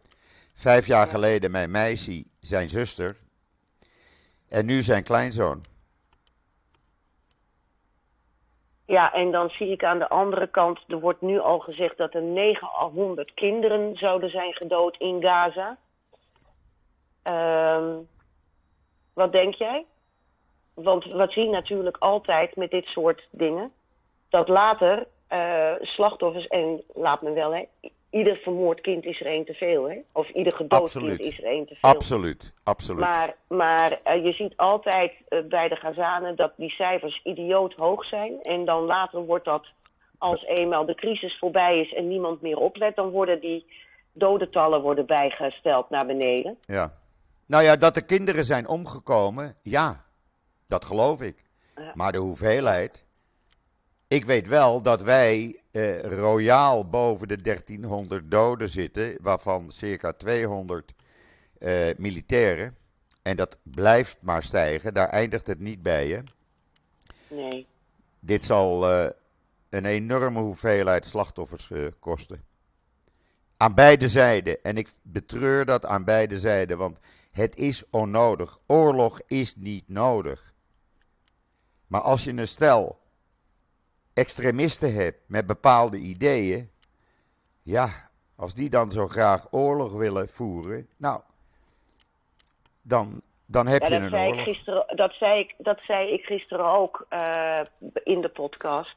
Vijf 0.54 0.86
jaar 0.86 1.06
geleden 1.06 1.50
mijn 1.50 1.70
meisje, 1.70 2.24
zijn 2.40 2.68
zuster. 2.68 3.16
En 4.48 4.66
nu 4.66 4.82
zijn 4.82 5.02
kleinzoon. 5.02 5.64
Ja, 8.88 9.12
en 9.12 9.30
dan 9.30 9.50
zie 9.50 9.70
ik 9.70 9.84
aan 9.84 9.98
de 9.98 10.08
andere 10.08 10.46
kant, 10.46 10.80
er 10.86 11.00
wordt 11.00 11.20
nu 11.20 11.40
al 11.40 11.58
gezegd 11.58 11.96
dat 11.96 12.14
er 12.14 12.22
900 12.22 13.34
kinderen 13.34 13.96
zouden 13.96 14.30
zijn 14.30 14.52
gedood 14.54 14.96
in 14.96 15.22
Gaza. 15.22 15.76
Um, 17.24 18.08
wat 19.12 19.32
denk 19.32 19.54
jij? 19.54 19.84
Want 20.74 21.12
wat 21.12 21.32
zie 21.32 21.44
je 21.44 21.50
natuurlijk 21.50 21.96
altijd 21.96 22.56
met 22.56 22.70
dit 22.70 22.86
soort 22.86 23.28
dingen, 23.30 23.72
dat 24.28 24.48
later 24.48 25.06
uh, 25.32 25.72
slachtoffers, 25.80 26.46
en 26.46 26.82
laat 26.94 27.22
me 27.22 27.32
wel, 27.32 27.54
hè, 27.54 27.64
ieder 28.10 28.36
vermoord 28.36 28.80
kind 28.80 29.04
is 29.04 29.20
er 29.20 29.26
één 29.26 29.44
te 29.44 29.54
veel, 29.54 29.88
hè? 29.88 29.98
Of 30.12 30.28
ieder 30.28 30.52
gedood 30.52 30.92
kind 30.92 31.20
is 31.20 31.38
er 31.38 31.44
één 31.44 31.66
te 31.66 31.74
veel. 31.74 31.90
Absoluut, 31.90 32.52
absoluut. 32.62 33.00
Maar, 33.00 33.34
maar 33.48 34.00
uh, 34.06 34.24
je 34.24 34.32
ziet 34.32 34.56
altijd 34.56 35.12
uh, 35.28 35.38
bij 35.48 35.68
de 35.68 35.76
Gazanen 35.76 36.36
dat 36.36 36.52
die 36.56 36.70
cijfers 36.70 37.20
idioot 37.24 37.74
hoog 37.74 38.04
zijn. 38.04 38.40
En 38.42 38.64
dan 38.64 38.82
later 38.82 39.20
wordt 39.20 39.44
dat, 39.44 39.66
als 40.18 40.44
eenmaal 40.44 40.84
de 40.86 40.94
crisis 40.94 41.38
voorbij 41.38 41.80
is 41.80 41.94
en 41.94 42.08
niemand 42.08 42.40
meer 42.40 42.56
oplet, 42.56 42.96
dan 42.96 43.10
worden 43.10 43.40
die 43.40 43.66
dodentallen 44.12 44.80
worden 44.80 45.06
bijgesteld 45.06 45.90
naar 45.90 46.06
beneden. 46.06 46.58
Ja. 46.60 46.92
Nou 47.46 47.62
ja, 47.64 47.76
dat 47.76 47.94
de 47.94 48.04
kinderen 48.04 48.44
zijn 48.44 48.68
omgekomen, 48.68 49.56
ja, 49.62 50.04
dat 50.66 50.84
geloof 50.84 51.20
ik. 51.20 51.46
Maar 51.94 52.12
de 52.12 52.18
hoeveelheid. 52.18 53.04
Ik 54.08 54.24
weet 54.24 54.48
wel 54.48 54.82
dat 54.82 55.02
wij 55.02 55.60
eh, 55.70 56.00
royaal 56.00 56.88
boven 56.88 57.28
de 57.28 57.42
1300 57.42 58.30
doden 58.30 58.68
zitten, 58.68 59.16
waarvan 59.20 59.70
circa 59.70 60.12
200 60.12 60.94
eh, 61.58 61.88
militairen. 61.96 62.76
En 63.22 63.36
dat 63.36 63.56
blijft 63.62 64.16
maar 64.20 64.42
stijgen, 64.42 64.94
daar 64.94 65.08
eindigt 65.08 65.46
het 65.46 65.58
niet 65.58 65.82
bij 65.82 66.06
je. 66.06 66.22
Nee. 67.28 67.66
Dit 68.20 68.42
zal 68.42 68.90
eh, 68.90 69.10
een 69.68 69.84
enorme 69.84 70.40
hoeveelheid 70.40 71.06
slachtoffers 71.06 71.70
eh, 71.70 71.86
kosten. 71.98 72.44
Aan 73.56 73.74
beide 73.74 74.08
zijden. 74.08 74.62
En 74.62 74.76
ik 74.76 74.88
betreur 75.02 75.64
dat 75.64 75.86
aan 75.86 76.04
beide 76.04 76.38
zijden, 76.38 76.78
want 76.78 76.98
het 77.30 77.56
is 77.56 77.82
onnodig. 77.90 78.58
Oorlog 78.66 79.20
is 79.26 79.56
niet 79.56 79.88
nodig. 79.88 80.54
Maar 81.86 82.00
als 82.00 82.24
je 82.24 82.30
een 82.30 82.48
stel 82.48 82.97
extremisten 84.18 84.94
hebt 84.94 85.18
met 85.26 85.46
bepaalde 85.46 85.96
ideeën, 85.96 86.70
ja, 87.62 87.88
als 88.36 88.54
die 88.54 88.70
dan 88.70 88.90
zo 88.90 89.08
graag 89.08 89.46
oorlog 89.50 89.92
willen 89.92 90.28
voeren, 90.28 90.88
nou, 90.96 91.20
dan, 92.82 93.20
dan 93.46 93.66
heb 93.66 93.82
je 93.82 93.94
een 93.94 94.08
zei 94.08 94.28
oorlog. 94.28 94.46
Ik 94.46 94.54
gisteren, 94.54 94.96
dat, 94.96 95.12
zei 95.12 95.40
ik, 95.40 95.54
dat 95.58 95.78
zei 95.86 96.12
ik 96.12 96.24
gisteren 96.24 96.66
ook 96.66 97.06
uh, 97.10 97.60
in 98.04 98.20
de 98.20 98.28
podcast. 98.28 98.96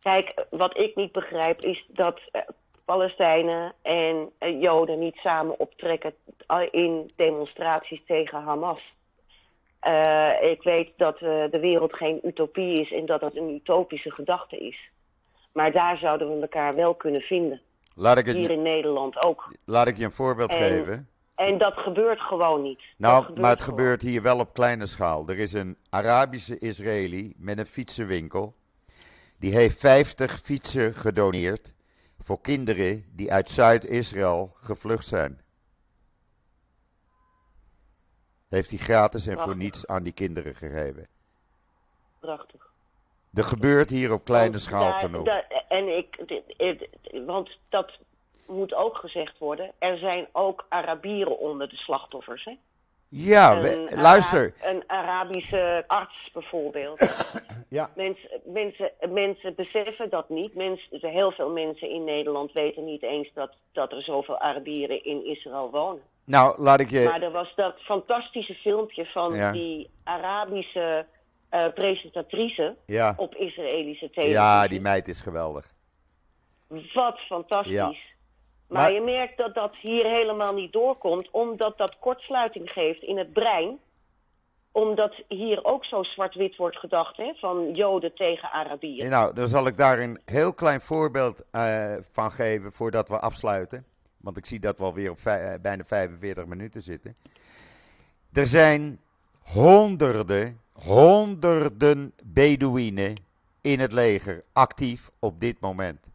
Kijk, 0.00 0.44
wat 0.50 0.78
ik 0.78 0.96
niet 0.96 1.12
begrijp 1.12 1.60
is 1.60 1.84
dat 1.88 2.20
uh, 2.32 2.42
Palestijnen 2.84 3.72
en 3.82 4.30
uh, 4.40 4.60
Joden 4.60 4.98
niet 4.98 5.16
samen 5.16 5.58
optrekken 5.58 6.14
in 6.70 7.10
demonstraties 7.16 8.02
tegen 8.06 8.42
Hamas. 8.42 8.92
Uh, 9.86 10.50
ik 10.50 10.62
weet 10.62 10.90
dat 10.96 11.20
uh, 11.20 11.44
de 11.50 11.58
wereld 11.60 11.94
geen 11.94 12.20
utopie 12.22 12.80
is 12.80 12.92
en 12.92 13.06
dat 13.06 13.20
het 13.20 13.36
een 13.36 13.54
utopische 13.54 14.10
gedachte 14.10 14.56
is. 14.56 14.90
Maar 15.52 15.72
daar 15.72 15.96
zouden 15.96 16.34
we 16.34 16.40
elkaar 16.40 16.74
wel 16.74 16.94
kunnen 16.94 17.20
vinden. 17.20 17.60
Laat 17.94 18.18
ik 18.18 18.26
het, 18.26 18.36
Hier 18.36 18.50
in 18.50 18.62
Nederland 18.62 19.22
ook. 19.22 19.52
Laat 19.64 19.88
ik 19.88 19.96
je 19.96 20.04
een 20.04 20.10
voorbeeld 20.10 20.50
en, 20.50 20.56
geven. 20.56 21.08
En 21.34 21.58
dat 21.58 21.74
gebeurt 21.76 22.20
gewoon 22.20 22.62
niet. 22.62 22.80
Nou, 22.96 23.40
maar 23.40 23.50
het 23.50 23.62
gewoon. 23.62 23.78
gebeurt 23.78 24.02
hier 24.02 24.22
wel 24.22 24.38
op 24.38 24.52
kleine 24.52 24.86
schaal. 24.86 25.28
Er 25.28 25.38
is 25.38 25.52
een 25.52 25.76
Arabische 25.90 26.58
Israëli 26.58 27.34
met 27.36 27.58
een 27.58 27.66
fietsenwinkel. 27.66 28.54
Die 29.38 29.54
heeft 29.54 29.80
50 29.80 30.40
fietsen 30.40 30.94
gedoneerd 30.94 31.74
voor 32.18 32.40
kinderen 32.40 33.04
die 33.12 33.32
uit 33.32 33.50
Zuid-Israël 33.50 34.50
gevlucht 34.54 35.06
zijn. 35.06 35.43
Heeft 38.54 38.70
hij 38.70 38.78
gratis 38.78 39.26
en 39.26 39.32
Prachtig. 39.34 39.52
voor 39.54 39.62
niets 39.62 39.86
aan 39.86 40.02
die 40.02 40.12
kinderen 40.12 40.54
gegeven. 40.54 41.06
Prachtig. 42.20 42.70
Er 43.34 43.44
gebeurt 43.44 43.90
hier 43.90 44.12
op 44.12 44.24
kleine 44.24 44.50
Want 44.50 44.62
schaal 44.62 44.80
daar- 44.90 44.94
genoeg. 44.94 45.24
daar- 45.24 45.64
en 45.68 45.96
ik, 45.96 46.18
want 47.26 47.50
dat 47.68 47.92
moet 48.48 48.74
ook 48.74 48.96
gezegd 48.96 49.38
worden, 49.38 49.70
er 49.78 49.98
zijn 49.98 50.26
ook 50.32 50.66
Arabieren 50.68 51.38
onder 51.38 51.68
de 51.68 51.76
slachtoffers. 51.76 52.44
Hè? 52.44 52.56
Ja, 53.08 53.60
we- 53.60 53.86
Een 53.90 54.00
luister. 54.00 54.54
Ara- 54.60 54.70
een 54.70 54.82
Arabische 54.86 55.84
arts 55.86 56.30
bijvoorbeeld. 56.32 56.98
Ja. 57.68 57.90
mensen, 57.96 58.28
mensen, 58.44 58.90
mensen 59.08 59.54
beseffen 59.54 60.10
dat 60.10 60.28
niet. 60.28 60.54
Mensen, 60.54 61.08
heel 61.10 61.30
veel 61.32 61.50
mensen 61.50 61.88
in 61.90 62.04
Nederland 62.04 62.52
weten 62.52 62.84
niet 62.84 63.02
eens 63.02 63.30
dat, 63.34 63.52
dat 63.72 63.92
er 63.92 64.02
zoveel 64.02 64.38
Arabieren 64.38 65.04
in 65.04 65.26
Israël 65.26 65.70
wonen. 65.70 66.02
Nou, 66.26 66.62
laat 66.62 66.80
ik 66.80 66.90
je. 66.90 67.02
Maar 67.04 67.22
er 67.22 67.30
was 67.30 67.52
dat 67.56 67.80
fantastische 67.80 68.54
filmpje 68.54 69.06
van 69.06 69.34
Ja. 69.34 69.52
die 69.52 69.90
Arabische 70.04 71.06
eh, 71.48 71.72
presentatrice 71.74 72.76
Ja. 72.86 73.14
op 73.16 73.34
Israëlische 73.34 74.10
televisie. 74.10 74.38
Ja, 74.40 74.66
die 74.68 74.80
meid 74.80 75.08
is 75.08 75.20
geweldig. 75.20 75.72
Wat 76.94 77.18
fantastisch. 77.18 77.72
Ja. 77.74 77.86
Maar, 77.86 77.96
Maar- 78.68 78.92
je 78.92 79.00
merkt 79.00 79.36
dat 79.36 79.54
dat 79.54 79.74
hier 79.80 80.04
helemaal 80.04 80.54
niet 80.54 80.72
doorkomt, 80.72 81.28
omdat 81.30 81.78
dat 81.78 81.98
kortsluiting 81.98 82.70
geeft 82.70 83.02
in 83.02 83.18
het 83.18 83.32
brein. 83.32 83.78
Omdat 84.72 85.14
hier 85.28 85.64
ook 85.64 85.84
zo 85.84 86.02
zwart-wit 86.02 86.56
wordt 86.56 86.76
gedacht, 86.76 87.16
hè, 87.16 87.32
van 87.34 87.70
Joden 87.72 88.14
tegen 88.14 88.50
Arabieren. 88.50 89.10
Nou, 89.10 89.34
dan 89.34 89.48
zal 89.48 89.66
ik 89.66 89.76
daar 89.76 89.98
een 89.98 90.20
heel 90.24 90.54
klein 90.54 90.80
voorbeeld 90.80 91.44
eh, 91.50 91.94
van 92.10 92.30
geven 92.30 92.72
voordat 92.72 93.08
we 93.08 93.18
afsluiten. 93.20 93.86
Want 94.24 94.36
ik 94.36 94.46
zie 94.46 94.60
dat 94.60 94.78
we 94.78 94.84
alweer 94.84 95.10
op 95.10 95.18
eh, 95.24 95.54
bijna 95.62 95.84
45 95.84 96.46
minuten 96.46 96.82
zitten. 96.82 97.16
Er 98.32 98.46
zijn 98.46 99.00
honderden, 99.38 100.60
honderden 100.72 102.12
Bedouinen 102.24 103.14
in 103.60 103.80
het 103.80 103.92
leger 103.92 104.44
actief 104.52 105.10
op 105.18 105.40
dit 105.40 105.60
moment. 105.60 106.06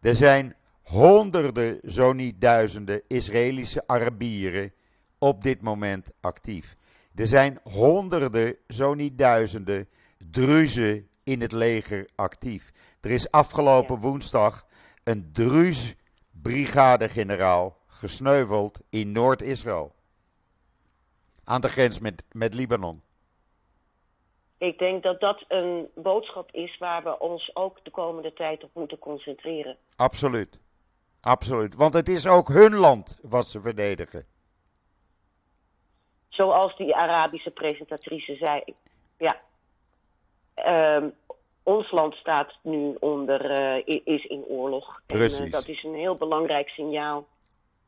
Er 0.00 0.14
zijn 0.14 0.54
honderden, 0.82 1.80
zo 1.86 2.12
niet 2.12 2.40
duizenden, 2.40 3.02
Israëlische 3.06 3.82
Arabieren 3.86 4.72
op 5.18 5.42
dit 5.42 5.60
moment 5.60 6.10
actief. 6.20 6.76
Er 7.14 7.26
zijn 7.26 7.60
honderden, 7.62 8.56
zo 8.68 8.94
niet 8.94 9.18
duizenden, 9.18 9.88
Druzen 10.30 11.08
in 11.24 11.40
het 11.40 11.52
leger 11.52 12.08
actief. 12.14 12.72
Er 13.00 13.10
is 13.10 13.30
afgelopen 13.30 14.00
woensdag 14.00 14.66
een 15.04 15.30
Druze 15.32 15.94
brigadegeneraal 16.42 17.76
gesneuveld 17.86 18.80
in 18.90 19.12
Noord-Israël. 19.12 19.94
Aan 21.44 21.60
de 21.60 21.68
grens 21.68 21.98
met, 21.98 22.24
met 22.32 22.54
Libanon. 22.54 23.02
Ik 24.58 24.78
denk 24.78 25.02
dat 25.02 25.20
dat 25.20 25.44
een 25.48 25.88
boodschap 25.94 26.50
is 26.52 26.78
waar 26.78 27.02
we 27.02 27.18
ons 27.18 27.50
ook 27.56 27.84
de 27.84 27.90
komende 27.90 28.32
tijd 28.32 28.64
op 28.64 28.70
moeten 28.74 28.98
concentreren. 28.98 29.76
Absoluut. 29.96 30.58
Absoluut. 31.20 31.74
Want 31.74 31.94
het 31.94 32.08
is 32.08 32.26
ook 32.26 32.48
hun 32.48 32.74
land 32.74 33.18
wat 33.22 33.46
ze 33.46 33.60
verdedigen. 33.60 34.26
Zoals 36.28 36.76
die 36.76 36.96
Arabische 36.96 37.50
presentatrice 37.50 38.36
zei. 38.36 38.62
Ja. 39.18 39.40
Ehm, 40.54 41.08
ons 41.74 41.90
land 41.90 42.14
staat 42.14 42.58
nu 42.62 42.96
onder, 43.00 43.50
eh, 43.50 43.98
is 44.04 44.24
in 44.24 44.44
oorlog. 44.48 45.00
En, 45.06 45.20
eh, 45.20 45.50
dat 45.50 45.68
is 45.68 45.82
een 45.84 45.94
heel 45.94 46.16
belangrijk 46.16 46.68
signaal. 46.68 47.26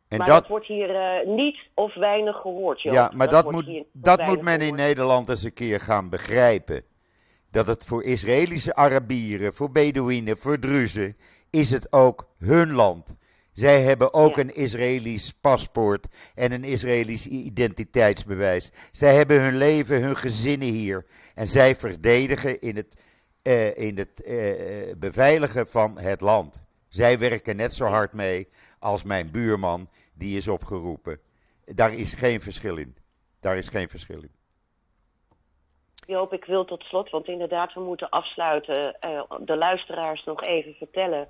En 0.09 0.19
maar 0.19 0.27
dat, 0.27 0.41
dat 0.41 0.49
wordt 0.49 0.67
hier 0.67 0.95
eh, 0.95 1.27
niet 1.27 1.59
of 1.75 1.95
weinig 1.95 2.37
gehoord, 2.37 2.83
Joop. 2.83 2.95
ja, 2.95 3.11
maar 3.15 3.29
dat, 3.29 3.51
moet, 3.51 3.85
dat 3.93 4.27
moet 4.27 4.43
men 4.43 4.55
in 4.55 4.61
gehoord. 4.61 4.81
Nederland 4.81 5.29
eens 5.29 5.43
een 5.43 5.55
keer 5.55 5.81
gaan 5.81 6.09
begrijpen. 6.09 6.85
Dat 7.51 7.67
het 7.67 7.85
voor 7.87 8.03
Israëlische 8.05 8.75
Arabieren, 8.75 9.55
voor 9.55 9.71
Bedouinen, 9.71 10.37
voor 10.39 10.59
Druzen, 10.59 11.17
is 11.51 11.71
het 11.71 11.93
ook 11.93 12.29
hun 12.39 12.73
land. 12.73 13.17
Zij 13.53 13.83
hebben 13.83 14.15
ook 14.15 14.37
Ja. 14.37 14.43
een 14.43 14.55
Israëlisch 14.55 15.33
paspoort 15.41 16.07
en 16.35 16.53
een 16.53 16.65
Israëlisch 16.65 17.27
identiteitsbewijs. 17.27 18.73
Zij 18.93 19.15
hebben 19.15 19.41
hun 19.41 19.57
leven, 19.57 20.03
hun 20.03 20.17
gezinnen 20.17 20.69
hier. 20.69 21.07
En 21.35 21.47
zij 21.47 21.75
verdedigen 21.77 22.61
in 22.61 22.77
het, 22.77 22.97
eh, 23.43 23.77
in 23.77 23.99
het 23.99 24.23
eh, 24.23 24.91
eh, 24.91 24.97
beveiligen 24.97 25.67
van 25.67 25.99
het 25.99 26.21
land. 26.21 26.63
Zij 26.89 27.19
werken 27.19 27.57
net 27.57 27.73
zo 27.73 27.85
hard 27.85 28.13
mee 28.13 28.49
als 28.79 29.05
mijn 29.05 29.31
buurman, 29.31 29.89
die 30.15 30.37
is 30.37 30.49
opgeroepen. 30.49 31.21
Daar 31.65 31.95
is 31.95 32.15
geen 32.15 32.41
verschil 32.41 32.77
in. 32.77 32.97
Daar 33.41 33.57
is 33.57 33.69
geen 33.69 33.89
verschil 33.89 34.23
in. 34.23 34.31
Joop, 36.07 36.33
ik 36.33 36.45
wil 36.45 36.65
tot 36.65 36.83
slot, 36.83 37.11
want 37.11 37.29
inderdaad, 37.29 37.75
we 37.75 37.81
moeten 37.81 38.11
afsluiten. 38.11 38.97
de 39.41 39.57
luisteraars 39.57 40.25
nog 40.25 40.43
even 40.43 40.75
vertellen 40.75 41.29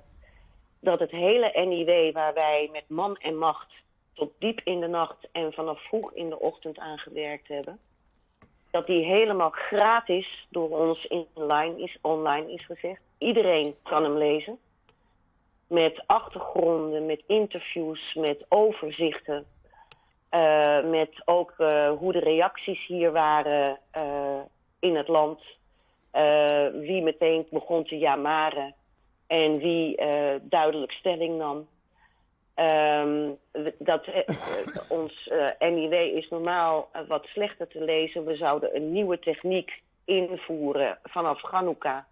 dat 0.79 0.99
het 0.99 1.11
hele 1.11 1.65
NIW 1.65 2.13
waar 2.13 2.33
wij 2.33 2.69
met 2.71 2.83
man 2.87 3.17
en 3.17 3.37
macht 3.37 3.71
tot 4.13 4.31
diep 4.39 4.61
in 4.63 4.79
de 4.79 4.87
nacht 4.87 5.27
en 5.31 5.53
vanaf 5.53 5.87
vroeg 5.87 6.13
in 6.13 6.29
de 6.29 6.39
ochtend 6.39 6.79
aangewerkt 6.79 7.47
hebben, 7.47 7.79
dat 8.73 8.87
die 8.87 9.05
helemaal 9.05 9.49
gratis 9.49 10.47
door 10.49 10.69
ons 10.69 11.07
online 11.33 11.81
is, 11.81 11.97
online 12.01 12.51
is 12.51 12.65
gezegd. 12.65 13.01
Iedereen 13.17 13.75
kan 13.83 14.03
hem 14.03 14.17
lezen. 14.17 14.57
Met 15.67 16.03
achtergronden, 16.05 17.05
met 17.05 17.23
interviews, 17.27 18.13
met 18.13 18.45
overzichten. 18.49 19.45
eh, 20.29 20.83
met 20.83 21.21
ook 21.25 21.53
eh, 21.57 21.91
hoe 21.91 22.11
de 22.11 22.19
reacties 22.19 22.85
hier 22.85 23.11
waren 23.11 23.79
eh, 23.91 24.41
in 24.79 24.95
het 24.95 25.07
land. 25.07 25.41
Wie 26.73 27.01
meteen 27.01 27.47
begon 27.51 27.83
te 27.83 27.97
jamaren 27.97 28.75
en 29.27 29.57
wie 29.57 29.95
duidelijk 30.41 30.91
stelling 30.91 31.37
nam. 31.37 31.67
Ehm, 32.53 33.31
dat, 33.77 34.05
eh, 34.05 34.17
eh, 34.17 34.35
ons 34.89 35.29
NIW 35.59 35.93
is 35.93 36.29
normaal 36.29 36.89
wat 37.07 37.25
slechter 37.25 37.67
te 37.67 37.83
lezen. 37.83 38.25
We 38.25 38.35
zouden 38.35 38.75
een 38.75 38.91
nieuwe 38.91 39.19
techniek 39.19 39.81
invoeren 40.05 40.97
vanaf 41.03 41.41
Hanukkah. 41.41 42.03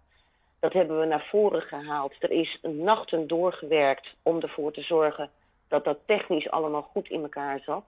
Dat 0.60 0.72
hebben 0.72 1.00
we 1.00 1.06
naar 1.06 1.26
voren 1.30 1.62
gehaald. 1.62 2.14
Er 2.18 2.30
is 2.30 2.58
nachten 2.62 3.26
doorgewerkt 3.26 4.14
om 4.22 4.40
ervoor 4.40 4.72
te 4.72 4.82
zorgen 4.82 5.30
dat 5.68 5.84
dat 5.84 5.98
technisch 6.06 6.50
allemaal 6.50 6.82
goed 6.82 7.08
in 7.08 7.22
elkaar 7.22 7.60
zat. 7.64 7.84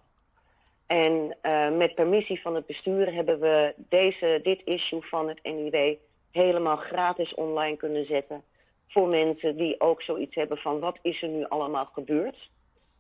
En 0.87 1.37
met 1.77 1.95
permissie 1.95 2.41
van 2.41 2.55
het 2.55 2.67
bestuur 2.67 3.15
hebben 3.15 3.41
we 3.41 3.75
deze, 3.77 4.41
dit 4.43 4.61
issue 4.65 5.03
van 5.03 5.29
het 5.29 5.43
NIW 5.43 5.97
helemaal 6.31 6.77
gratis 6.77 7.35
online 7.35 7.77
kunnen 7.77 8.07
zetten. 8.07 8.43
Voor 8.89 9.09
mensen 9.09 9.57
die 9.57 9.81
ook 9.81 10.03
zoiets 10.03 10.35
hebben 10.35 10.57
van 10.59 10.79
wat 10.81 10.99
is 11.03 11.23
er 11.23 11.29
nu 11.29 11.45
allemaal 11.49 11.85
gebeurd. 11.93 12.51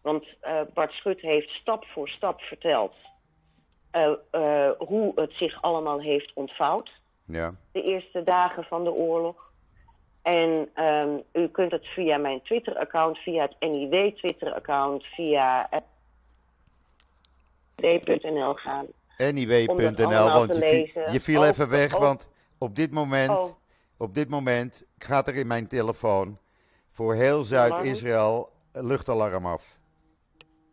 Want 0.02 0.24
eh, 0.40 0.60
Bart 0.74 0.92
Schut 0.92 1.20
heeft 1.20 1.50
stap 1.50 1.84
voor 1.84 2.08
stap 2.08 2.40
verteld 2.40 2.94
eh, 3.90 4.12
eh, 4.30 4.70
hoe 4.78 5.12
het 5.14 5.32
zich 5.32 5.62
allemaal 5.62 6.00
heeft 6.00 6.32
ontvouwd. 6.34 6.90
Ja. 7.24 7.54
De 7.72 7.82
eerste 7.82 8.22
dagen 8.22 8.64
van 8.64 8.84
de 8.84 8.92
oorlog. 8.92 9.52
En 10.22 10.70
ehm, 10.74 11.16
u 11.32 11.48
kunt 11.48 11.70
het 11.70 11.86
via 11.86 12.16
mijn 12.18 12.42
Twitter-account, 12.42 13.18
via 13.18 13.42
het 13.42 13.70
NIW 13.70 14.10
Twitter-account, 14.16 15.04
via 15.04 15.70
eh, 15.70 15.78
w.nl 17.76 18.54
gaan. 18.54 18.86
NIW.nl, 19.18 20.30
want 20.32 20.56
je, 20.56 21.08
je 21.12 21.20
viel 21.20 21.44
even 21.44 21.70
weg, 21.70 21.94
ook- 21.94 22.00
want 22.00 22.28
op 22.58 22.76
dit 22.76 22.90
moment, 22.92 23.30
Oh. 23.30 23.50
Op 24.04 24.14
dit 24.14 24.28
moment 24.28 24.84
gaat 24.98 25.28
er 25.28 25.34
in 25.36 25.46
mijn 25.46 25.68
telefoon 25.68 26.38
voor 26.90 27.14
heel 27.14 27.44
Zuid-Israël 27.44 28.50
luchtalarm 28.72 29.46
af. 29.46 29.78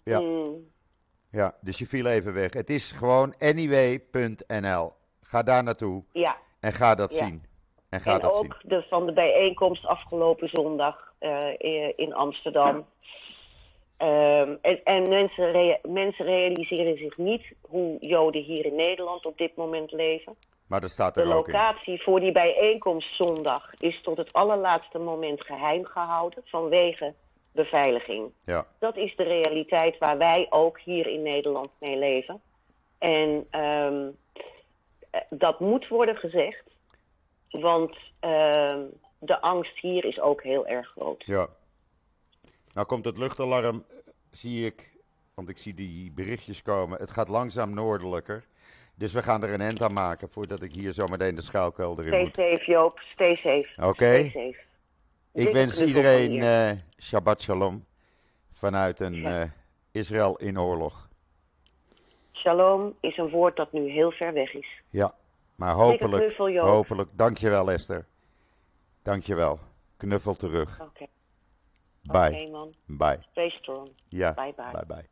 Ja. 0.04 0.20
Mm, 0.20 0.70
Ja, 1.32 1.56
dus 1.62 1.78
je 1.78 1.88
viel 1.88 2.06
even 2.06 2.34
weg. 2.34 2.54
Het 2.54 2.70
is 2.70 2.92
gewoon 2.92 3.34
NIW.nl. 3.38 4.94
Ga 5.22 5.44
daar 5.44 5.64
naartoe 5.64 6.04
ja. 6.12 6.38
en 6.60 6.72
ga 6.74 6.96
dat 6.96 7.14
Ja. 7.16 7.26
zien. 7.26 7.44
En 7.90 8.00
ga 8.00 8.14
en 8.14 8.20
dat 8.20 8.36
zien. 8.36 8.46
ook 8.46 8.60
de, 8.64 8.86
van 8.90 9.06
de 9.06 9.14
bijeenkomst 9.14 9.86
afgelopen 9.86 10.50
zondag 10.50 11.14
eh, 11.20 11.48
in 11.96 12.14
Amsterdam. 12.14 12.86
Ehm, 13.98 14.56
en 14.62 14.84
en 14.84 15.10
mensen, 15.10 15.52
rea- 15.52 15.80
mensen 15.84 16.26
realiseren 16.26 16.98
zich 16.98 17.18
niet 17.18 17.54
hoe 17.62 17.98
Joden 18.00 18.42
hier 18.42 18.66
in 18.66 18.76
Nederland 18.76 19.26
op 19.26 19.38
dit 19.38 19.56
moment 19.56 19.92
leven. 19.92 20.36
Maar 20.72 20.90
staat 20.90 21.14
De 21.14 21.22
er 21.22 21.36
ook 21.36 21.48
in. 21.48 21.54
locatie 21.54 22.02
voor 22.02 22.20
die 22.20 22.32
bijeenkomst 22.32 23.16
zondag 23.16 23.74
is 23.78 24.02
tot 24.02 24.18
het 24.18 24.34
allerlaatste 24.34 24.98
moment 24.98 25.42
geheim 25.42 25.86
gehouden 25.86 26.44
vanwege 26.46 27.14
beveiliging. 27.52 28.32
Ja, 28.46 28.66
Dat 28.80 28.98
is 28.98 29.16
de 29.16 29.24
realiteit 29.24 29.98
waar 29.98 30.18
wij 30.18 30.48
ook 30.50 30.80
hier 30.80 31.08
in 31.08 31.22
Nederland 31.22 31.70
mee 31.80 31.98
leven. 31.98 32.42
En 32.98 33.48
ehm, 33.50 34.10
eh, 35.10 35.22
dat 35.30 35.60
moet 35.60 35.88
worden 35.88 36.16
gezegd, 36.16 36.64
want 37.50 37.98
ehm, 38.20 38.84
de 39.20 39.42
angst 39.42 39.80
hier 39.80 40.06
is 40.06 40.20
ook 40.20 40.44
heel 40.44 40.68
erg 40.68 40.88
groot. 40.88 41.26
ja. 41.26 41.48
Nou 42.74 42.88
komt 42.88 43.06
het 43.06 43.18
luchtalarm, 43.18 43.86
eh, 43.90 43.98
zie 44.32 44.66
ik, 44.66 44.92
want 45.34 45.50
ik 45.50 45.58
zie 45.58 45.74
die 45.74 46.12
berichtjes 46.12 46.62
komen. 46.62 47.00
Het 47.00 47.12
gaat 47.12 47.28
langzaam 47.28 47.74
noordelijker. 47.74 48.50
Dus 49.02 49.14
we 49.14 49.22
gaan 49.22 49.44
er 49.44 49.54
een 49.54 49.62
end 49.62 49.82
aan 49.82 49.94
maken 49.94 50.30
voordat 50.30 50.62
ik 50.62 50.74
hier 50.74 50.94
zometeen 50.94 51.36
de 51.36 51.42
schuilkelder 51.42 52.06
in 52.06 52.12
Stay 52.12 52.24
moet. 52.24 52.34
safe, 52.36 52.72
Joop. 52.72 53.00
Stay 53.00 53.36
safe. 53.36 53.68
Oké. 53.88 54.32
Ik 55.34 55.52
wens 55.52 55.82
iedereen 55.82 56.42
eh 56.42 56.72
Shabbat 57.00 57.42
Shalom. 57.42 57.86
vanuit 58.52 59.00
een 59.00 59.14
Ja. 59.14 59.42
eh, 59.42 59.50
Israël 59.92 60.38
in 60.38 60.60
oorlog. 60.60 61.10
Shalom 62.32 62.96
is 63.00 63.18
een 63.18 63.30
woord 63.30 63.56
dat 63.56 63.72
nu 63.72 63.90
heel 63.90 64.12
ver 64.12 64.34
weg 64.34 64.54
is. 64.54 64.82
Ja, 64.90 65.14
maar 65.56 65.74
hopelijk, 65.74 66.24
knuffel, 66.24 66.50
Joop. 66.50 66.68
hopelijk. 66.68 67.10
Dankjewel 67.18 67.72
Esther. 67.72 68.06
Dankjewel. 69.04 69.60
Knuffel 69.98 70.34
terug. 70.34 70.80
Oké, 70.82 71.06
Bye. 72.02 72.42
Oké, 72.42 72.52
man. 72.52 72.74
Bye. 72.86 73.20
Stay 73.32 73.50
strong. 73.50 73.90
Ja, 74.08 74.34
Bye, 74.34 74.54
bye. 74.56 74.72
bye 74.72 74.86
bye. 74.86 75.06